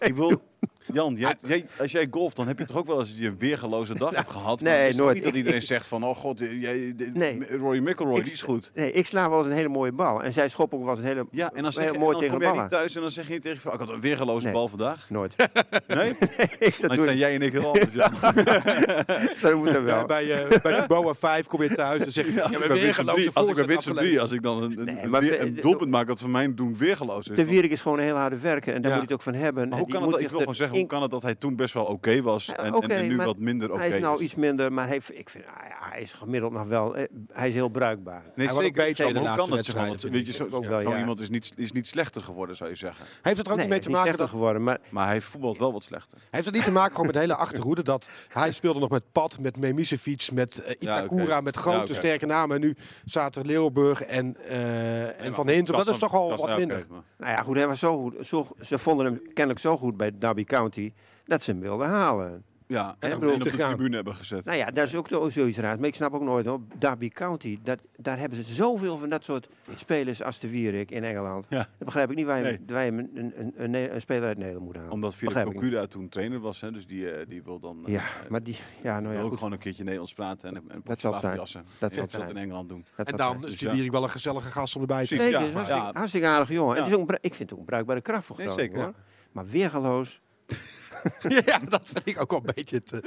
ik 0.00 0.14
wil... 0.14 0.42
Jan, 0.92 1.14
jij, 1.14 1.34
jij, 1.46 1.66
als 1.78 1.92
jij 1.92 2.06
golft, 2.10 2.36
dan 2.36 2.46
heb 2.46 2.58
je 2.58 2.64
toch 2.64 2.76
ook 2.76 2.86
wel 2.86 2.98
eens 2.98 3.14
je 3.16 3.26
een 3.26 3.38
weergeloze 3.38 3.94
dag 3.94 4.14
hebt 4.14 4.30
gehad? 4.30 4.60
Maar 4.60 4.72
nee, 4.72 4.80
het 4.80 4.90
is 4.90 4.96
toch 4.96 5.04
nooit. 5.04 5.14
niet 5.16 5.24
dat 5.24 5.34
iedereen 5.34 5.58
ik- 5.60 5.64
zegt 5.66 5.86
van, 5.86 6.04
oh 6.04 6.16
god, 6.16 6.38
jij, 6.38 6.94
Nee. 7.12 7.56
Rory 7.58 7.78
McIlroy, 7.88 8.18
Ik- 8.18 8.24
die 8.24 8.32
is 8.32 8.42
goed. 8.42 8.70
Nee, 8.74 8.92
ik 8.92 9.06
sla 9.06 9.28
wel 9.28 9.38
eens 9.38 9.46
een 9.46 9.52
hele 9.52 9.68
mooie 9.68 9.92
bal. 9.92 10.22
En 10.22 10.32
zij 10.32 10.48
schoppen 10.48 10.78
ook 10.78 10.84
wel 10.84 10.92
eens 10.94 11.02
een 11.02 11.08
hele, 11.08 11.26
Ja, 11.30 11.50
en 11.54 11.62
dan, 11.62 11.72
zeg 11.72 11.92
je, 11.92 11.98
mooi 11.98 12.10
dan 12.10 12.18
tegen 12.20 12.30
kom 12.34 12.40
jij 12.42 12.48
ballen. 12.50 12.62
niet 12.64 12.72
thuis 12.72 12.94
en 12.94 13.00
dan 13.00 13.10
zeg 13.10 13.26
je 13.26 13.32
niet 13.32 13.42
tegen 13.42 13.56
je 13.56 13.62
vrouw, 13.62 13.74
ik 13.74 13.80
had 13.80 13.88
een 13.88 14.00
weergeloze 14.00 14.44
Nee. 14.44 14.52
bal 14.52 14.68
vandaag. 14.68 15.06
Nooit. 15.10 15.36
Nee? 15.86 16.16
dat 16.60 16.80
Dan 16.80 16.96
zijn 16.96 17.08
ik 17.08 17.14
jij 17.18 17.34
en 17.34 17.42
ik 17.42 17.52
heel 17.52 17.66
anders, 17.66 17.92
Jan. 17.92 18.12
dat 19.42 19.54
moet 19.54 19.68
er 19.68 19.84
wel. 19.84 19.96
Ja, 19.98 20.06
bij, 20.06 20.32
eh 20.32 20.60
bij 20.62 20.80
de 20.80 20.84
Boa 20.86 21.14
5 21.14 21.46
kom 21.46 21.62
je 21.62 21.74
thuis 21.74 22.00
en 22.00 22.12
zeg 22.12 22.26
je, 22.26 22.32
ja, 22.32 22.44
ik 22.44 22.50
hebben 22.50 22.68
bij 22.68 22.76
weer 22.76 22.86
Witsum 22.86 23.04
drie- 23.06 23.14
geloofde 23.14 23.40
als 23.40 23.48
ik 23.48 23.54
bij 23.54 23.64
voorzet 23.64 23.66
Witsum 23.66 23.92
afgeleverd. 23.92 24.06
3, 24.08 24.20
als 24.20 24.32
ik 24.32 24.42
dan 24.42 24.62
een, 24.62 24.78
een, 24.78 24.84
Nee, 24.94 25.04
een, 25.04 25.10
maar 25.10 25.22
een 25.22 25.58
doelpunt 25.62 25.90
maak 25.90 26.06
dat 26.06 26.20
voor 26.20 26.30
mij 26.30 26.54
doen 26.54 26.76
weergeloos 26.78 27.28
is. 27.28 27.36
De 27.36 27.44
Wierik 27.44 27.70
is 27.70 27.80
gewoon 27.80 27.98
een 27.98 28.04
heel 28.04 28.16
harde 28.16 28.38
werker. 28.38 28.74
En 28.74 28.82
daar 28.82 28.90
moet 28.90 29.00
je 29.00 29.06
het 29.06 29.14
ook 29.16 29.22
van 29.22 29.34
hebben. 29.34 29.62
Maar 29.68 29.78
En 29.78 29.84
hoe 29.84 29.86
die 29.92 30.00
kan 30.00 30.10
dat- 30.10 30.20
ik 30.20 30.28
wil 30.28 30.38
gewoon 30.38 30.54
zeggen, 30.54 30.78
hoe 30.80 30.88
kan 30.88 31.02
het 31.02 31.10
dat 31.10 31.22
hij 31.22 31.34
toen 31.34 31.56
best 31.56 31.74
wel 31.74 31.84
oké 31.84 32.22
was 32.22 32.52
en, 32.52 32.74
en- 32.74 33.06
nu 33.08 33.16
wat 33.16 33.38
minder 33.38 33.70
oké 33.70 33.78
Hij 33.78 33.90
is 33.90 34.00
nou 34.02 34.16
is? 34.16 34.20
iets 34.24 34.34
minder, 34.34 34.72
maar 34.72 34.84
hij, 34.84 34.92
heeft- 34.92 35.18
ik 35.18 35.30
vind, 35.30 35.44
ah 35.46 35.52
ja, 35.68 35.79
is 36.00 36.12
gemiddeld 36.12 36.52
nog 36.52 36.66
wel, 36.66 36.96
eh, 36.96 37.04
hij 37.32 37.48
is 37.48 37.54
heel 37.54 37.68
bruikbaar. 37.68 38.22
Nee, 38.34 38.46
Hij 38.46 38.54
wordt 38.54 38.68
ook 38.68 38.84
zeker. 38.84 39.04
beter 39.04 39.22
Maar 39.22 39.38
hoe 39.38 39.46
kan 39.46 39.50
dat 39.50 39.64
zo? 39.64 40.08
Weet 40.08 40.26
je, 40.26 40.32
zo, 40.32 40.48
Ook 40.50 40.66
wel, 40.66 40.80
ja. 40.80 40.98
iemand 40.98 41.20
is 41.20 41.30
niet, 41.30 41.52
is 41.56 41.72
niet 41.72 41.86
slechter 41.86 42.22
geworden, 42.22 42.56
zou 42.56 42.70
je 42.70 42.76
zeggen. 42.76 43.04
Heeft 43.22 43.36
het 43.36 43.46
er 43.46 43.52
ook 43.52 43.58
nee, 43.58 43.66
niet 43.66 43.68
mee 43.68 43.78
is 43.78 43.84
te 43.84 43.90
maken 44.02 44.18
dat, 44.18 44.28
geworden, 44.28 44.62
maar 44.62 44.78
Maar 44.88 45.06
hij 45.06 45.20
voetbalt 45.20 45.58
wel 45.58 45.72
wat 45.72 45.84
slechter. 45.84 46.18
heeft 46.30 46.44
het 46.44 46.54
niet 46.54 46.64
te 46.64 46.70
maken 46.70 46.90
gewoon 46.90 47.06
met 47.06 47.14
de 47.14 47.20
hele 47.20 47.34
achterhoede 47.34 47.82
dat 47.82 48.10
hij 48.28 48.52
speelde 48.52 48.80
nog 48.80 48.90
met 48.90 49.12
Pat, 49.12 49.38
met 49.38 49.56
Memisevic, 49.56 50.28
met 50.32 50.58
eh, 50.58 50.74
Itakura, 50.78 51.40
met 51.40 51.56
grote 51.56 51.92
Ja, 51.92 51.98
sterke 51.98 52.26
namen 52.26 52.56
en 52.56 52.62
nu 52.62 52.76
zaten 53.04 53.46
Leeuwburg 53.46 54.02
en, 54.02 54.36
eh, 54.44 55.24
en 55.24 55.34
Van 55.34 55.48
Hintem. 55.48 55.76
Dat 55.76 55.88
is 55.88 55.98
toch 55.98 56.14
al 56.14 56.36
wat 56.36 56.56
minder. 56.56 56.86
nou 57.18 57.32
ja, 57.32 57.42
goed, 57.42 57.56
hij 57.56 57.66
was 57.66 57.78
zo 57.78 57.98
goed. 57.98 58.26
Zo, 58.26 58.46
ze 58.60 58.78
vonden 58.78 59.06
hem 59.06 59.22
kennelijk 59.22 59.58
zo 59.60 59.76
goed 59.76 59.96
bij 59.96 60.18
Derby 60.18 60.44
County 60.44 60.92
dat 61.24 61.42
ze 61.42 61.50
hem 61.50 61.60
wilden 61.60 61.88
halen. 61.88 62.44
Ja, 62.70 62.96
en, 62.98 63.14
op 63.32 63.42
de 63.42 63.50
gaan. 63.50 63.68
tribune 63.74 63.94
hebben 63.94 64.14
gezet. 64.14 64.44
Nou 64.44 64.58
ja, 64.58 64.70
dat 64.70 64.86
is 64.86 64.94
ook 64.94 65.08
zo- 65.08 65.28
zoiets 65.28 65.58
raars. 65.58 65.78
Maar 65.78 65.88
ik 65.88 65.94
snap 65.94 66.12
ook 66.14 66.22
nooit 66.22 66.46
hoor, 66.46 66.60
Derby 66.78 67.08
County, 67.08 67.58
dat, 67.62 67.78
daar 67.96 68.18
hebben 68.18 68.44
ze 68.44 68.52
zoveel 68.54 68.98
van 68.98 69.08
dat 69.08 69.24
soort 69.24 69.48
spelers 69.76 70.22
als 70.22 70.38
de 70.38 70.50
Wierik 70.50 70.90
in 70.90 71.04
Engeland. 71.04 71.46
Ja. 71.48 71.58
Dat 71.58 71.68
begrijp 71.84 72.10
ik 72.10 72.16
niet 72.16 72.26
waar 72.26 72.36
je, 72.38 72.44
Nee. 72.44 72.58
waar 72.66 72.84
je 72.84 72.90
een, 72.92 73.10
een, 73.14 73.32
een, 73.36 73.52
een, 73.74 73.94
een 73.94 74.00
speler 74.00 74.24
uit 74.28 74.38
Nederland 74.38 74.64
moet 74.66 74.76
halen. 74.76 74.90
Omdat 74.90 75.14
Philip. 75.14 75.44
Cocuda 75.44 75.86
toen 75.86 76.08
trainer 76.08 76.38
was, 76.40 76.60
hè, 76.60 76.72
dus 76.72 76.86
die, 76.86 77.10
eh, 77.10 77.26
die 77.28 77.42
wil 77.42 77.58
dan 77.60 77.82
Ja, 77.86 77.98
eh, 78.00 78.04
maar 78.28 78.42
die, 78.42 78.56
ja, 78.82 79.00
nou 79.00 79.14
ja, 79.14 79.20
ook 79.20 79.28
goed. 79.28 79.36
gewoon 79.38 79.52
een 79.52 79.58
keertje 79.58 79.82
Nederlands 79.82 80.14
praten 80.14 80.48
en, 80.56 80.62
en 80.68 80.80
Dat 80.84 81.00
zal 81.00 81.14
zijn. 81.14 81.36
Dat 81.36 81.48
zal 81.48 81.62
dat 81.78 82.12
het 82.12 82.30
in. 82.30 82.36
Engeland 82.36 82.68
doen. 82.68 82.84
Dat 82.96 83.08
En 83.08 83.16
dan 83.16 83.44
is 83.44 83.50
Dus 83.50 83.60
ja. 83.60 83.72
Wierik 83.72 83.90
wel 83.90 84.02
een 84.02 84.10
gezellige 84.10 84.48
gast 84.50 84.74
om 84.74 84.80
erbij 84.80 85.00
te 85.00 85.06
zijn. 85.06 85.20
Nee, 85.20 85.30
Ja, 85.30 85.38
dat 85.38 85.48
is 85.48 85.70
hartstikke, 85.94 86.26
aardig 86.26 86.48
jongen. 86.48 86.74
Ja. 86.76 86.80
Het 86.82 86.90
is 86.90 86.94
ook 86.94 87.00
een, 87.00 87.06
bru- 87.06 87.18
ik 87.20 87.34
vind 87.34 87.38
het 87.50 87.52
ook 87.52 87.58
een 87.58 87.64
bruikbare 87.64 88.00
kracht 88.00 88.26
voor 88.26 88.36
Nee, 88.38 88.48
Groningen. 88.48 88.94
Maar 89.32 89.46
weergeloos, 89.46 90.20
ja, 91.46 91.58
dat 91.68 91.80
vind 91.84 92.06
ik 92.06 92.20
ook 92.20 92.30
wel 92.30 92.40
een 92.44 92.52
beetje 92.54 92.76
het... 92.84 93.00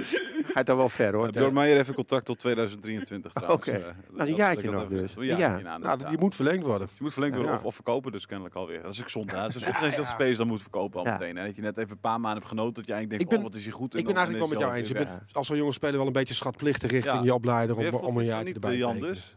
gaat 0.54 0.66
dan 0.66 0.78
wel 0.78 0.90
ver 0.90 1.14
hoor. 1.14 1.26
Uh, 1.26 1.32
Bjorn 1.32 1.54
Meijer 1.54 1.76
heeft 1.76 1.90
een 1.90 1.96
contract 1.96 2.26
tot 2.26 2.40
2023 2.40 3.32
trouwens. 3.34 3.68
Oké. 3.68 3.78
Eh, 3.78 3.84
Dat 3.84 3.94
is 3.94 3.96
een 4.12 4.18
dat- 4.28 4.36
jaartje 4.36 4.64
dat- 4.64 4.72
nog 4.72 4.82
dat- 4.82 4.90
dus. 4.90 5.16
Een 5.16 5.26
jaartje 5.26 5.46
jaar. 5.46 5.60
in 5.60 5.68
aan, 5.68 5.82
nou, 5.82 6.00
ja. 6.00 6.10
die 6.10 6.18
moet 6.20 6.36
verlengd 6.36 6.66
worden. 6.66 6.88
Je 6.94 7.00
moet 7.04 7.12
verlengd 7.14 7.36
worden 7.36 7.54
Ja. 7.54 7.60
of, 7.60 7.66
of 7.66 7.76
verkopen, 7.76 8.12
dus 8.12 8.26
kennelijk 8.26 8.56
alweer. 8.56 8.82
Dat 8.82 8.92
is 8.92 9.02
ook 9.02 9.10
zonde. 9.10 9.34
hè. 9.36 9.42
Het 9.42 9.56
is 9.56 9.64
soms 9.64 9.96
dat 9.96 10.06
spelers 10.08 10.38
dan 10.38 10.48
moet 10.48 10.62
verkopen 10.62 11.00
al 11.00 11.06
Ja. 11.06 11.12
meteen. 11.12 11.38
En 11.38 11.46
dat 11.46 11.56
je 11.56 11.62
net 11.62 11.78
even 11.78 11.92
een 11.92 12.00
paar 12.00 12.20
maanden 12.20 12.34
hebt 12.42 12.48
genoten 12.48 12.74
dat 12.74 12.86
je 12.86 12.92
eigenlijk 12.94 13.10
denkt, 13.22 13.30
ben- 13.36 13.38
oh, 13.46 13.52
wat 13.52 13.60
is 13.62 13.64
hij 13.68 13.74
goed. 13.80 13.94
En 13.94 14.00
Ik 14.00 14.06
ben 14.06 14.16
eigenlijk 14.16 14.46
wel 14.50 14.54
met 14.60 14.68
jou 14.68 14.80
eens. 14.80 14.90
Je 14.90 14.96
als 15.32 15.48
zo'n 15.48 15.58
jonge 15.58 15.74
speler 15.74 15.98
wel 15.98 16.08
een 16.08 16.14
beetje 16.14 16.34
schatplichtig 16.34 16.92
richting 16.92 17.16
Ja. 17.16 17.24
je 17.24 17.34
opleider 17.34 17.76
weg. 17.76 17.92
om, 17.94 18.18
een 18.18 18.44
niet 18.46 18.54
erbij 18.54 18.70
de 18.72 18.76
te 18.76 18.82
Jan 18.82 19.00
dus. 19.00 19.36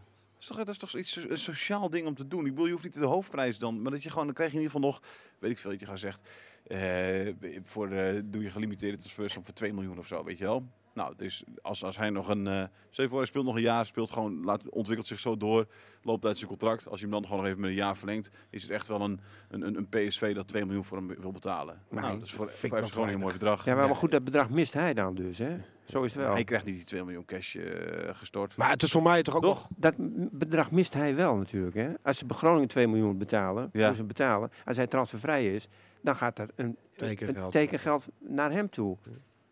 Dat 0.55 0.69
is 0.69 0.79
toch, 0.79 0.97
iets, 0.97 1.17
een 1.17 1.39
sociaal 1.39 1.91
ding 1.91 2.07
om 2.07 2.15
te 2.15 2.27
doen. 2.27 2.47
Ik 2.47 2.51
bedoel, 2.51 2.67
je 2.67 2.73
hoeft 2.73 2.85
niet 2.85 2.95
de 2.95 3.05
hoofdprijs 3.05 3.59
dan, 3.59 3.83
maar 3.83 3.93
dat 3.93 4.03
je 4.03 4.11
gewoon, 4.11 4.25
dan 4.25 4.35
krijg 4.35 4.51
je 4.51 4.57
in 4.57 4.63
ieder 4.63 4.81
geval 4.81 4.91
nog, 4.91 5.03
weet 5.39 5.51
ik 5.51 5.59
veel, 5.59 5.71
dat 5.71 5.79
je 5.79 5.85
gewoon 5.85 6.01
zegt, 6.01 6.31
eh, 6.67 7.61
voor, 7.63 7.91
eh, 7.91 8.21
doe 8.25 8.43
je 8.43 8.51
gelimiteerde 8.51 8.97
transfers 8.97 9.33
voor 9.33 9.45
2 9.53 9.73
miljoen 9.73 9.99
of 9.99 10.07
zo, 10.07 10.25
weet 10.25 10.39
je 10.39 10.45
wel. 10.45 10.67
Nou, 10.97 11.13
dus 11.17 11.45
als, 11.63 11.85
als 11.85 11.97
hij 11.97 12.11
nog 12.11 12.29
een, 12.29 12.47
eh 12.47 12.63
stel 12.91 13.09
voor, 13.09 13.19
hij 13.19 13.27
speelt 13.27 13.45
nog 13.45 13.55
een 13.55 13.61
jaar, 13.63 13.87
speelt 13.87 14.11
gewoon, 14.11 14.45
laat, 14.45 14.69
ontwikkelt 14.69 15.07
zich 15.09 15.19
zo 15.19 15.37
door, 15.37 15.67
loopt 16.03 16.25
uit 16.25 16.37
zijn 16.37 16.51
contract. 16.51 16.89
Als 16.89 17.01
je 17.01 17.07
hem 17.07 17.15
dan 17.15 17.25
gewoon 17.25 17.39
nog 17.39 17.47
even 17.49 17.61
met 17.61 17.71
een 17.71 17.77
jaar 17.77 17.97
verlengt, 17.97 18.31
is 18.51 18.63
het 18.63 18.71
echt 18.71 18.87
wel 18.87 19.01
een, 19.01 19.21
een, 19.49 19.67
een, 19.67 19.77
een 19.77 19.89
PSV 19.89 20.35
dat 20.35 20.49
2 20.49 20.65
miljoen 20.65 20.85
voor 20.85 20.97
hem 20.97 21.21
wil 21.21 21.33
betalen. 21.33 21.83
Nee, 21.91 22.01
nou, 22.01 22.15
dat 22.19 22.27
is 22.27 22.33
voor, 22.33 22.47
vind 22.49 22.63
ik 22.63 22.69
voor 22.69 22.79
nog 22.79 22.87
FC 22.87 22.93
Groningen 22.95 23.15
een 23.15 23.21
mooi 23.25 23.33
bedrag. 23.33 23.65
Ja, 23.65 23.75
maar, 23.75 23.87
maar 23.87 23.97
goed, 23.97 24.11
dat 24.11 24.25
bedrag 24.25 24.51
mist 24.51 24.73
hij 24.73 24.95
dan 24.95 25.15
dus, 25.15 25.39
hè? 25.39 25.57
Zo 25.85 26.03
is 26.03 26.15
het 26.15 26.23
wel. 26.23 26.33
Hij 26.33 26.45
krijgt 26.45 26.65
niet 26.65 26.75
die 26.75 26.85
2 26.85 27.05
miljoen 27.05 27.25
cash 27.25 27.57
eh, 27.57 28.15
gestort. 28.15 28.57
Maar 28.57 28.71
het 28.71 28.83
is 28.83 28.91
voor 28.91 29.03
mij 29.03 29.23
toch 29.23 29.35
ook 29.35 29.43
Toch? 29.43 29.55
nog... 29.55 29.69
Dat 29.77 29.95
bedrag 30.39 30.71
mist 30.71 30.95
hij 30.95 31.15
wel 31.15 31.37
natuurlijk, 31.37 31.75
hè? 31.77 31.89
Als 32.03 32.19
ze 32.19 32.27
bij 32.27 32.37
Groningen 32.37 32.69
2 32.69 32.87
miljoen 32.89 33.19
betalen, 33.19 33.71
Ja. 33.73 33.89
dus 33.89 33.99
hem 33.99 34.07
betalen, 34.07 34.51
als 34.65 34.77
hij 34.77 34.87
transfervrij 34.87 35.55
is, 35.55 35.69
dan 36.01 36.17
gaat 36.17 36.39
er 36.39 36.49
een, 36.55 36.77
Tekengeld. 36.97 37.45
een 37.45 37.51
tekengeld 37.51 38.07
naar 38.19 38.53
hem 38.53 38.69
toe. 38.71 38.97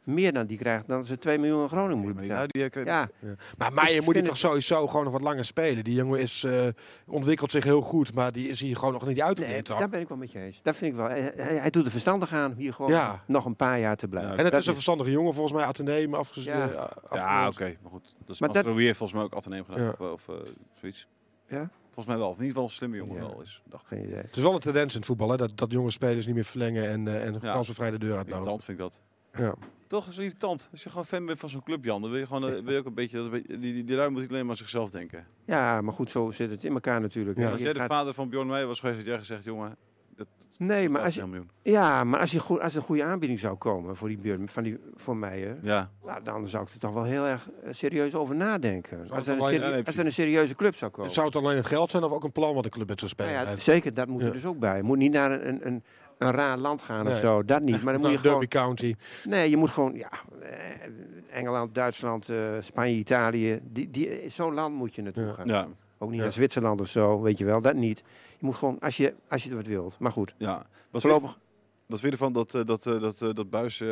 Meer 0.05 0.33
dan 0.33 0.47
die 0.47 0.59
krijgt 0.59 0.89
dan 0.89 1.05
ze 1.05 1.19
2 1.19 1.39
miljoen 1.39 1.63
aan 1.63 1.69
Groningen 1.69 1.97
Nee, 1.97 2.05
moeten 2.05 2.23
betalen. 2.23 2.49
nou, 2.85 3.09
die, 3.21 3.29
Ja, 3.31 3.37
Maar 3.59 3.73
Meijer 3.73 4.03
moet 4.03 4.15
hij 4.15 4.23
toch 4.23 4.37
sowieso 4.37 4.87
gewoon 4.87 5.05
nog 5.05 5.13
wat 5.13 5.23
langer 5.23 5.45
spelen. 5.45 5.85
Die 5.85 5.95
jongen 5.95 6.21
is, 6.21 6.45
eh, 6.45 6.67
ontwikkelt 7.07 7.51
zich 7.51 7.65
heel 7.65 7.81
goed, 7.83 8.15
maar 8.15 8.33
die 8.33 8.49
is 8.49 8.61
hier 8.61 8.77
gewoon 8.77 8.93
nog 8.93 9.07
niet 9.07 9.17
nee, 9.17 9.25
uitgeleerd. 9.25 9.67
daar 9.67 9.89
ben 9.89 10.01
ik 10.01 10.09
wel 10.09 10.19
met 10.19 10.33
je 10.33 10.39
eens. 10.41 10.61
Dat 10.63 10.77
vind 10.77 10.91
ik 10.93 10.97
wel. 10.99 11.09
Hij, 11.09 11.71
doet 11.71 11.85
er 11.85 11.91
verstandig 11.91 12.33
aan 12.33 12.53
hier 12.57 12.73
gewoon 12.73 12.91
Ja. 12.91 13.23
nog 13.27 13.45
een 13.45 13.57
paar 13.57 13.79
jaar 13.81 13.97
te 13.97 14.09
blijven. 14.09 14.31
Ja, 14.33 14.37
en 14.39 14.43
het 14.45 14.53
Dat 14.53 14.61
is 14.61 14.67
een 14.67 14.73
verstandige 14.75 15.11
jongen 15.11 15.33
volgens 15.35 15.55
mij, 15.55 15.65
Atheneum 15.65 16.15
afgez 16.15 16.45
Ja. 16.45 16.69
eh. 16.71 16.87
Ja, 17.13 17.49
oké, 17.49 17.77
maar 17.83 17.91
goed. 17.91 18.15
Dat 18.19 18.35
is 18.35 18.41
Maar 18.41 18.53
dat- 18.53 18.65
heeft 18.65 18.97
volgens 18.99 19.13
mij 19.13 19.23
ook 19.23 19.35
Atheneum 19.35 19.65
gedaan. 19.65 19.83
Ja. 19.83 19.95
Of, 19.99 20.29
of 20.29 20.29
eh, 20.29 20.35
zoiets. 20.81 21.07
Ja? 21.49 21.71
Volgens 21.85 22.07
mij 22.07 22.17
wel. 22.17 22.29
Of 22.29 22.39
in 22.39 22.45
ieder 22.45 22.53
geval 22.55 22.65
een 22.69 22.75
slimme 22.75 22.97
jongen 22.97 23.15
Ja. 23.15 23.21
wel 23.21 23.43
is. 23.43 23.63
Dacht. 23.69 23.87
Geen 23.87 24.05
idee. 24.05 24.17
Het 24.17 24.37
is 24.37 24.43
wel 24.43 24.55
een 24.55 24.61
tendens 24.61 24.93
in 24.93 24.99
het 24.99 25.09
voetbal, 25.09 25.31
hè, 25.31 25.37
dat, 25.37 25.53
dat 25.55 25.71
jonge 25.71 25.91
spelers 25.91 26.27
niet 26.27 26.35
meer 26.35 26.45
verlengen 26.45 26.89
en, 26.91 27.09
eh 27.09 27.27
en 27.27 27.33
Ja. 27.33 27.39
transfervrij 27.53 27.91
de 27.91 27.99
deur 27.99 28.09
uitlopen. 28.17 28.33
Irritant 28.35 28.65
vind 28.65 28.79
ik 28.79 28.85
dat. 28.85 29.01
Ja. 29.37 29.55
Toch 29.87 30.07
is 30.09 30.17
het 30.17 30.25
irritant. 30.25 30.69
Als 30.73 30.83
je 30.83 30.89
gewoon 30.89 31.05
fan 31.07 31.27
bent 31.27 31.39
van 31.39 31.49
zo'n 31.49 31.63
club, 31.63 31.85
Jan, 31.85 32.01
dan 32.01 32.11
wil 32.11 32.19
je 32.21 32.27
gewoon 32.27 32.49
eh, 32.49 32.63
wil 32.63 32.73
je 32.73 32.79
ook 32.79 32.87
een 32.87 32.95
beetje... 32.95 33.19
Dat, 33.19 33.33
die, 33.33 33.59
die, 33.59 33.85
die 33.85 33.97
lui 33.97 34.11
moet 34.11 34.21
niet 34.21 34.29
alleen 34.31 34.41
maar 34.43 34.51
aan 34.51 34.57
zichzelf 34.57 34.91
denken. 34.91 35.27
Ja, 35.45 35.81
maar 35.81 35.95
goed, 35.95 36.11
zo 36.11 36.31
zit 36.31 36.51
het 36.51 36.65
in 36.65 36.73
elkaar 36.73 37.01
natuurlijk. 37.01 37.39
Ja. 37.39 37.51
Als 37.51 37.61
jij 37.61 37.73
de 37.73 37.79
gaat- 37.79 37.89
vader 37.89 38.15
van 38.15 38.29
Bjorn 38.29 38.47
Meijer 38.47 38.67
was 38.69 38.81
geweest, 38.81 38.99
had 38.99 39.07
jij 39.07 39.19
gezegd, 39.19 39.45
jongen... 39.45 39.77
Dat, 40.17 40.27
nee, 40.59 40.89
maar 40.89 41.03
als, 41.03 41.15
je, 41.15 41.21
een 41.23 41.29
miljoen. 41.31 41.51
ja, 41.63 42.05
maar 42.05 42.21
als, 42.21 42.31
je 42.31 42.39
goed, 42.41 42.61
als 42.61 42.73
er 42.73 42.79
een 42.79 42.85
goede 42.85 43.05
aanbieding 43.05 43.41
zou 43.41 43.57
komen 43.57 43.97
voor 43.97 44.09
die 44.09 44.19
buurt, 44.19 44.53
van, 44.53 44.63
die, 44.63 44.79
voor 44.95 45.17
mij, 45.17 45.41
hè, 45.41 45.55
Ja. 45.63 45.91
nou, 46.05 46.23
dan 46.23 46.49
zou 46.49 46.63
ik 46.65 46.71
er 46.73 46.79
toch 46.79 46.93
wel 46.93 47.05
heel 47.05 47.25
erg 47.27 47.51
eh, 47.63 47.73
serieus 47.73 48.15
over 48.15 48.37
nadenken. 48.37 49.11
Als 49.11 49.27
er, 49.27 49.33
een 49.33 49.41
alleen- 49.41 49.61
nee, 49.61 49.85
als 49.85 49.97
er 49.97 50.05
een 50.05 50.13
serieuze 50.13 50.55
club 50.55 50.75
zou 50.77 50.91
komen. 50.91 51.13
Zou 51.13 51.27
het 51.27 51.37
alleen 51.37 51.57
het 51.57 51.67
geld 51.67 51.91
zijn 51.91 52.03
of 52.05 52.13
ook 52.13 52.25
een 52.25 52.33
plan 52.33 52.55
wat 52.55 52.63
de 52.65 52.69
club 52.71 52.89
met 52.89 53.01
zo'n 53.01 53.09
speler 53.09 53.33
Nou 53.33 53.49
ja, 53.49 53.57
zeker, 53.57 53.95
dat 53.95 54.09
moet 54.09 54.23
er 54.23 54.33
dus 54.33 54.45
ook 54.45 54.59
bij. 54.59 54.77
Je 54.77 54.83
moet 54.83 54.99
niet 54.99 55.13
naar 55.13 55.31
een, 55.47 55.67
een, 55.67 55.85
een, 56.25 56.33
raar 56.33 56.59
land 56.59 56.83
gaan 56.83 57.09
of 57.09 57.17
zo, 57.19 57.45
dat 57.45 57.63
niet. 57.63 57.83
Maar 57.83 57.93
dan 57.93 58.03
moet 58.03 58.11
je 58.11 58.17
Nou, 58.17 58.29
gewoon... 58.29 58.41
Derby 58.41 58.57
County. 58.57 58.95
Nee, 59.25 59.51
je 59.51 59.57
moet 59.57 59.71
gewoon, 59.71 59.95
ja, 59.95 60.11
eh, 60.43 61.39
Engeland, 61.39 61.75
Duitsland, 61.75 62.29
eh, 62.29 62.37
Spanje, 62.61 62.95
Italië. 62.95 63.61
Die, 63.63 63.91
die, 63.91 64.21
Zo'n 64.31 64.55
land 64.55 64.75
moet 64.75 64.95
je 64.95 65.03
naartoe 65.03 65.25
Ja. 65.27 65.33
gaan. 65.33 65.47
Ja. 65.47 65.67
Ook 65.99 66.09
niet 66.09 66.19
Ja. 66.19 66.23
naar 66.25 66.33
Zwitserland 66.33 66.81
of 66.81 66.89
zo, 66.89 67.21
weet 67.21 67.39
je 67.39 67.45
wel, 67.45 67.61
dat 67.61 67.75
niet. 67.75 67.99
Je 68.39 68.47
moet 68.47 68.55
gewoon, 68.55 68.79
als 68.81 68.97
je, 68.97 69.15
als 69.29 69.45
je 69.45 69.55
wat 69.55 69.67
wilt. 69.67 69.97
Maar 69.99 70.13
goed, 70.13 70.35
ja. 70.39 70.67
Wat 70.91 71.03
voorlopig. 71.03 71.39
Wat 71.87 72.01
vind 72.01 72.13
je 72.13 72.19
ervan 72.19 72.33
dat, 72.33 72.55
eh, 72.55 72.65
dat, 72.65 72.87
eh, 72.87 73.01
dat, 73.01 73.23
eh, 73.23 73.29
dat 73.33 73.51
Buis 73.51 73.83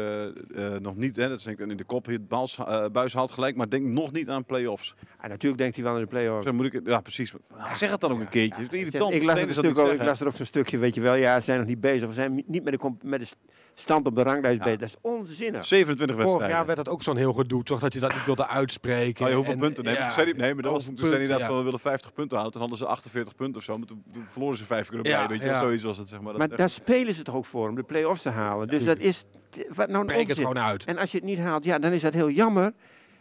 nog 0.81 0.97
niet, 0.97 1.17
hè, 1.17 1.29
dat 1.29 1.39
is 1.39 1.45
denk 1.45 1.61
ik 1.61 1.71
in 1.71 1.77
de 1.77 1.85
kop, 1.85 2.07
het 2.07 2.29
Buis, 2.29 2.59
Buis 2.93 3.15
haalt 3.15 3.31
gelijk, 3.31 3.57
maar 3.57 3.69
denk 3.69 3.85
nog 3.85 4.13
niet 4.13 4.29
aan 4.29 4.45
play-offs. 4.45 4.95
Ah, 5.17 5.29
natuurlijk 5.29 5.61
denkt 5.61 5.77
hij 5.77 5.85
wel 5.85 5.95
in 5.95 6.01
de 6.01 6.07
play-offs. 6.07 6.45
Zeg, 6.45 6.53
moet 6.53 6.75
ik, 6.75 6.81
ja, 6.85 7.01
precies. 7.01 7.33
Ah, 7.51 7.75
Zeg 7.75 7.91
het 7.91 8.01
dan 8.01 8.13
ook 8.13 8.21
een 8.21 8.29
keertje. 8.29 8.63
Ik 8.63 8.71
las, 8.71 8.89
stuk 8.89 9.03
ook, 9.03 9.13
ik 9.13 9.77
zeggen. 9.77 10.05
las 10.05 10.21
er 10.21 10.27
ook 10.27 10.37
zo'n 10.37 10.47
stukje, 10.47 10.79
weet 10.79 10.95
je 10.95 11.01
wel. 11.01 11.15
Ja, 11.15 11.39
ze 11.39 11.45
zijn 11.45 11.59
nog 11.59 11.69
niet 11.69 11.81
bezig. 11.81 12.09
We 12.09 12.15
zijn 12.15 12.43
niet 12.47 12.65
met 12.65 12.81
de, 12.81 12.91
met 13.03 13.21
de 13.21 13.27
stand 13.75 14.07
op 14.07 14.15
de 14.17 14.23
ranglijst 14.23 14.59
Ja. 14.59 14.65
bezig. 14.65 14.79
Dat 14.81 14.89
is 14.89 14.97
onzinnig. 15.01 15.67
27 15.67 16.17
Vorig 16.17 16.17
wedstrijden. 16.17 16.57
jaar 16.57 16.67
werd 16.67 16.79
dat 16.85 16.89
ook 16.89 17.03
zo'n 17.03 17.17
heel 17.17 17.33
gedoe, 17.33 17.63
toch? 17.63 17.81
Dat 17.81 17.93
je 17.93 18.01
dat 18.01 18.13
niet 18.13 18.25
wilde 18.25 18.47
uitspreken. 18.49 19.25
Oh, 19.25 19.31
ja, 19.31 19.37
hoeveel 19.37 19.53
En, 19.55 19.59
punten? 19.59 19.85
Nee, 19.85 19.95
ja, 19.95 20.01
maar, 20.01 20.13
zei 20.13 20.27
die- 20.27 20.35
nee, 20.35 20.55
maar 20.55 20.63
dat 20.63 20.73
was, 20.73 20.85
toen 20.85 20.97
zei 21.09 21.27
dat 21.27 21.47
we 21.47 21.63
willen 21.63 21.79
50 21.81 22.13
punten 22.13 22.39
houden. 22.39 22.53
Toen 22.61 22.69
hadden 22.71 22.87
ze 22.87 22.93
48 22.93 23.35
punten 23.35 23.57
of 23.57 23.65
zo. 23.65 23.79
Maar 23.79 23.87
toen, 23.87 24.03
toen 24.13 24.25
verloren 24.31 24.57
ze 24.57 24.65
vijf 24.65 24.87
keer 24.89 24.97
erbij. 24.97 25.13
Ja, 25.13 25.29
weet 25.29 25.41
je 25.43 25.55
zoiets 25.55 25.83
was 25.85 25.99
het. 25.99 26.09
Zeg 26.09 26.21
maar. 26.21 26.33
Dat 26.33 26.49
Maar 26.49 26.57
daar 26.57 26.71
spelen 26.71 27.15
ze 27.15 27.23
toch 27.23 27.35
ook 27.35 27.45
voor 27.47 27.69
om 27.69 27.75
de 27.75 27.83
play-offs 27.83 28.23
te 28.23 28.29
halen. 28.31 28.69
Dus 28.69 28.85
dat 28.85 28.99
is... 28.99 29.25
Wat 29.75 29.89
nou 29.89 30.01
een 30.01 30.07
Breek 30.07 30.29
het 30.29 30.39
gewoon 30.39 30.59
uit. 30.59 30.85
En 30.85 30.99
als 30.99 31.11
je 31.11 31.17
het 31.19 31.27
niet 31.27 31.39
haalt, 31.39 31.65
ja, 31.65 31.79
dan 31.79 31.93
is 31.93 32.01
dat 32.03 32.13
heel 32.13 32.31
jammer. 32.31 32.73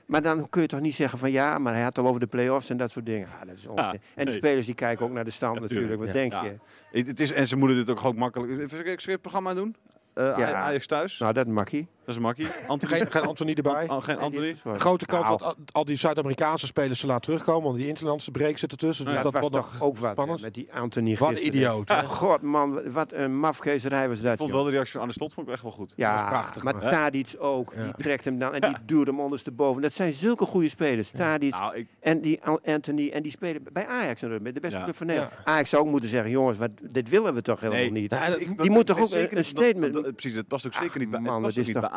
Maar 0.05 0.21
dan 0.21 0.49
kun 0.49 0.61
je 0.61 0.67
toch 0.67 0.79
niet 0.79 0.95
zeggen 0.95 1.19
van 1.19 1.31
ja, 1.31 1.57
maar 1.57 1.73
hij 1.73 1.81
had 1.83 1.95
het 1.95 2.03
al 2.05 2.09
over 2.09 2.19
de 2.21 2.27
play-offs 2.27 2.69
en 2.69 2.77
dat 2.77 2.91
soort 2.91 3.05
dingen. 3.05 3.27
Ja, 3.39 3.45
dat 3.45 3.55
is 3.55 3.67
onzin. 3.67 4.01
en 4.15 4.25
de 4.25 4.31
spelers 4.31 4.65
die 4.65 4.75
kijken 4.75 5.05
ook 5.05 5.11
naar 5.11 5.23
de 5.23 5.31
stand 5.31 5.55
Ja, 5.55 5.61
natuurlijk. 5.61 6.03
Wat 6.03 6.13
denk 6.13 6.31
Ja. 6.31 6.43
je? 6.43 6.55
Het, 6.91 7.07
het 7.07 7.19
is, 7.19 7.31
en 7.31 7.47
ze 7.47 7.55
moeten 7.55 7.77
dit 7.77 7.89
ook 7.89 7.99
gewoon 7.99 8.15
makkelijk... 8.15 8.69
Zullen 8.69 8.85
we 8.97 9.11
het 9.11 9.21
programma 9.21 9.53
doen? 9.53 9.75
Eh, 10.13 10.34
Ja. 10.38 10.54
Ajax 10.54 10.88
thuis. 10.88 11.19
Nou, 11.19 11.34
dat 11.34 11.47
mag 11.47 11.71
hij. 11.71 11.88
Dat 12.15 12.19
is 12.19 12.28
makkie. 12.28 12.47
Anthony. 12.67 12.97
Geen, 13.00 13.12
geen 13.12 13.21
Anthony 13.21 13.54
erbij. 13.54 13.88
An- 13.88 14.04
geen 14.04 14.17
Anthony. 14.17 14.56
Grote 14.78 15.06
kans 15.06 15.28
Nou. 15.28 15.38
dat 15.39 15.56
al- 15.71 15.86
die 15.86 15.95
Zuid-Amerikaanse 15.95 16.65
spelers 16.65 17.00
ze 17.00 17.06
laten 17.08 17.21
terugkomen. 17.21 17.63
Want 17.63 17.76
die 17.78 17.88
Interlandse 17.88 18.32
break 18.32 18.58
zit 18.58 18.71
ertussen. 18.71 19.06
Dus 19.06 19.13
Ja, 19.13 19.21
dat 19.21 19.32
was 19.34 19.41
wordt 19.41 19.56
nog 19.56 19.82
ook 19.82 19.97
wat 19.97 20.12
spannend. 20.12 20.41
met 20.41 20.54
die 20.54 20.74
Anthony 20.74 21.17
Wat 21.17 21.30
een 21.30 21.45
idioot. 21.45 21.89
hè? 21.89 22.04
God 22.06 22.41
man, 22.41 22.91
wat 22.91 23.13
een 23.13 23.39
mafkezerij 23.39 24.08
was 24.10 24.21
dat. 24.21 24.32
Ik 24.34 24.38
vond 24.38 24.52
wel 24.52 24.63
de 24.63 24.69
reactie 24.71 24.91
van 24.91 25.02
Arne 25.02 25.13
Slot 25.13 25.34
vond 25.34 25.47
ik 25.47 25.54
echt 25.54 25.62
wel 25.63 25.71
goed. 25.71 25.93
Ja, 25.95 26.12
Dat 26.15 26.21
is 26.24 26.30
prachtig, 26.30 26.63
maar 26.63 26.76
man. 26.76 26.89
Tadic 26.89 27.36
ook. 27.39 27.74
Ja. 27.76 27.84
Die 27.84 27.93
trekt 27.93 28.26
hem 28.26 28.39
dan 28.39 28.54
en 28.54 28.62
die 28.62 28.76
duwt 28.86 29.08
hem 29.08 29.19
ondersteboven. 29.19 29.82
Dat 29.82 29.93
zijn 29.93 30.13
zulke 30.13 30.45
goede 30.45 30.69
spelers. 30.69 31.10
Tadic 31.12 31.52
Nou, 31.52 31.76
ik, 31.76 31.88
en 32.00 32.21
die 32.21 32.43
An- 32.43 32.60
Anthony. 32.65 33.10
En 33.10 33.21
die 33.24 33.32
spelen 33.32 33.63
bij 33.74 33.88
Ajax 33.88 34.21
natuurlijk, 34.21 34.54
de 34.54 34.60
beste 34.60 34.78
Ja. 34.78 34.84
club 34.84 34.95
van 34.95 35.08
Nederland. 35.08 35.34
Ja. 35.45 35.52
Ajax 35.52 35.69
zou 35.69 35.84
ook 35.84 35.89
moeten 35.89 36.10
zeggen, 36.10 36.32
jongens, 36.32 36.58
wat, 36.58 36.69
dit 36.82 37.10
willen 37.10 37.34
we 37.34 37.41
toch 37.41 37.60
helemaal 37.60 37.82
Nee. 37.82 37.91
niet. 37.91 38.12
Ja, 38.12 38.30
dat- 38.30 38.39
ik- 38.39 38.62
die 38.62 38.69
moet 38.69 38.86
toch 38.86 38.97
ook 38.97 39.02
een- 39.04 39.10
zeker 39.10 39.38
een 39.38 39.43
niet- 39.43 39.56
dat- 39.56 39.63
statement- 39.63 39.93
dat- 39.93 40.12
Precies, 40.12 40.34
dat 40.36 40.47
past 40.47 40.65
ook 40.65 40.74
zeker 40.74 40.89
Ach, 40.91 40.97
niet 40.97 41.10
bij, 41.10 41.19
man, 41.19 41.41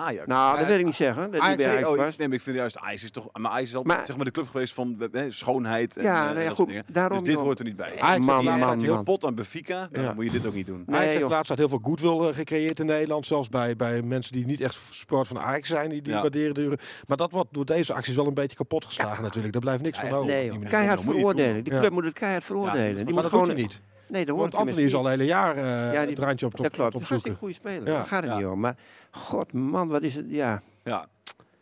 Ajax. 0.05 0.27
Nou, 0.27 0.59
dat 0.59 0.67
wil 0.67 0.79
ik 0.79 0.85
niet 0.85 0.95
zeggen. 0.95 1.23
Dat 1.23 1.33
die 1.33 1.41
Ajax 1.43 1.65
bij 1.65 1.85
Oh, 1.85 1.97
past. 1.97 2.13
ik, 2.13 2.19
nee, 2.19 2.29
maar 2.29 2.37
ik 2.37 2.43
vind 2.43 2.57
juist, 2.57 2.79
Ajax 2.79 3.03
is 3.05 3.11
toch, 3.11 3.27
maar 3.33 3.51
Ajax 3.51 3.69
is 3.69 3.75
altijd 3.77 3.97
Maar- 3.97 4.07
zeg 4.07 4.17
maar 4.17 4.25
de 4.25 4.31
club 4.31 4.49
geweest 4.49 4.75
van 4.75 4.97
eh, 5.13 5.25
eh, 5.27 5.33
schoonheid 5.33 5.97
en 5.97 6.03
Ja, 6.03 6.15
eh, 6.19 6.25
nou 6.25 6.39
ja, 6.39 6.39
dat 6.39 6.47
goed, 6.49 6.57
soort 6.57 6.69
dingen. 6.69 6.85
daarom 6.89 7.19
dus 7.25 7.29
dit 7.35 7.39
hoort 7.43 7.59
er 7.59 7.65
niet 7.65 7.77
bij. 7.77 8.01
Ajax 8.01 8.27
Man, 8.27 8.45
man, 8.45 8.81
heel- 8.83 8.95
man. 8.95 9.05
Pot 9.05 9.25
aan 9.25 9.35
Benfica, 9.35 9.89
Ja. 9.93 10.03
dan 10.03 10.15
moet 10.15 10.25
je 10.25 10.31
dit 10.31 10.47
ook 10.47 10.55
niet 10.55 10.67
doen. 10.67 10.83
Nee, 10.87 10.99
Ajax 11.01 11.13
heeft 11.15 11.29
laatst 11.29 11.49
had 11.49 11.59
heel 11.59 11.69
veel 11.69 11.81
goodwill 11.83 12.29
eh, 12.29 12.35
gecreëerd 12.35 12.81
in 12.81 12.87
Nederland. 12.87 13.27
Zelfs 13.27 13.49
bij, 13.49 13.77
bij 13.77 14.03
mensen 14.03 14.33
die 14.33 14.47
niet 14.47 14.61
echt 14.61 14.77
sport 14.91 15.29
van 15.29 15.39
Ajax 15.39 15.69
zijn. 15.69 15.89
Die, 15.91 16.03
die 16.03 16.13
Ja. 16.13 16.21
waarderen 16.21 16.55
de 16.55 16.79
Maar 17.07 17.17
dat 17.17 17.33
wordt 17.33 17.49
door 17.53 17.65
deze 17.65 17.95
acties 17.95 18.15
wel 18.15 18.27
een 18.27 18.35
beetje 18.35 18.57
kapot 18.57 18.85
geslagen 18.85 19.23
natuurlijk. 19.23 19.53
Daar 19.53 19.63
blijft 19.63 19.83
niks 19.83 20.01
Ja, 20.01 20.07
van 20.09 20.19
over. 20.19 20.31
Nee, 20.31 20.59
keihard 20.59 21.01
veroordelen. 21.03 21.65
Die 21.65 21.73
club 21.79 21.91
moet 21.93 22.05
het 22.05 22.13
keihard 22.15 22.45
veroordelen. 22.45 23.05
Die 23.05 23.15
moet 23.15 23.23
dat 23.23 23.31
gewoon 23.31 23.55
niet. 23.55 23.81
Nee, 24.09 24.25
dat 24.25 24.37
Want 24.37 24.55
Anthony 24.55 24.81
is 24.83 24.95
al 24.95 25.03
het 25.05 25.11
hele 25.11 25.25
jaar 25.25 25.57
eh 25.57 25.93
Ja, 25.93 26.01
die- 26.01 26.11
het 26.15 26.19
randje 26.19 26.47
op, 26.47 26.57
Dat 26.57 26.67
op, 26.67 26.73
klopt. 26.73 26.95
op 26.95 27.09
Dat 27.09 27.19
is 27.19 27.25
een 27.25 27.37
goede 27.37 27.55
speler. 27.55 27.87
Ja. 27.87 27.95
Daar 27.95 28.05
gaat 28.07 28.23
het 28.23 28.31
Ja. 28.33 28.37
niet 28.39 28.47
om. 28.47 28.61
Maar, 28.61 28.77
god 29.11 29.53
man, 29.53 29.89
wat 29.89 30.03
is 30.03 30.15
het? 30.15 30.25
Ja. 30.29 30.63
Ja, 30.85 31.07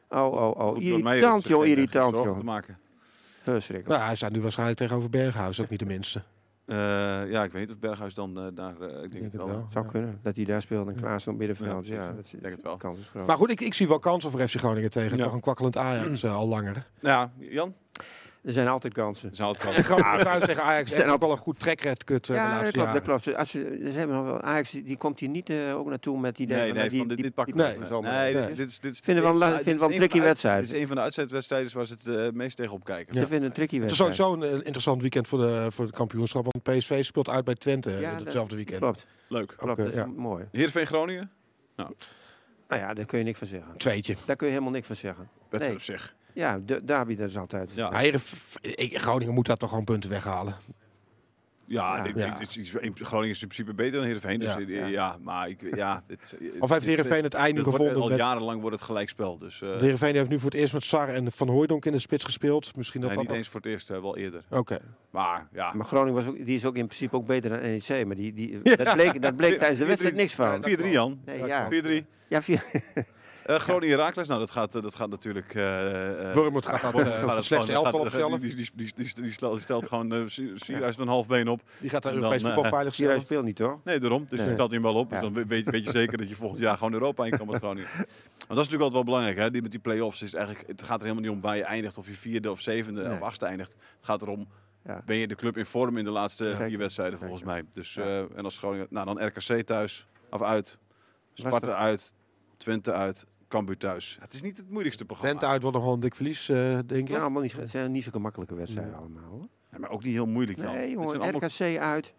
Oh, 0.09 0.33
oh, 0.33 0.59
oh. 0.59 0.69
goed, 0.75 0.83
Irritant, 0.83 1.45
er 1.45 1.51
joh. 1.51 1.67
Irritant, 1.67 2.15
joh. 2.17 2.39
te 2.39 2.45
maken. 2.45 2.79
Verschrikkelijk. 3.43 3.89
Nou, 3.97 4.03
hij 4.09 4.17
staat 4.17 4.33
nu 4.33 4.41
waarschijnlijk 4.41 4.79
tegenover 4.79 5.11
Berghuis. 5.11 5.61
Ook 5.61 5.69
niet 5.69 5.79
de 5.79 5.87
minste. 5.87 6.23
Eh, 6.65 6.77
ja, 7.31 7.45
ik 7.45 7.53
weet 7.53 7.61
niet 7.63 7.71
of 7.71 7.79
Berghuis 7.79 8.15
dan 8.15 8.39
eh, 8.39 8.45
daar, 8.55 8.73
ik 9.03 9.13
denk 9.13 9.25
het 9.25 9.33
wel. 9.33 9.47
wel. 9.47 9.67
Zou 9.71 9.87
kunnen. 9.87 10.19
Dat 10.23 10.37
hij 10.37 10.45
daar 10.45 10.63
speelt 10.63 10.89
en 10.89 10.95
Klaas 10.97 11.27
op 11.27 11.37
middenveld. 11.37 11.87
Ja, 11.87 11.95
Ja, 11.95 12.01
precies. 12.13 12.17
dat 12.17 12.35
is, 12.35 12.41
Denk 12.41 12.55
het 12.55 12.63
wel. 12.63 12.77
kans 12.77 12.99
is 12.99 13.09
groot. 13.09 13.27
Maar 13.27 13.37
goed, 13.37 13.51
ik, 13.51 13.61
ik 13.61 13.75
zie 13.75 13.89
wel 13.89 13.99
kansen 13.99 14.31
voor 14.31 14.49
FC 14.49 14.57
Groningen 14.59 14.91
tegen. 14.91 15.17
Ja. 15.17 15.25
Toch 15.25 15.33
een 15.33 15.41
kwakkelend 15.41 15.77
Ajax 15.77 16.25
al 16.27 16.47
langer. 16.49 16.87
Nou 17.01 17.15
ja, 17.39 17.47
Jan? 17.51 17.75
Er 18.43 18.53
zijn 18.53 18.69
altijd 18.69 18.93
kansen. 18.93 19.25
Dat 19.29 19.33
is 19.33 19.41
altijd 19.41 19.77
En 19.77 19.89
wel. 19.89 19.99
Groningen 19.99 20.25
thuis 20.25 20.45
tegen 20.45 20.63
Ajax 20.63 20.89
Zijn 20.89 21.01
heeft 21.01 21.13
ook 21.13 21.21
wel 21.21 21.31
een 21.31 21.37
goed 21.39 21.67
uh, 21.67 21.73
de 22.05 22.33
Ja, 22.33 22.63
dat 22.63 22.71
klopt. 22.73 22.93
Dat 22.93 23.03
klopt. 23.03 23.37
Als 23.37 23.51
ze, 23.51 23.79
ze 23.93 23.99
hebben 23.99 24.17
nog 24.17 24.25
wel, 24.25 24.41
Ajax 24.41 24.71
die 24.71 24.97
komt 24.97 25.21
hier 25.21 25.29
niet 25.29 25.51
eh, 25.51 25.77
ook 25.79 25.89
naartoe 25.89 26.21
met 26.21 26.37
die 26.37 26.47
idee 26.47 26.59
Nee, 26.59 26.67
van, 26.67 26.77
nee, 26.77 26.83
nou, 26.85 26.91
die, 26.91 26.99
van 26.99 27.09
dit, 27.09 27.17
die- 27.17 27.27
dit 27.27 27.35
pak 27.35 27.49
ik 27.49 27.55
nee. 27.55 27.79
Nee, 28.01 28.33
Nee. 28.35 28.47
dit, 28.47 28.57
dit 28.57 28.69
is, 28.69 28.79
dit 28.81 28.93
is, 28.93 29.01
Vinden 29.05 29.23
wel 29.25 29.33
een 29.33 29.39
dit 29.65 29.79
wel 29.81 29.89
tricky 29.89 30.21
wedstrijd. 30.21 30.61
Dit 30.67 30.73
is 30.75 30.81
een 30.81 30.87
van 30.87 30.97
de 30.97 31.03
uitzetwedstrijden 31.03 31.75
waar 31.75 31.87
ze 31.87 31.93
het 31.93 32.07
eh, 32.07 32.29
meest 32.33 32.57
tegen 32.57 32.73
opkijken. 32.73 33.15
Ze 33.15 33.27
vinden 33.27 33.47
een 33.47 33.53
tricky 33.53 33.81
Het 33.81 33.91
is 33.91 33.99
wedstrijd. 33.99 34.15
sowieso 34.33 34.47
een 34.47 34.59
eh, 34.61 34.67
interessant 34.67 35.01
weekend 35.01 35.29
voor, 35.29 35.39
de, 35.39 35.67
voor 35.71 35.85
het 35.85 35.95
kampioenschap. 35.95 36.47
Want 36.53 36.79
PSV 36.79 37.05
speelt 37.05 37.29
uit 37.29 37.45
bij 37.45 37.55
Twente 37.55 37.91
eh, 37.95 38.01
Ja, 38.01 38.15
hetzelfde 38.17 38.57
weekend. 38.57 38.79
Klopt, 38.79 39.07
Leuk. 39.29 39.55
klopt. 39.57 39.79
Is 39.79 39.95
ja. 39.95 40.07
mooi. 40.07 40.45
Heerenveen 40.53 40.87
Groningen? 40.87 41.31
Nou 41.77 42.85
ja, 42.85 42.95
daar 42.95 43.05
kun 43.05 43.19
je 43.19 43.25
niks 43.25 43.39
van 43.39 43.47
zeggen. 43.49 43.77
Tweetje. 43.77 44.17
Daar 44.27 44.37
kun 44.37 44.47
je 44.47 44.53
helemaal 44.53 44.73
niks 44.75 44.87
van 44.87 44.97
zeggen. 44.97 45.29
Wedstrijd 45.51 45.79
op 45.79 45.85
zich. 45.85 46.15
Ja, 46.33 46.61
de, 46.67 46.85
derby 46.85 47.17
dat 47.17 47.29
is 47.29 47.39
altijd. 47.39 47.71
Ja. 47.75 47.91
Groningen 48.77 49.35
moet 49.35 49.47
dat 49.47 49.59
toch 49.59 49.69
gewoon 49.69 49.85
punten 49.85 50.11
weghalen. 50.11 50.55
Ja, 51.73 52.07
ja, 52.15 52.41
ik. 52.41 52.55
Ik, 52.55 52.99
Groningen 53.07 53.35
is 53.35 53.43
in 53.43 53.49
principe 53.49 53.75
beter 53.75 53.93
dan 53.93 54.05
Heerenveen. 54.05 54.39
Dus 54.39 54.55
ja, 54.91 55.17
maar 55.23 55.49
ik, 55.49 55.77
ja, 55.77 56.03
het, 56.07 56.37
of 56.59 56.71
heeft 56.71 56.85
Heerenveen 56.85 57.23
het 57.23 57.35
einde 57.35 57.63
gevonden? 57.63 58.01
Al 58.01 58.15
jarenlang 58.15 58.61
wordt 58.61 58.77
het 58.77 58.85
gelijkspel. 58.85 59.39
Dus, 59.39 59.61
uh, 59.61 59.71
Heerenveen 59.71 60.15
heeft 60.15 60.29
nu 60.29 60.39
voor 60.39 60.51
het 60.51 60.61
eerst 60.61 60.73
met 60.73 60.85
Sar 60.85 61.09
en 61.09 61.33
Van 61.33 61.49
Hooydonk 61.49 61.85
in 61.85 61.93
de 61.93 61.99
spits 61.99 62.25
gespeeld. 62.25 62.77
Misschien 62.77 63.01
dat 63.01 63.11
nee, 63.11 63.19
niet 63.19 63.31
eens 63.31 63.49
voor 63.49 63.61
het 63.61 63.71
eerst, 63.71 63.91
eh, 63.91 64.01
wel 64.01 64.17
eerder. 64.17 64.43
Oké. 64.51 64.79
Maar, 65.11 65.49
ja. 65.53 65.73
maar 65.73 65.87
Groningen 65.87 66.15
was 66.15 66.27
ook, 66.27 66.47
die 66.47 66.57
is 66.57 66.65
ook 66.65 66.77
in 66.77 66.87
principe 66.87 67.17
ook 67.17 67.27
beter 67.27 67.51
dan 67.51 67.61
NEC. 67.61 68.07
Maar 68.07 68.17
die, 68.17 68.33
die, 68.33 68.63
dat, 68.63 68.95
bleek, 68.95 69.23
dat 69.23 69.37
bleek 69.37 69.59
tijdens 69.59 69.79
de 69.79 69.87
wedstrijd 69.87 70.15
niks 70.15 70.35
van. 70.35 70.65
4-3 70.69 70.91
Jan. 70.91 71.21
Nee, 71.25 71.45
ja. 71.45 71.69
4-3. 71.71 72.07
Ja, 72.29 72.43
4 72.43 72.65
Uh, 73.47 73.57
Groningen 73.57 73.99
Herakles, 73.99 74.29
nou 74.29 74.41
dat 74.41 74.51
gaat, 74.51 74.75
eh, 74.75 74.83
dat 74.83 74.95
gaat 74.95 75.11
natuurlijk... 75.11 75.55
Uh, 75.55 76.33
Wormoed 76.35 76.67
gaat, 76.67 76.81
gaat, 76.81 76.99
uh, 76.99 77.39
gaat 77.39 77.69
elftal 77.69 78.01
op 78.01 78.09
zelf. 78.09 78.41
Die, 78.41 78.55
die, 78.55 78.93
die, 78.95 79.15
die, 79.15 79.31
stelt 79.61 79.89
gewoon 79.89 80.15
uh, 80.15 80.23
Sierhuis 80.55 80.97
een 80.97 81.09
half 81.09 81.27
been 81.27 81.49
op. 81.49 81.61
Die 81.79 81.91
gaat 81.91 82.03
daar 82.03 82.15
Europees 82.15 82.43
voetbal 82.43 82.65
veilig 82.65 82.95
Sierhuis 82.95 83.25
veel 83.25 83.43
niet 83.43 83.59
hoor. 83.59 83.81
Nee, 83.85 83.99
daarom. 83.99 84.27
Dus 84.29 84.39
je 84.39 84.53
stelt 84.53 84.71
hem 84.71 84.83
wel 84.83 84.95
op. 84.95 85.11
Dus 85.11 85.21
dan 85.21 85.33
weet, 85.33 85.71
weet 85.71 85.85
je 85.85 85.91
zeker 85.91 86.19
dat 86.19 86.29
je 86.29 86.35
volgend 86.35 86.61
jaar 86.61 86.77
gewoon 86.77 86.93
Europa 86.93 87.25
in 87.25 87.31
kan 87.31 87.47
met 87.47 87.57
Groningen. 87.57 87.91
Want 87.97 88.61
dat 88.61 88.67
is 88.67 88.73
natuurlijk 88.73 88.83
altijd 88.83 88.93
wel 88.93 89.05
belangrijk. 89.05 89.37
Hè? 89.37 89.51
Die, 89.51 89.63
met 89.63 89.71
die 89.71 89.81
play-offs 89.81 90.23
is 90.23 90.35
eigenlijk, 90.35 90.67
het 90.67 90.83
gaat 90.83 90.99
er 90.99 91.07
helemaal 91.07 91.23
niet 91.23 91.33
om 91.33 91.41
waar 91.41 91.57
je 91.57 91.65
eindigt. 91.65 91.99
Of 91.99 92.07
je 92.07 92.15
vierde 92.15 92.51
of 92.51 92.61
zevende 92.61 93.11
of 93.11 93.21
achtste 93.21 93.47
eindigt. 93.47 93.73
Het 93.73 94.07
gaat 94.07 94.23
erom 94.23 94.49
ben 95.05 95.17
je 95.17 95.27
de 95.27 95.35
club 95.35 95.57
in 95.57 95.67
vorm 95.67 95.97
in 95.97 96.05
de 96.05 96.11
laatste 96.11 96.55
vier 96.57 96.79
wedstrijden 96.79 97.19
volgens 97.19 97.45
mij. 97.45 97.65
Dus, 97.73 97.97
en 97.97 98.45
als 98.45 98.59
Groningen, 98.59 98.87
nou 98.91 99.07
dan 99.07 99.27
RKC 99.27 99.67
thuis 99.67 100.07
of 100.31 100.43
uit, 100.43 100.79
Sparta 101.35 101.75
uit, 101.75 102.13
Twente 102.57 102.93
uit 102.93 103.25
Cambuur 103.53 103.77
thuis. 103.77 104.17
Het 104.21 104.35
is 104.35 104.43
niet 104.43 104.57
het 104.57 104.71
moeilijkste 104.71 105.05
programma. 105.05 105.31
Twente 105.35 105.53
uit 105.53 105.63
wordt 105.63 105.77
nog 105.77 105.87
wel 105.87 105.95
een 105.95 106.01
dik 106.01 106.15
verlies, 106.15 106.49
eh, 106.49 106.57
denk 106.57 106.89
Het 106.91 106.99
ik. 106.99 107.09
zijn 107.09 107.21
allemaal 107.21 107.43
niet, 107.43 107.53
het 107.53 107.71
zijn 107.71 107.93
niet 107.93 108.03
zulke 108.03 108.19
makkelijke 108.19 108.55
wedstrijden 108.55 108.95
allemaal, 108.97 109.23
hoor. 109.31 109.47
Ja, 109.73 109.79
maar 109.79 109.91
ook 109.91 110.03
niet 110.05 110.13
heel 110.13 110.27
moeilijk 110.27 110.59
Jan. 110.59 110.73
Nee, 110.73 110.81
Het 110.83 110.91
jongen. 110.91 111.09
zijn 111.09 111.23
allemaal- 111.23 111.41
RKC 111.49 111.79
uit. 111.81 112.15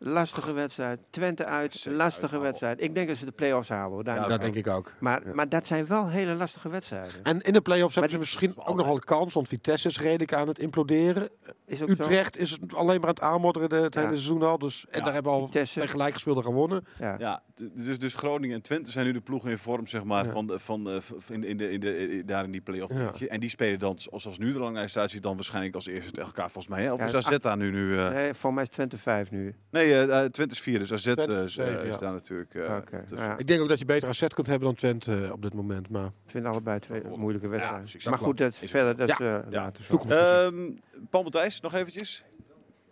Lastige 0.00 0.52
wedstrijd. 0.52 1.00
Twente 1.10 1.44
uit. 1.44 1.72
Zeker 1.74 1.98
Lastige 1.98 2.38
wedstrijd. 2.40 2.82
Ik 2.82 2.94
denk 2.94 3.08
dat 3.08 3.16
ze 3.16 3.24
de 3.24 3.30
play-offs 3.30 3.68
halen, 3.68 3.90
hoor. 3.92 4.04
Ja, 4.04 4.28
Dat 4.28 4.40
denk 4.40 4.54
ik 4.54 4.66
ook. 4.66 4.92
Maar, 5.00 5.22
maar 5.34 5.48
dat 5.48 5.66
zijn 5.66 5.86
wel 5.86 6.08
hele 6.08 6.34
lastige 6.34 6.68
wedstrijden. 6.68 7.12
En 7.22 7.40
in 7.40 7.52
de 7.52 7.60
play-offs 7.60 7.96
Maar 7.96 8.08
hebben 8.08 8.26
ze 8.26 8.36
misschien 8.38 8.62
ook 8.66 8.76
nog 8.76 8.86
wel 8.86 8.94
een 8.94 9.04
kans. 9.04 9.34
Want 9.34 9.48
Vitesse 9.48 9.88
is 9.88 10.00
redelijk 10.00 10.32
aan 10.32 10.48
het 10.48 10.58
imploderen. 10.58 11.28
Is 11.66 11.82
ook 11.82 11.88
zo. 11.88 11.92
Utrecht 11.92 12.36
is 12.36 12.50
het 12.50 12.74
alleen 12.74 13.00
maar 13.00 13.08
aan 13.08 13.14
het 13.14 13.20
aanmodderen 13.22 13.68
de, 13.68 13.76
het 13.76 13.94
Ja. 13.94 14.00
hele 14.00 14.12
seizoen 14.12 14.42
al. 14.42 14.58
Dus, 14.58 14.86
en 14.90 14.98
Ja. 14.98 15.04
daar 15.04 15.14
hebben 15.14 15.32
we 15.32 15.38
al 15.38 15.44
Vitesse. 15.46 15.74
tegen 15.74 15.90
gelijk 15.90 16.12
gespeeld 16.12 16.36
en 16.36 16.42
gewonnen. 16.44 16.84
Ja. 16.98 17.42
Dus, 17.74 17.98
dus 17.98 18.14
Groningen 18.14 18.56
en 18.56 18.62
Twente 18.62 18.90
zijn 18.90 19.06
nu 19.06 19.12
de 19.12 19.20
ploegen 19.20 19.50
in 19.50 19.58
vorm, 19.58 19.86
zeg 19.86 20.04
maar, 20.04 20.24
Ja. 20.24 20.30
van, 20.32 20.46
de, 20.46 20.58
van 20.58 20.88
in, 21.28 21.44
in 21.44 21.56
de, 21.56 21.70
in 21.70 21.80
de, 21.80 22.22
daar 22.26 22.44
in 22.44 22.50
die 22.50 22.60
play-off. 22.60 22.92
Ja. 22.94 23.26
En 23.28 23.40
die 23.40 23.50
spelen 23.50 23.78
dan, 23.78 23.98
zoals 23.98 24.26
als 24.26 24.38
nu 24.38 24.52
de 24.52 24.58
ranglijst 24.58 24.90
staat, 24.90 25.22
dan 25.22 25.34
waarschijnlijk 25.34 25.74
als 25.74 25.86
eerste 25.86 26.10
tegen 26.10 26.26
elkaar, 26.26 26.50
volgens 26.50 26.74
mij. 26.74 26.82
Hè? 26.84 26.92
Of 26.92 26.98
Ja, 27.00 27.06
is 27.06 27.14
AZ 27.14 27.38
daar 27.38 27.56
nu? 27.56 27.70
nu 27.70 27.98
eh, 27.98 28.08
Nee, 28.08 28.34
voor 28.34 28.54
mij 28.54 28.62
is 28.62 28.68
Twente 28.68 28.98
5 28.98 29.30
nu. 29.30 29.54
nee, 29.70 29.87
eh, 29.92 30.24
eh, 30.24 30.30
Twente 30.30 30.54
is 30.54 30.60
vier, 30.60 30.78
dus 30.78 30.92
AZ 30.92 31.02
Twente 31.02 31.32
is 31.32 31.56
eh, 31.56 31.64
zeven, 31.66 31.82
is 31.82 31.88
ja. 31.88 31.96
daar 31.96 32.12
natuurlijk 32.12 32.54
eh. 32.54 32.76
Ja, 33.16 33.38
Ik 33.38 33.46
denk 33.46 33.60
ook 33.62 33.68
dat 33.68 33.78
je 33.78 33.84
beter 33.84 34.08
AZ 34.08 34.26
kunt 34.26 34.46
hebben 34.46 34.66
dan 34.66 34.74
Twente 34.76 35.28
op 35.32 35.42
dit 35.42 35.54
moment. 35.54 35.88
Maar 35.88 36.04
ik 36.06 36.30
vind 36.30 36.46
allebei 36.46 36.78
twee 36.78 37.02
moeilijke 37.16 37.48
wedstrijden. 37.48 38.10
maar 38.10 38.18
goed, 38.18 38.38
dat, 38.38 38.58
Is- 38.60 38.70
verder, 38.70 38.96
dat 38.96 39.08
is 39.08 39.16
Ja. 39.18 39.26
Ja. 39.34 39.44
later 39.50 39.82
zo. 39.82 39.88
Toekomst. 39.90 40.16
Ehm, 40.16 40.70
Paul 41.10 41.22
Matthijs, 41.22 41.60
nog 41.60 41.74
eventjes. 41.74 42.24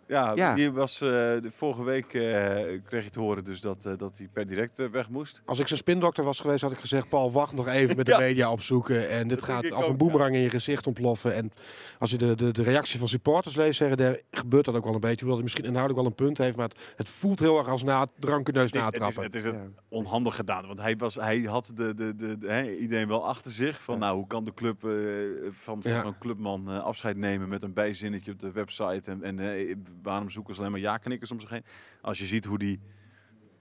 Ja, 0.07 0.31
Ja. 0.35 0.53
die 0.55 0.71
was 0.71 1.01
eh, 1.01 1.07
de 1.09 1.49
vorige 1.55 1.83
week 1.83 2.13
eh, 2.13 2.21
kreeg 2.85 3.03
je 3.03 3.09
te 3.09 3.19
horen 3.19 3.43
dus 3.43 3.61
dat, 3.61 3.85
eh, 3.85 3.93
dat 3.97 4.17
hij 4.17 4.27
per 4.33 4.47
direct 4.47 4.89
weg 4.91 5.09
moest. 5.09 5.41
Als 5.45 5.59
ik 5.59 5.67
zijn 5.67 5.79
spindokter 5.79 6.23
was 6.23 6.39
geweest, 6.39 6.61
had 6.61 6.71
ik 6.71 6.77
gezegd: 6.79 7.09
Paul, 7.09 7.31
wacht 7.31 7.53
nog 7.55 7.67
even 7.67 7.95
met 7.97 8.05
de 8.05 8.11
Ja. 8.17 8.17
media 8.17 8.51
opzoeken. 8.51 9.09
En 9.09 9.27
dit 9.27 9.39
Dat 9.39 9.47
gaat 9.49 9.71
als 9.71 9.87
een 9.87 9.97
boemerang 9.97 10.35
in 10.35 10.41
je 10.41 10.49
gezicht 10.49 10.87
ontploffen. 10.87 11.33
En 11.33 11.51
als 11.99 12.11
je 12.11 12.17
de, 12.17 12.35
de, 12.35 12.51
de 12.51 12.63
reactie 12.63 12.99
van 12.99 13.07
supporters 13.07 13.55
leest, 13.55 13.77
zeggen, 13.77 13.97
daar 13.97 14.19
gebeurt 14.31 14.65
dat 14.65 14.75
ook 14.75 14.83
wel 14.83 14.93
een 14.93 14.99
beetje. 14.99 15.15
Hoewel 15.17 15.33
hij 15.35 15.43
misschien 15.43 15.65
inhoudelijk 15.65 15.99
wel 16.01 16.09
een 16.09 16.25
punt 16.25 16.37
heeft, 16.37 16.57
maar 16.57 16.67
het, 16.67 16.77
het 16.95 17.09
voelt 17.09 17.39
heel 17.39 17.57
erg 17.57 17.67
als 17.67 17.83
na, 17.83 18.07
drankenneus 18.19 18.71
Het 18.71 18.75
is, 18.75 18.85
het 18.85 18.93
is, 18.93 18.99
natrappen. 18.99 19.23
het 19.23 19.35
is 19.35 19.43
het 19.43 19.55
Ja. 19.55 19.81
onhandig 19.89 20.35
gedaan. 20.35 20.67
Want 20.67 20.79
hij, 20.81 20.95
was, 20.97 21.15
hij 21.15 21.39
had 21.39 21.71
de, 21.75 21.93
de, 21.95 22.15
de, 22.15 22.37
de- 22.37 22.77
iedereen 22.79 23.07
wel 23.07 23.25
achter 23.27 23.51
zich. 23.51 23.83
Van 23.83 23.99
nou, 23.99 24.15
hoe 24.17 24.27
kan 24.27 24.43
de 24.43 24.53
club 24.53 24.81
van, 25.51 25.81
van 25.81 26.05
een 26.05 26.17
clubman 26.19 26.83
afscheid 26.83 27.17
nemen 27.17 27.47
met 27.49 27.63
een 27.63 27.73
bijzinnetje 27.73 28.31
op 28.31 28.39
de 28.39 28.51
website. 28.51 29.11
En, 29.11 29.23
en 29.23 29.39
waarom 30.03 30.29
zoeken 30.29 30.53
ze 30.53 30.59
alleen 30.59 30.71
maar 30.71 30.81
ja-knikkers 30.81 31.31
om 31.31 31.39
zich 31.39 31.49
heen. 31.49 31.63
Als 32.01 32.17
je 32.17 32.25
ziet 32.25 32.45
hoe 32.45 32.57
die 32.57 32.79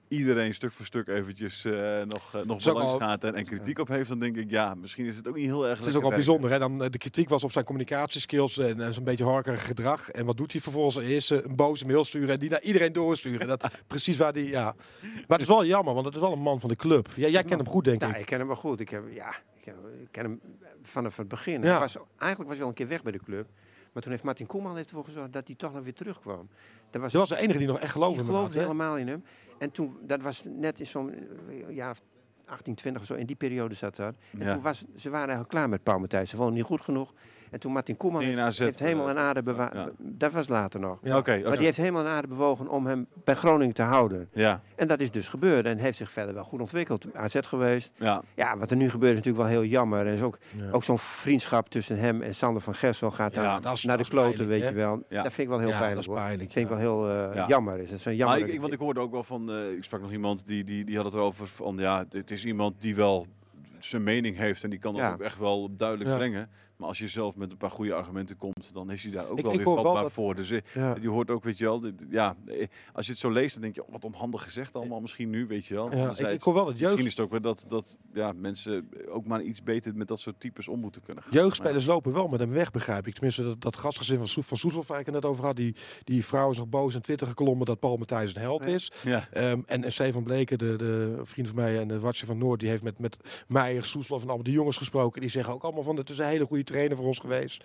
iedereen 0.08 0.54
stuk 0.54 0.72
voor 0.72 0.84
stuk 0.84 1.08
eventjes 1.08 1.64
eh, 1.64 1.72
nog, 2.02 2.34
eh, 2.34 2.42
nog 2.42 2.64
langs 2.64 2.66
al- 2.66 2.98
gaat 2.98 3.24
en, 3.24 3.34
en 3.34 3.44
kritiek 3.44 3.78
op 3.78 3.88
heeft, 3.88 4.08
dan 4.08 4.18
denk 4.18 4.36
ik, 4.36 4.50
ja, 4.50 4.74
misschien 4.74 5.06
is 5.06 5.16
het 5.16 5.28
ook 5.28 5.34
niet 5.36 5.44
heel 5.44 5.66
erg 5.68 5.78
Het 5.78 5.86
is 5.86 5.94
ook 5.94 6.02
wel 6.02 6.10
bijzonder. 6.10 6.50
Hè? 6.50 6.58
Dan, 6.58 6.82
eh, 6.82 6.90
de 6.90 6.98
kritiek 6.98 7.28
was 7.28 7.44
op 7.44 7.52
zijn 7.52 7.64
communicatieskills 7.64 8.58
en, 8.58 8.80
en 8.80 8.94
zo'n 8.94 9.04
beetje 9.04 9.24
harkerig 9.24 9.66
gedrag. 9.66 10.10
En 10.10 10.26
wat 10.26 10.36
doet 10.36 10.52
hij 10.52 10.60
vervolgens? 10.60 10.96
Eerst 11.04 11.30
een 11.30 11.56
boze 11.56 11.86
mail 11.86 12.04
sturen 12.04 12.28
en 12.28 12.38
die 12.38 12.50
naar 12.50 12.62
iedereen 12.62 12.92
doorsturen. 12.92 13.46
Dat 13.48 13.70
precies 13.86 14.16
waar 14.16 14.32
die, 14.32 14.48
ja. 14.48 14.74
Maar 15.02 15.24
het 15.38 15.40
is 15.40 15.48
wel 15.48 15.64
jammer, 15.64 15.94
want 15.94 16.06
het 16.06 16.14
is 16.14 16.20
wel 16.20 16.32
een 16.32 16.38
man 16.38 16.60
van 16.60 16.68
de 16.68 16.76
club. 16.76 17.08
Ja, 17.16 17.28
jij 17.28 17.44
kent 17.44 17.60
hem 17.60 17.68
goed, 17.68 17.84
denk 17.84 18.00
Nou, 18.00 18.12
ik. 18.12 18.18
ik 18.18 18.26
ken 18.26 18.38
hem 18.38 18.46
wel 18.46 18.56
goed. 18.56 18.80
Ik, 18.80 18.88
heb, 18.88 19.02
ja, 19.12 19.28
ik, 19.30 19.62
ken, 19.62 19.74
ik 20.02 20.08
ken 20.10 20.24
hem 20.24 20.40
vanaf 20.82 21.16
het 21.16 21.28
begin. 21.28 21.62
Ja. 21.62 21.70
Hij 21.70 21.78
was, 21.78 21.96
eigenlijk 22.18 22.48
was 22.48 22.52
hij 22.54 22.62
al 22.62 22.68
een 22.68 22.74
keer 22.74 22.88
weg 22.88 23.02
bij 23.02 23.12
de 23.12 23.20
club. 23.24 23.48
Maar 23.96 24.04
toen 24.04 24.14
heeft 24.14 24.24
Martin 24.26 24.46
Koeman 24.46 24.76
ervoor 24.76 25.04
gezorgd 25.04 25.32
dat 25.32 25.46
hij 25.46 25.56
toch 25.56 25.72
nog 25.72 25.82
weer 25.82 25.94
terugkwam. 25.94 26.48
Dat 26.90 27.02
was, 27.02 27.12
Je 27.12 27.18
was 27.18 27.28
de 27.28 27.36
enige 27.38 27.58
die 27.58 27.66
nog 27.66 27.78
echt 27.78 27.92
geloofde. 27.92 28.20
in 28.20 28.26
hem 28.26 28.34
geloofde 28.34 28.58
helemaal 28.60 28.96
in 28.98 29.08
hem. 29.08 29.24
En 29.58 29.70
toen, 29.70 29.96
dat 30.02 30.20
was 30.20 30.44
net 30.48 30.80
in 30.80 30.86
zo'n 30.86 31.12
eh, 31.48 31.74
jaar 31.74 31.90
of 31.90 32.00
18, 32.46 32.74
20 32.74 33.02
of 33.02 33.08
zo, 33.08 33.14
in 33.14 33.26
die 33.26 33.36
periode 33.36 33.74
zat 33.74 33.96
dat. 33.96 34.14
En 34.32 34.38
Ja. 34.44 34.52
toen 34.54 34.62
was, 34.62 34.78
ze 34.96 35.08
waren 35.10 35.18
eigenlijk 35.26 35.48
klaar 35.48 35.68
met 35.68 35.82
Paul 35.82 35.98
Matthijs. 35.98 36.30
Ze 36.30 36.36
vonden 36.36 36.54
hem 36.54 36.62
niet 36.62 36.70
goed 36.72 36.80
genoeg. 36.80 37.12
En 37.50 37.60
toen 37.60 37.72
Martin 37.72 37.96
Koeman 37.96 38.22
heeft, 38.22 38.38
AZ, 38.38 38.58
heeft 38.58 38.78
hemel 38.78 39.04
eh, 39.04 39.10
en 39.10 39.18
aarde 39.18 39.42
ja. 39.56 39.88
Dat 39.98 40.32
was 40.32 40.48
later 40.48 40.80
nog. 40.80 40.98
Ja. 41.02 41.22
Maar 41.24 41.56
die 41.56 41.64
heeft 41.64 41.76
hemel 41.76 42.00
en 42.00 42.06
aarde 42.06 42.28
bewogen 42.28 42.68
om 42.68 42.86
hem 42.86 43.06
bij 43.24 43.34
Groningen 43.34 43.74
te 43.74 43.82
houden. 43.82 44.28
ja, 44.32 44.60
En 44.74 44.88
dat 44.88 45.00
is 45.00 45.10
dus 45.10 45.28
gebeurd. 45.28 45.64
En 45.66 45.78
heeft 45.78 45.96
zich 45.96 46.10
verder 46.10 46.34
wel 46.34 46.44
goed 46.44 46.60
ontwikkeld. 46.60 47.06
AZ 47.14 47.36
geweest. 47.40 47.90
ja. 47.96 48.22
Ja, 48.34 48.56
wat 48.58 48.70
er 48.70 48.76
nu 48.76 48.90
gebeurt 48.90 49.10
is 49.12 49.16
natuurlijk 49.24 49.44
wel 49.48 49.60
heel 49.60 49.64
jammer. 49.70 50.06
En 50.06 50.14
is 50.14 50.22
ook, 50.22 50.38
Ja. 50.56 50.70
ook 50.70 50.84
zo'n 50.84 50.98
vriendschap 50.98 51.68
tussen 51.68 51.98
hem 51.98 52.22
en 52.22 52.34
Sander 52.34 52.62
van 52.62 52.74
Gessel 52.74 53.10
gaat 53.10 53.34
Ja, 53.34 53.60
daar 53.60 53.72
is- 53.72 53.84
naar 53.84 53.98
de 53.98 54.08
kloten, 54.08 54.46
weet 54.48 54.62
je 54.62 54.72
wel. 54.72 55.02
Ja. 55.08 55.22
Dat 55.22 55.32
vind 55.32 55.38
ik 55.38 55.48
wel 55.48 55.58
heel 55.58 55.68
Ja, 55.68 55.78
pijnlijk. 55.78 56.06
dat 56.06 56.16
is 56.16 56.22
pijnlijk. 56.22 56.52
vind 56.52 56.64
ik 56.70 56.76
wel 56.76 56.80
heel 56.80 57.08
eh, 57.30 57.34
Ja. 57.34 57.46
jammer. 57.46 57.78
Is. 57.78 57.90
Dat 57.90 57.98
is 57.98 58.04
een 58.04 58.16
Maar 58.16 58.20
jammer. 58.28 58.48
ik, 58.48 58.54
ik- 58.54 58.60
want 58.60 58.72
ik 58.72 58.78
hoorde 58.78 59.00
ook 59.00 59.12
wel 59.12 59.22
van, 59.22 59.50
eh, 59.50 59.70
ik 59.72 59.84
sprak 59.84 60.00
nog 60.00 60.12
iemand 60.12 60.46
die, 60.46 60.64
die, 60.64 60.84
die 60.84 60.96
had 60.96 61.04
het 61.04 61.14
erover 61.14 61.46
van, 61.46 61.76
ja, 61.78 62.04
het 62.10 62.30
is 62.30 62.44
iemand 62.44 62.80
die 62.80 62.94
wel 62.94 63.26
zijn 63.78 64.02
mening 64.02 64.36
heeft 64.36 64.64
en 64.64 64.70
die 64.70 64.78
kan 64.78 64.92
dat 64.92 65.02
Ja. 65.02 65.12
ook 65.12 65.20
echt 65.20 65.38
wel 65.38 65.76
duidelijk 65.76 66.10
Ja. 66.10 66.16
brengen. 66.16 66.48
Maar 66.76 66.88
als 66.88 66.98
je 66.98 67.08
zelf 67.08 67.36
met 67.36 67.50
een 67.50 67.56
paar 67.56 67.70
goede 67.70 67.94
argumenten 67.94 68.36
komt, 68.36 68.70
dan 68.74 68.90
is 68.90 69.02
hij 69.02 69.12
daar 69.12 69.28
ook 69.28 69.38
Ik- 69.38 69.44
wel 69.44 69.52
ik 69.52 69.56
weer 69.58 69.74
wel 69.74 69.82
vatbaar 69.84 70.02
dat- 70.02 70.12
voor. 70.12 70.34
Dus 70.34 70.50
eh, 70.50 70.60
Ja. 70.74 70.96
je 71.00 71.08
hoort 71.08 71.30
ook, 71.30 71.44
weet 71.44 71.58
je 71.58 71.64
wel, 71.64 71.80
dit- 71.80 72.06
ja, 72.10 72.36
eh, 72.46 72.66
als 72.92 73.06
je 73.06 73.12
het 73.12 73.20
zo 73.20 73.30
leest, 73.30 73.52
dan 73.52 73.62
denk 73.62 73.74
je, 73.74 73.84
oh, 73.84 73.92
wat 73.92 74.04
onhandig 74.04 74.42
gezegd 74.42 74.76
allemaal 74.76 75.00
misschien 75.00 75.30
nu, 75.30 75.46
weet 75.46 75.66
je 75.66 75.74
wel. 75.74 75.94
Ja, 75.96 76.18
ik, 76.28 76.42
hoor 76.42 76.54
wel 76.54 76.64
dat 76.64 76.72
jeugd, 76.78 76.80
Misschien 76.82 77.04
is 77.06 77.10
het 77.16 77.20
ook 77.20 77.30
wel 77.30 77.40
dat, 77.40 77.64
dat 77.68 77.96
ja, 78.12 78.32
mensen 78.32 78.88
ook 79.08 79.26
maar 79.26 79.42
iets 79.42 79.62
beter 79.62 79.96
met 79.96 80.08
dat 80.08 80.20
soort 80.20 80.40
types 80.40 80.68
om 80.68 80.80
moeten 80.80 81.02
kunnen 81.02 81.22
gaan. 81.22 81.32
jeugdspelers 81.32 81.86
lopen 81.86 82.12
wel 82.12 82.28
met 82.28 82.40
hem 82.40 82.50
weg, 82.50 82.70
begrijp 82.70 83.06
ik. 83.06 83.12
Tenminste, 83.14 83.42
dat, 83.42 83.60
dat 83.60 83.76
gastgezin 83.76 84.26
van, 84.26 84.42
van 84.44 84.56
Soeslof 84.56 84.86
waar 84.86 85.00
ik 85.00 85.06
het 85.06 85.14
net 85.14 85.24
over 85.24 85.44
had. 85.44 85.56
Die, 85.56 85.74
die 86.04 86.24
vrouw 86.24 86.50
is 86.50 86.58
nog 86.58 86.68
boos 86.68 86.94
in 86.94 87.00
Twitter 87.00 87.26
geklommen 87.26 87.66
dat 87.66 87.78
Paul 87.80 87.96
Matthijs 87.96 88.34
een 88.34 88.40
held 88.40 88.66
is. 88.66 88.92
Ja, 89.04 89.28
Ehm, 89.32 89.60
en, 89.66 89.84
en 89.84 89.92
Stefan 89.92 90.22
Bleken, 90.22 90.58
de, 90.58 90.76
de 90.76 91.20
vriend 91.22 91.48
van 91.48 91.56
mij 91.56 91.78
en 91.80 91.88
de 91.88 91.98
Watje 92.00 92.26
van 92.26 92.38
Noord, 92.38 92.60
die 92.60 92.68
heeft 92.68 92.82
met, 92.82 92.98
met 92.98 93.16
Meijer, 93.48 93.84
Soeslof 93.84 94.20
en 94.20 94.26
allemaal 94.26 94.44
die 94.44 94.54
jongens 94.54 94.76
gesproken. 94.76 95.20
Die 95.20 95.30
zeggen 95.30 95.54
ook 95.54 95.62
allemaal 95.62 95.82
van, 95.82 95.96
het 95.96 96.10
is 96.10 96.18
een 96.18 96.24
hele 96.24 96.46
goede 96.46 96.64
trainer 96.66 96.96
voor 96.96 97.06
ons 97.06 97.18
geweest. 97.18 97.64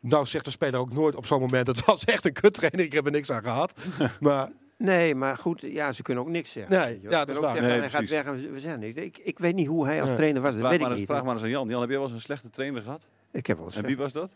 Nou 0.00 0.26
zegt 0.26 0.44
de 0.44 0.50
speler 0.50 0.80
ook 0.80 0.92
nooit 0.92 1.14
op 1.14 1.26
zo'n 1.26 1.40
moment, 1.40 1.66
het 1.66 1.84
was 1.84 2.04
echt 2.04 2.24
een 2.24 2.32
kuttrainer, 2.32 2.80
ik 2.80 2.92
heb 2.92 3.04
er 3.06 3.12
niks 3.12 3.30
aan 3.30 3.42
gehad. 3.42 3.72
maar 4.20 4.50
Nee, 4.78 5.14
maar 5.14 5.36
goed, 5.36 5.60
ja, 5.60 5.92
ze 5.92 6.02
kunnen 6.02 6.24
ook 6.24 6.30
niks 6.30 6.52
zeggen. 6.52 6.78
Nee, 6.78 6.98
ja, 7.02 7.24
dat 7.24 7.28
is 7.28 7.40
waar. 7.42 7.52
zeggen, 7.52 7.70
Nee, 7.70 7.78
hij 7.80 7.90
gaat 7.90 8.08
weg 8.08 8.24
en 8.24 8.52
we- 8.52 8.60
zijn 8.60 8.80
niks. 8.80 8.96
Ik, 9.00 9.18
ik 9.18 9.38
weet 9.38 9.54
niet 9.54 9.66
hoe 9.66 9.86
hij 9.86 10.00
als 10.00 10.10
trainer 10.16 10.42
was, 10.42 10.50
dat 10.50 10.60
vraag, 10.60 10.70
weet 10.70 10.80
maar 10.80 10.88
ik 10.90 10.96
eens, 10.96 10.98
niet. 11.06 11.08
vraag 11.16 11.24
maar 11.24 11.34
eens 11.34 11.42
aan 11.44 11.50
Jan. 11.50 11.68
Jan, 11.68 11.80
heb 11.80 11.88
jij 11.88 11.98
wel 11.98 12.06
eens 12.06 12.16
een 12.16 12.22
slechte 12.22 12.50
trainer 12.50 12.82
gehad? 12.82 13.06
Ik 13.30 13.46
heb 13.46 13.56
wel 13.56 13.66
eens 13.66 13.76
En 13.76 13.84
wie 13.84 13.96
was 13.96 14.12
dat? 14.12 14.34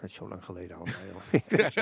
Dat 0.00 0.10
is 0.10 0.14
zo 0.14 0.28
lang 0.28 0.44
geleden 0.44 0.76
al. 0.76 0.86
Ik 1.30 1.42
weet- 1.48 1.76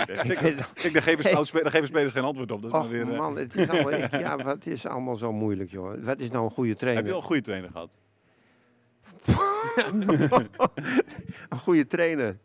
Ik 0.85 0.93
daar 0.93 1.03
geven, 1.03 1.47
geven 1.71 1.87
spelers 1.87 2.13
geen 2.13 2.25
antwoord 2.25 2.53
op. 2.53 2.63
Dat 2.63 2.71
is 2.71 2.77
maar 2.77 2.85
Och 2.87 2.91
weer, 2.91 3.13
eh, 3.13 3.19
man, 3.19 3.37
het 3.37 3.55
is, 3.55 3.69
allemaal, 3.69 3.93
ik- 3.93 4.11
ja, 4.27 4.37
wat 4.37 4.67
is 4.67 4.87
allemaal 4.87 5.17
zo 5.17 5.33
moeilijk, 5.33 5.71
joh. 5.71 6.05
Wat 6.05 6.19
is 6.19 6.31
nou 6.31 6.45
een 6.45 6.51
goede 6.51 6.69
heb 6.71 6.79
trainer? 6.79 7.03
je 7.05 7.09
wel 7.11 7.19
een 7.19 7.27
goede 7.27 7.43
trainer 7.43 7.71
gehad? 7.71 7.91
Een 11.49 11.59
goede 11.59 11.87
trainer. 11.87 12.39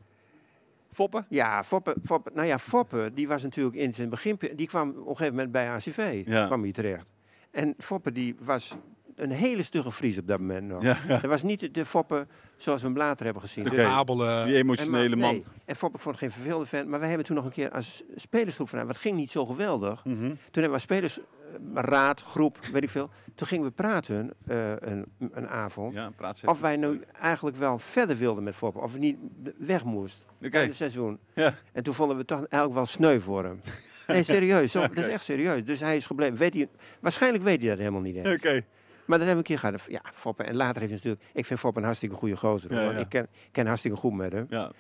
Foppen? 0.92 1.26
Ja, 1.30 1.64
Foppe, 1.64 1.96
Foppe, 2.06 2.32
nou 2.34 2.48
ja, 2.48 2.60
Foppe, 2.60 3.12
die 3.14 3.28
was 3.28 3.44
natuurlijk 3.44 3.76
in 3.76 3.94
zijn 3.94 4.10
begin, 4.10 4.38
die 4.56 4.68
kwam 4.68 4.90
op 4.90 4.96
een 4.98 5.04
gegeven 5.16 5.34
moment 5.34 5.52
bij 5.52 5.70
ACV, 5.70 6.24
Ja. 6.26 6.46
kwam 6.46 6.62
hij 6.62 6.72
terecht. 6.72 7.06
En 7.52 7.74
Foppe 7.78 8.12
die 8.12 8.36
was 8.40 8.76
een 9.18 9.32
hele 9.32 9.64
stugge 9.64 9.92
Fries 9.92 10.18
op 10.18 10.28
dat 10.28 10.40
moment 10.40 10.68
nog. 10.68 10.82
Ja, 10.84 10.98
ja. 11.08 11.20
Dat 11.20 11.30
was 11.30 11.44
niet 11.44 11.60
de, 11.60 11.72
de 11.72 11.86
Foppe 11.86 12.28
zoals 12.58 12.82
we 12.82 12.88
hem 12.88 12.98
later 12.98 13.26
hebben 13.26 13.44
gezien. 13.44 13.80
Abel, 13.80 14.26
eh, 14.28 14.46
Die 14.46 14.56
emotionele 14.56 15.04
en, 15.04 15.10
maar- 15.10 15.18
man. 15.20 15.32
nee. 15.34 15.44
En 15.66 15.76
Foppe, 15.76 15.96
ik 15.98 16.04
vond 16.04 16.18
geen 16.18 16.32
verveelde 16.32 16.66
vent, 16.66 16.88
maar 16.88 17.00
wij 17.00 17.08
hebben 17.08 17.26
toen 17.28 17.36
nog 17.36 17.46
een 17.46 17.52
keer 17.52 17.72
als 17.72 18.04
spelersgroep 18.16 18.70
van, 18.70 18.88
wat 18.88 18.98
ging 18.98 19.18
niet 19.18 19.32
zo 19.32 19.46
geweldig. 19.46 20.06
Mhm. 20.06 20.18
Toen 20.26 20.36
hebben 20.64 20.64
we 20.64 20.70
als 20.70 20.82
spelersraad, 20.82 22.22
groep, 22.22 22.58
weet 22.72 22.84
ik 22.84 22.90
veel, 22.90 23.10
toen 23.36 23.48
gingen 23.48 23.66
we 23.66 23.72
praten 23.72 24.34
eh, 24.48 24.72
een, 24.80 25.06
een 25.32 25.48
avond. 25.48 25.94
Ja, 25.94 26.12
Of 26.46 26.60
wij 26.60 26.78
nu 26.78 27.02
eigenlijk 27.22 27.56
wel 27.58 27.80
verder 27.80 28.18
wilden 28.18 28.44
met 28.44 28.56
Foppe, 28.56 28.80
of 28.80 28.92
we 28.94 29.00
niet 29.00 29.18
weg 29.58 29.84
moesten. 29.84 30.26
Oké. 30.46 30.60
in 30.60 30.68
het 30.68 30.76
seizoen. 30.76 31.20
Ja. 31.34 31.54
En 31.74 31.84
toen 31.84 31.94
vonden 31.94 32.16
we 32.16 32.22
het 32.22 32.28
toch 32.32 32.38
eigenlijk 32.38 32.74
wel 32.74 32.86
sneu 32.86 33.20
voor 33.20 33.44
hem. 33.44 33.62
Nee, 34.08 34.24
serieus. 34.24 34.72
Zo, 34.72 34.80
Dat 34.82 34.98
is 34.98 35.08
echt 35.08 35.24
serieus. 35.24 35.64
Dus 35.64 35.80
hij 35.80 35.96
is 35.96 36.06
gebleven. 36.06 36.38
Weet 36.38 36.54
hij, 36.54 36.70
waarschijnlijk 37.00 37.44
weet 37.44 37.60
hij 37.62 37.70
dat 37.70 37.78
helemaal 37.78 38.02
niet 38.02 38.16
eens. 38.16 38.36
Oké. 38.36 38.62
Maar 39.08 39.18
dan 39.18 39.28
hebben 39.28 39.46
we 39.46 39.52
een 39.52 39.60
keer 39.60 39.70
gehad. 39.70 39.86
Ja, 39.90 40.02
Foppe. 40.14 40.44
En 40.44 40.56
later 40.56 40.82
heeft 40.82 40.94
hij 40.94 41.02
natuurlijk... 41.04 41.38
Ik 41.38 41.46
vind 41.46 41.60
Foppe 41.60 41.80
een 41.80 41.86
hartstikke 41.86 42.16
goede 42.16 42.38
gozer. 42.38 42.74
Ja, 42.74 42.82
ja. 42.82 42.92
Ik 42.98 43.10
ken, 43.10 43.28
ken 43.52 43.68
hartstikke 43.68 43.98
goed 43.98 44.14
met 44.14 44.32
hem. 44.32 44.46
Ja. 44.50 44.72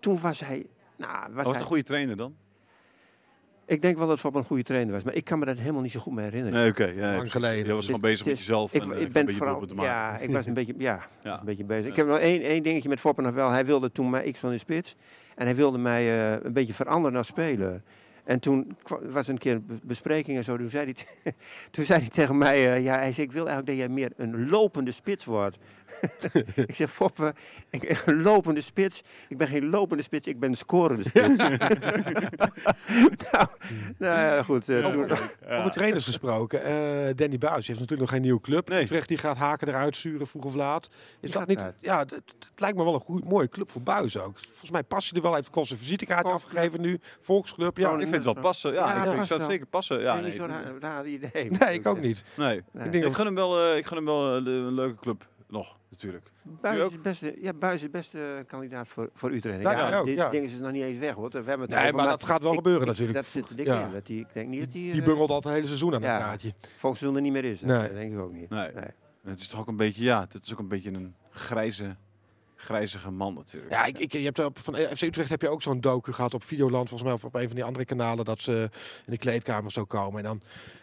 Toen 0.00 0.20
was 0.20 0.40
hij... 0.40 0.66
Nou, 0.96 1.12
was 1.12 1.28
Was 1.32 1.42
hij 1.42 1.52
het 1.52 1.60
een 1.60 1.66
goede 1.66 1.82
trainer 1.82 2.16
dan? 2.16 2.34
ik 3.66 3.82
denk 3.82 3.98
wel 3.98 4.06
dat 4.06 4.20
Foppe 4.20 4.38
een 4.38 4.44
goede 4.44 4.62
trainer 4.62 4.92
was. 4.92 5.02
Maar 5.02 5.14
ik 5.14 5.24
kan 5.24 5.38
me 5.38 5.44
dat 5.44 5.58
helemaal 5.58 5.82
niet 5.82 5.90
zo 5.92 6.00
goed 6.00 6.12
meer 6.12 6.24
herinneren. 6.24 6.58
Nee, 6.58 6.70
oké. 6.70 6.84
ja, 6.84 7.16
lang 7.16 7.30
geleden. 7.30 7.66
Je 7.66 7.72
was 7.72 7.86
gewoon 7.86 8.00
bezig 8.00 8.26
met 8.26 8.38
jezelf. 8.38 8.74
Ik, 8.74 8.82
en, 8.82 8.90
ik 8.90 8.96
een 9.06 9.12
ben 9.12 9.26
beetje 9.26 9.40
vooral... 9.40 9.66
Ja, 9.76 10.16
ik 10.18 10.30
was 10.30 10.46
een 10.46 10.54
beetje... 10.60 10.74
Ja, 10.78 11.08
Ja. 11.22 11.38
een 11.38 11.44
beetje 11.44 11.64
bezig. 11.64 11.84
Ja. 11.84 11.90
Ik 11.90 11.96
heb 11.96 12.06
nog 12.06 12.18
één, 12.18 12.42
één 12.42 12.62
dingetje 12.62 12.88
met 12.88 13.00
Foppe 13.00 13.22
nog 13.22 13.34
wel. 13.34 13.50
Hij 13.50 13.66
wilde 13.66 13.92
toen 13.92 14.10
mij... 14.10 14.24
Ik 14.24 14.36
stond 14.36 14.52
in 14.52 14.58
de 14.58 14.64
spits. 14.64 14.96
En 15.34 15.46
hij 15.46 15.54
wilde 15.54 15.78
mij 15.78 16.32
eh, 16.34 16.44
een 16.44 16.52
beetje 16.52 16.74
veranderen 16.74 17.18
als 17.18 17.26
speler. 17.26 17.82
En 18.30 18.40
toen 18.40 18.76
was 19.02 19.28
een 19.28 19.38
keer 19.38 19.54
een 19.54 19.66
be- 19.66 19.78
bespreking 19.82 20.36
en 20.36 20.44
zo. 20.44 20.56
Toen 20.56 20.70
zei 20.70 20.92
hij, 20.94 21.32
toen 21.70 21.84
zei 21.84 22.00
hij 22.00 22.08
tegen 22.08 22.38
mij... 22.38 22.72
eh, 22.72 22.84
ja, 22.84 22.94
hij 22.94 23.12
zei, 23.12 23.26
ik 23.26 23.32
wil 23.32 23.48
eigenlijk 23.48 23.66
dat 23.66 23.76
jij 23.76 23.88
meer 23.94 24.12
een 24.16 24.48
lopende 24.48 24.92
spits 24.92 25.24
wordt. 25.24 25.58
ik 26.66 26.74
zeg, 26.74 26.90
Foppe, 26.90 27.34
ik, 27.70 28.02
een 28.06 28.22
lopende 28.22 28.60
spits. 28.60 29.02
Ik 29.28 29.38
ben 29.38 29.48
geen 29.48 29.68
lopende 29.70 30.02
spits, 30.02 30.26
ik 30.26 30.40
ben 30.40 30.48
een 30.48 30.56
scorende 30.56 31.02
spits. 31.08 31.36
nou, 33.32 33.46
nou 33.98 34.18
ja, 34.20 34.42
goed. 34.42 34.68
eh, 34.68 34.86
toen- 34.86 35.00
Over 35.50 35.70
trainers 35.70 36.04
gesproken. 36.04 36.62
eh, 36.64 37.14
Danny 37.16 37.38
Buis 37.38 37.66
heeft 37.66 37.80
natuurlijk 37.80 38.00
nog 38.00 38.10
geen 38.10 38.20
nieuwe 38.22 38.40
club. 38.40 38.68
Nee. 38.68 38.82
Utrecht 38.82 39.08
die 39.08 39.18
gaat 39.18 39.36
Haken 39.36 39.68
eruit 39.68 39.96
sturen, 39.96 40.26
vroeg 40.26 40.44
of 40.44 40.54
laat. 40.54 40.88
Is 41.20 41.30
dat 41.30 41.46
niet? 41.46 41.60
Ja, 41.80 41.98
het, 41.98 42.22
lijkt 42.56 42.76
me 42.76 42.84
wel 42.84 42.94
een 42.94 43.00
goed, 43.00 43.24
mooie 43.24 43.48
club 43.48 43.70
voor 43.70 43.82
Buis 43.82 44.18
ook. 44.18 44.38
Volgens 44.48 44.70
mij 44.70 44.82
past 44.82 45.08
hij 45.10 45.16
er 45.18 45.24
wel. 45.24 45.34
Heeft 45.34 45.50
kost 45.50 45.68
zijn 45.68 45.80
visitekaart 45.80 46.26
Oh. 46.26 46.32
afgegeven 46.32 46.80
nu. 46.80 47.00
Volksclub. 47.20 47.76
Ja. 47.76 47.88
Oh, 47.88 47.94
Ik 47.94 48.00
vind 48.02 48.14
het 48.14 48.24
wel 48.24 48.34
passen. 48.34 48.72
Ja, 48.72 48.76
Ja, 48.88 48.96
ik, 48.96 49.08
vind, 49.08 49.20
ik 49.20 49.24
zou 49.26 49.40
het 49.40 49.50
zeker 49.50 49.66
passen. 49.66 50.00
Ja, 50.00 50.12
Nee, 50.12 50.22
nee, 50.22 50.30
niet 50.30 50.40
zo'n 50.40 50.48
ra- 50.48 50.62
raar 50.80 51.06
idee. 51.06 51.50
nee, 51.50 51.74
ik 51.74 51.86
ook 51.86 52.00
niet. 52.00 52.24
nee. 52.36 52.62
Nee. 52.72 52.84
Ik 52.86 52.92
denk 52.92 53.04
Ik 53.04 53.12
gun 53.12 53.24
hem 53.26 53.34
wel, 53.34 53.58
eh, 53.60 53.76
ik 53.76 53.86
gun 53.86 53.96
hem 53.96 54.06
wel 54.06 54.44
de- 54.44 54.50
een 54.50 54.74
leuke 54.74 55.00
club 55.00 55.28
nog, 55.50 55.76
natuurlijk. 55.88 56.30
Buis 56.42 56.78
is, 56.86 56.92
het 56.92 57.02
beste, 57.02 57.36
ja, 57.40 57.52
Buis 57.52 57.82
is 57.82 57.90
beste 57.90 58.44
kandidaat 58.46 58.88
voor, 58.88 59.10
voor 59.14 59.30
Utrecht. 59.30 59.60
Ja, 59.62 59.88
Ja, 59.88 60.02
dit 60.02 60.30
ding 60.30 60.44
is 60.44 60.58
nog 60.58 60.72
niet 60.72 60.82
eens 60.82 60.98
weg, 60.98 61.14
hoor. 61.14 61.30
We 61.30 61.36
hebben 61.36 61.60
het 61.60 61.70
Nee, 61.70 61.82
over, 61.84 61.94
maar 61.94 62.06
dat 62.06 62.24
gaat 62.24 62.42
wel 62.42 62.50
ik- 62.50 62.56
gebeuren 62.56 62.82
ik- 62.82 62.88
natuurlijk. 62.88 63.16
Dat 63.18 63.26
zit 63.26 63.48
er 63.48 63.56
dik 63.56 63.66
in. 63.66 63.92
Dat 63.92 64.06
die, 64.06 64.20
ik 64.20 64.26
denk 64.32 64.48
niet 64.48 64.60
dat 64.60 64.72
die, 64.72 64.92
Die 64.92 65.00
eh, 65.00 65.06
bungelt 65.06 65.30
al 65.30 65.36
het 65.36 65.44
hele 65.44 65.66
seizoen 65.66 65.94
aan 65.94 66.02
een 66.02 66.08
kaartje. 66.18 66.52
volgend 66.60 66.80
seizoen 67.00 67.16
er 67.16 67.22
niet 67.22 67.32
meer 67.32 67.44
is. 67.44 67.60
Nee. 67.60 67.80
Dat 67.82 67.94
denk 67.94 68.12
ik 68.12 68.18
ook 68.18 68.32
niet. 68.32 68.50
Nee. 68.50 68.72
Nee. 68.72 68.84
Het 69.24 69.40
is 69.40 69.48
toch 69.48 69.60
ook 69.60 69.66
een 69.68 69.76
beetje, 69.76 70.02
ja, 70.02 70.20
het 70.20 70.44
is 70.44 70.52
ook 70.52 70.58
een 70.58 70.68
beetje 70.68 70.92
een 70.92 71.14
grijze, 71.30 71.96
grijzige 72.60 73.10
man 73.10 73.34
natuurlijk. 73.34 73.72
Ja, 73.72 73.84
ik, 73.84 73.98
ik, 73.98 74.12
je 74.12 74.18
hebt 74.18 74.38
er 74.38 74.44
op, 74.44 74.58
van 74.58 74.74
FC 74.74 75.02
Utrecht 75.02 75.28
heb 75.30 75.42
je 75.42 75.48
ook 75.48 75.62
zo'n 75.62 75.80
docu 75.80 76.12
gehad 76.12 76.34
op 76.34 76.44
Videoland, 76.44 76.88
volgens 76.88 77.02
mij 77.02 77.12
of 77.18 77.24
op 77.24 77.34
een 77.34 77.46
van 77.46 77.54
die 77.54 77.64
andere 77.64 77.84
kanalen, 77.84 78.24
dat 78.24 78.40
ze 78.40 78.68
in 79.06 79.12
de 79.12 79.18
kleedkamer 79.18 79.72
zo 79.72 79.84
komen. 79.84 80.18
En 80.18 80.24
dan, 80.24 80.40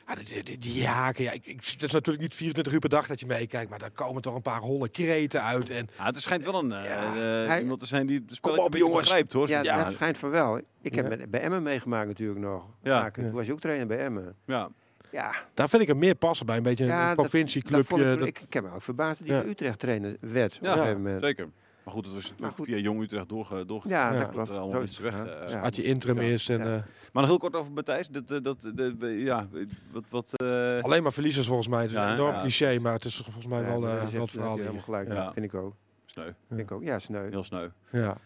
ja, 0.07 0.15
die, 0.23 0.43
die, 0.43 0.57
die 0.57 0.87
haken, 0.87 1.23
ja, 1.23 1.31
ik, 1.31 1.45
ik, 1.45 1.65
het 1.71 1.83
is 1.83 1.91
natuurlijk 1.91 2.21
niet 2.23 2.35
24 2.35 2.73
uur 2.73 2.79
per 2.79 2.89
dag 2.89 3.07
dat 3.07 3.19
je 3.19 3.25
meekijkt, 3.25 3.69
maar 3.69 3.79
daar 3.79 3.91
komen 3.91 4.21
toch 4.21 4.35
een 4.35 4.41
paar 4.41 4.59
holle 4.61 4.89
kreten 4.89 5.43
uit. 5.43 5.69
En 5.69 5.87
Ja, 5.97 6.05
het 6.05 6.21
schijnt 6.21 6.43
wel 6.43 6.55
een, 6.63 6.71
eh, 6.71 6.83
Ja. 6.85 7.05
eh, 7.15 7.47
Hij- 7.47 7.61
iemand 7.61 7.79
te 7.79 7.85
zijn 7.85 8.07
die 8.07 8.23
het 8.27 8.39
Kom 8.39 8.59
op, 8.59 8.75
jongens. 8.75 8.99
begrijpt, 9.01 9.33
hoor. 9.33 9.47
Ja, 9.49 9.63
Ja. 9.63 9.83
dat 9.83 9.93
schijnt 9.93 10.17
van 10.17 10.29
wel. 10.29 10.61
Ik 10.81 10.95
heb 10.95 11.07
met- 11.09 11.31
bij 11.31 11.41
Emmen 11.41 11.63
meegemaakt 11.63 12.07
natuurlijk 12.07 12.39
nog. 12.39 12.63
Ja. 12.83 13.09
Toen 13.11 13.31
was 13.31 13.45
je 13.45 13.51
ook 13.53 13.59
trainer 13.59 13.87
bij 13.87 13.99
Emmen. 13.99 14.35
Ja. 14.45 14.69
Ja, 15.11 15.31
daar 15.53 15.69
vind 15.69 15.81
ik 15.81 15.87
hem 15.87 15.97
meer 15.97 16.15
passen 16.15 16.45
bij, 16.45 16.57
een 16.57 16.63
beetje 16.63 16.85
Ja, 16.85 17.09
een 17.09 17.15
provincieclubje. 17.15 17.97
dat 17.97 18.13
ik, 18.13 18.19
dat- 18.19 18.27
ik, 18.27 18.39
ik 18.39 18.53
heb 18.53 18.63
me 18.63 18.69
ook 18.73 18.81
verbaasd 18.81 19.19
dat 19.19 19.27
hij 19.27 19.45
Utrecht 19.45 19.79
trainer 19.79 20.15
werd. 20.19 20.55
op 20.57 20.61
Ja, 20.63 20.71
een 20.71 20.77
gegeven 20.77 21.01
moment. 21.01 21.23
zeker. 21.23 21.49
Maar 21.87 21.95
goed, 21.95 22.05
het 22.05 22.15
was 22.15 22.33
Maar 22.39 22.51
goed. 22.51 22.65
via 22.65 22.77
Jong 22.77 23.01
Utrecht 23.01 23.29
doorge, 23.29 23.65
doorge 23.65 23.87
Ja, 23.89 24.11
dat 24.19 24.29
klopt. 24.29 24.49
er 24.49 24.57
allemaal 24.57 24.81
het 24.81 24.99
weg, 24.99 25.25
eh. 25.25 25.61
Had 25.61 25.75
je 25.75 25.83
interim 25.83 26.21
Ja. 26.21 26.27
is 26.31 26.49
en 26.49 26.57
Ja. 26.57 26.63
eh, 26.65 26.71
Maar 27.13 27.21
nog 27.21 27.25
heel 27.27 27.37
kort 27.37 27.55
over 27.55 27.71
Matthijs. 27.71 28.07
Dat, 28.09 28.27
dat, 28.27 28.43
dat, 28.43 28.71
dat- 28.75 28.93
ja, 29.01 29.47
wat... 29.91 30.03
wat 30.09 30.31
eh, 30.35 30.81
alleen 30.81 31.03
maar 31.03 31.13
verliezers 31.13 31.47
volgens 31.47 31.67
mij. 31.67 31.81
Het 31.81 31.89
is 31.91 31.95
Ja, 31.97 32.07
een 32.07 32.13
enorm 32.13 32.33
ja. 32.33 32.39
cliché, 32.41 32.79
maar 32.79 32.93
het 32.93 33.05
is 33.05 33.15
volgens 33.17 33.45
mij 33.45 33.61
Ja, 33.61 33.65
wel, 33.67 33.75
eh, 33.75 33.81
daar 34.01 34.11
heb 34.11 34.29
verhaal 34.29 34.57
helemaal 34.57 34.81
gelijk. 34.81 35.07
Ja. 35.07 35.13
Ja. 35.13 35.33
Vind 35.33 35.45
ik 35.45 35.53
ook. 35.53 35.73
sneu. 36.05 36.31
Vind 36.47 36.59
ik 36.59 36.71
ook. 36.71 36.83
Ja, 36.83 36.99
sneu. 36.99 37.29
Heel 37.29 37.43
sneu. 37.43 37.67
Ja. 37.91 38.17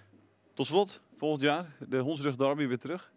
Tot 0.54 0.66
slot, 0.66 1.02
volgend 1.18 1.42
jaar, 1.42 1.66
de 1.90 1.98
Hondsrug 1.98 2.36
Derby 2.36 2.68
weer 2.68 2.80
terug. 2.80 3.12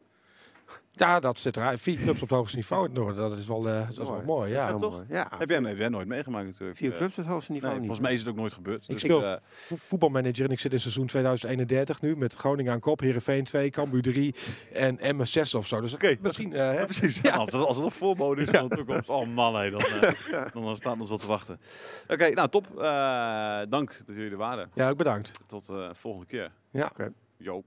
Ja, 0.97 1.21
dat 1.21 1.39
zit 1.39 1.57
er 1.57 1.79
vier 1.79 1.97
clubs 1.97 2.23
op 2.23 2.29
het 2.29 2.39
hoogste 2.39 2.57
niveau 2.57 2.83
in 2.89 2.91
het 2.91 2.99
Noorden. 3.01 3.31
Dat 3.31 3.39
is 3.39 3.47
wel, 3.47 3.69
eh, 3.69 3.81
dat 3.81 3.91
is 3.91 3.97
wel 3.97 4.23
Mooi. 4.27 4.53
Ja. 4.53 4.67
Heel 4.67 4.79
toch? 4.79 4.93
mooi. 4.97 5.05
Ja, 5.09 5.31
Heb 5.39 5.51
jij, 5.51 5.61
heb 5.63 5.77
jij 5.77 5.89
nooit 5.89 6.07
meegemaakt 6.09 6.47
natuurlijk. 6.47 6.79
vier 6.79 6.91
Eh, 6.93 6.97
clubs 6.97 7.11
op 7.19 7.25
het 7.25 7.33
hoogste 7.33 7.51
Nee, 7.53 7.61
niveau 7.61 7.81
niet. 7.81 7.87
volgens 7.89 8.07
mij 8.09 8.17
is 8.17 8.21
het 8.25 8.29
ook 8.35 8.37
nooit 8.41 8.53
gebeurd. 8.53 8.83
Ik 8.83 8.89
Dus, 8.89 9.01
speel 9.01 9.25
eh, 9.25 9.37
vo- 9.43 9.77
voetbalmanager 9.79 10.45
en 10.45 10.51
ik 10.51 10.59
zit 10.59 10.73
in 10.73 10.81
seizoen 10.81 11.07
2031 11.07 12.01
nu 12.01 12.17
met 12.17 12.35
Groningen 12.35 12.73
aan 12.73 12.81
kop, 12.81 13.01
Heerenveen 13.01 13.45
2, 13.45 13.71
Cambuur 13.71 14.03
3 14.03 14.35
en 14.73 14.99
Emmen 14.99 15.29
6 15.29 15.55
of 15.55 15.67
zo. 15.67 15.81
Dus 15.81 15.95
Oké. 15.95 16.17
misschien... 16.21 16.53
eh, 16.53 16.59
hè? 16.59 16.79
Ja, 16.79 16.85
precies. 16.85 17.23
Als, 17.31 17.53
het, 17.53 17.63
als 17.63 17.77
het 17.77 17.85
een 17.87 17.91
voorbode 17.93 18.43
is 18.43 18.51
van 18.51 18.69
de 18.69 18.77
toekomst. 18.77 19.09
Oh 19.09 19.27
man, 19.29 19.57
hé, 19.57 19.71
dan, 19.71 19.83
dan 20.65 20.77
staat 20.77 21.01
ons 21.01 21.11
wat 21.11 21.21
te 21.21 21.27
wachten. 21.27 21.61
Oké, 22.09 22.29
nou 22.31 22.49
top. 22.49 22.67
Eh, 22.81 23.61
dank 23.69 24.03
dat 24.07 24.17
jullie 24.17 24.31
er 24.31 24.37
waren. 24.37 24.71
Ja, 24.75 24.91
ook 24.91 24.97
bedankt. 24.97 25.31
Tot 25.47 25.67
de 25.67 25.91
volgende 25.93 26.27
keer. 26.27 26.51
Ja. 26.71 26.87
Oké. 26.93 27.13
Jo. 27.37 27.63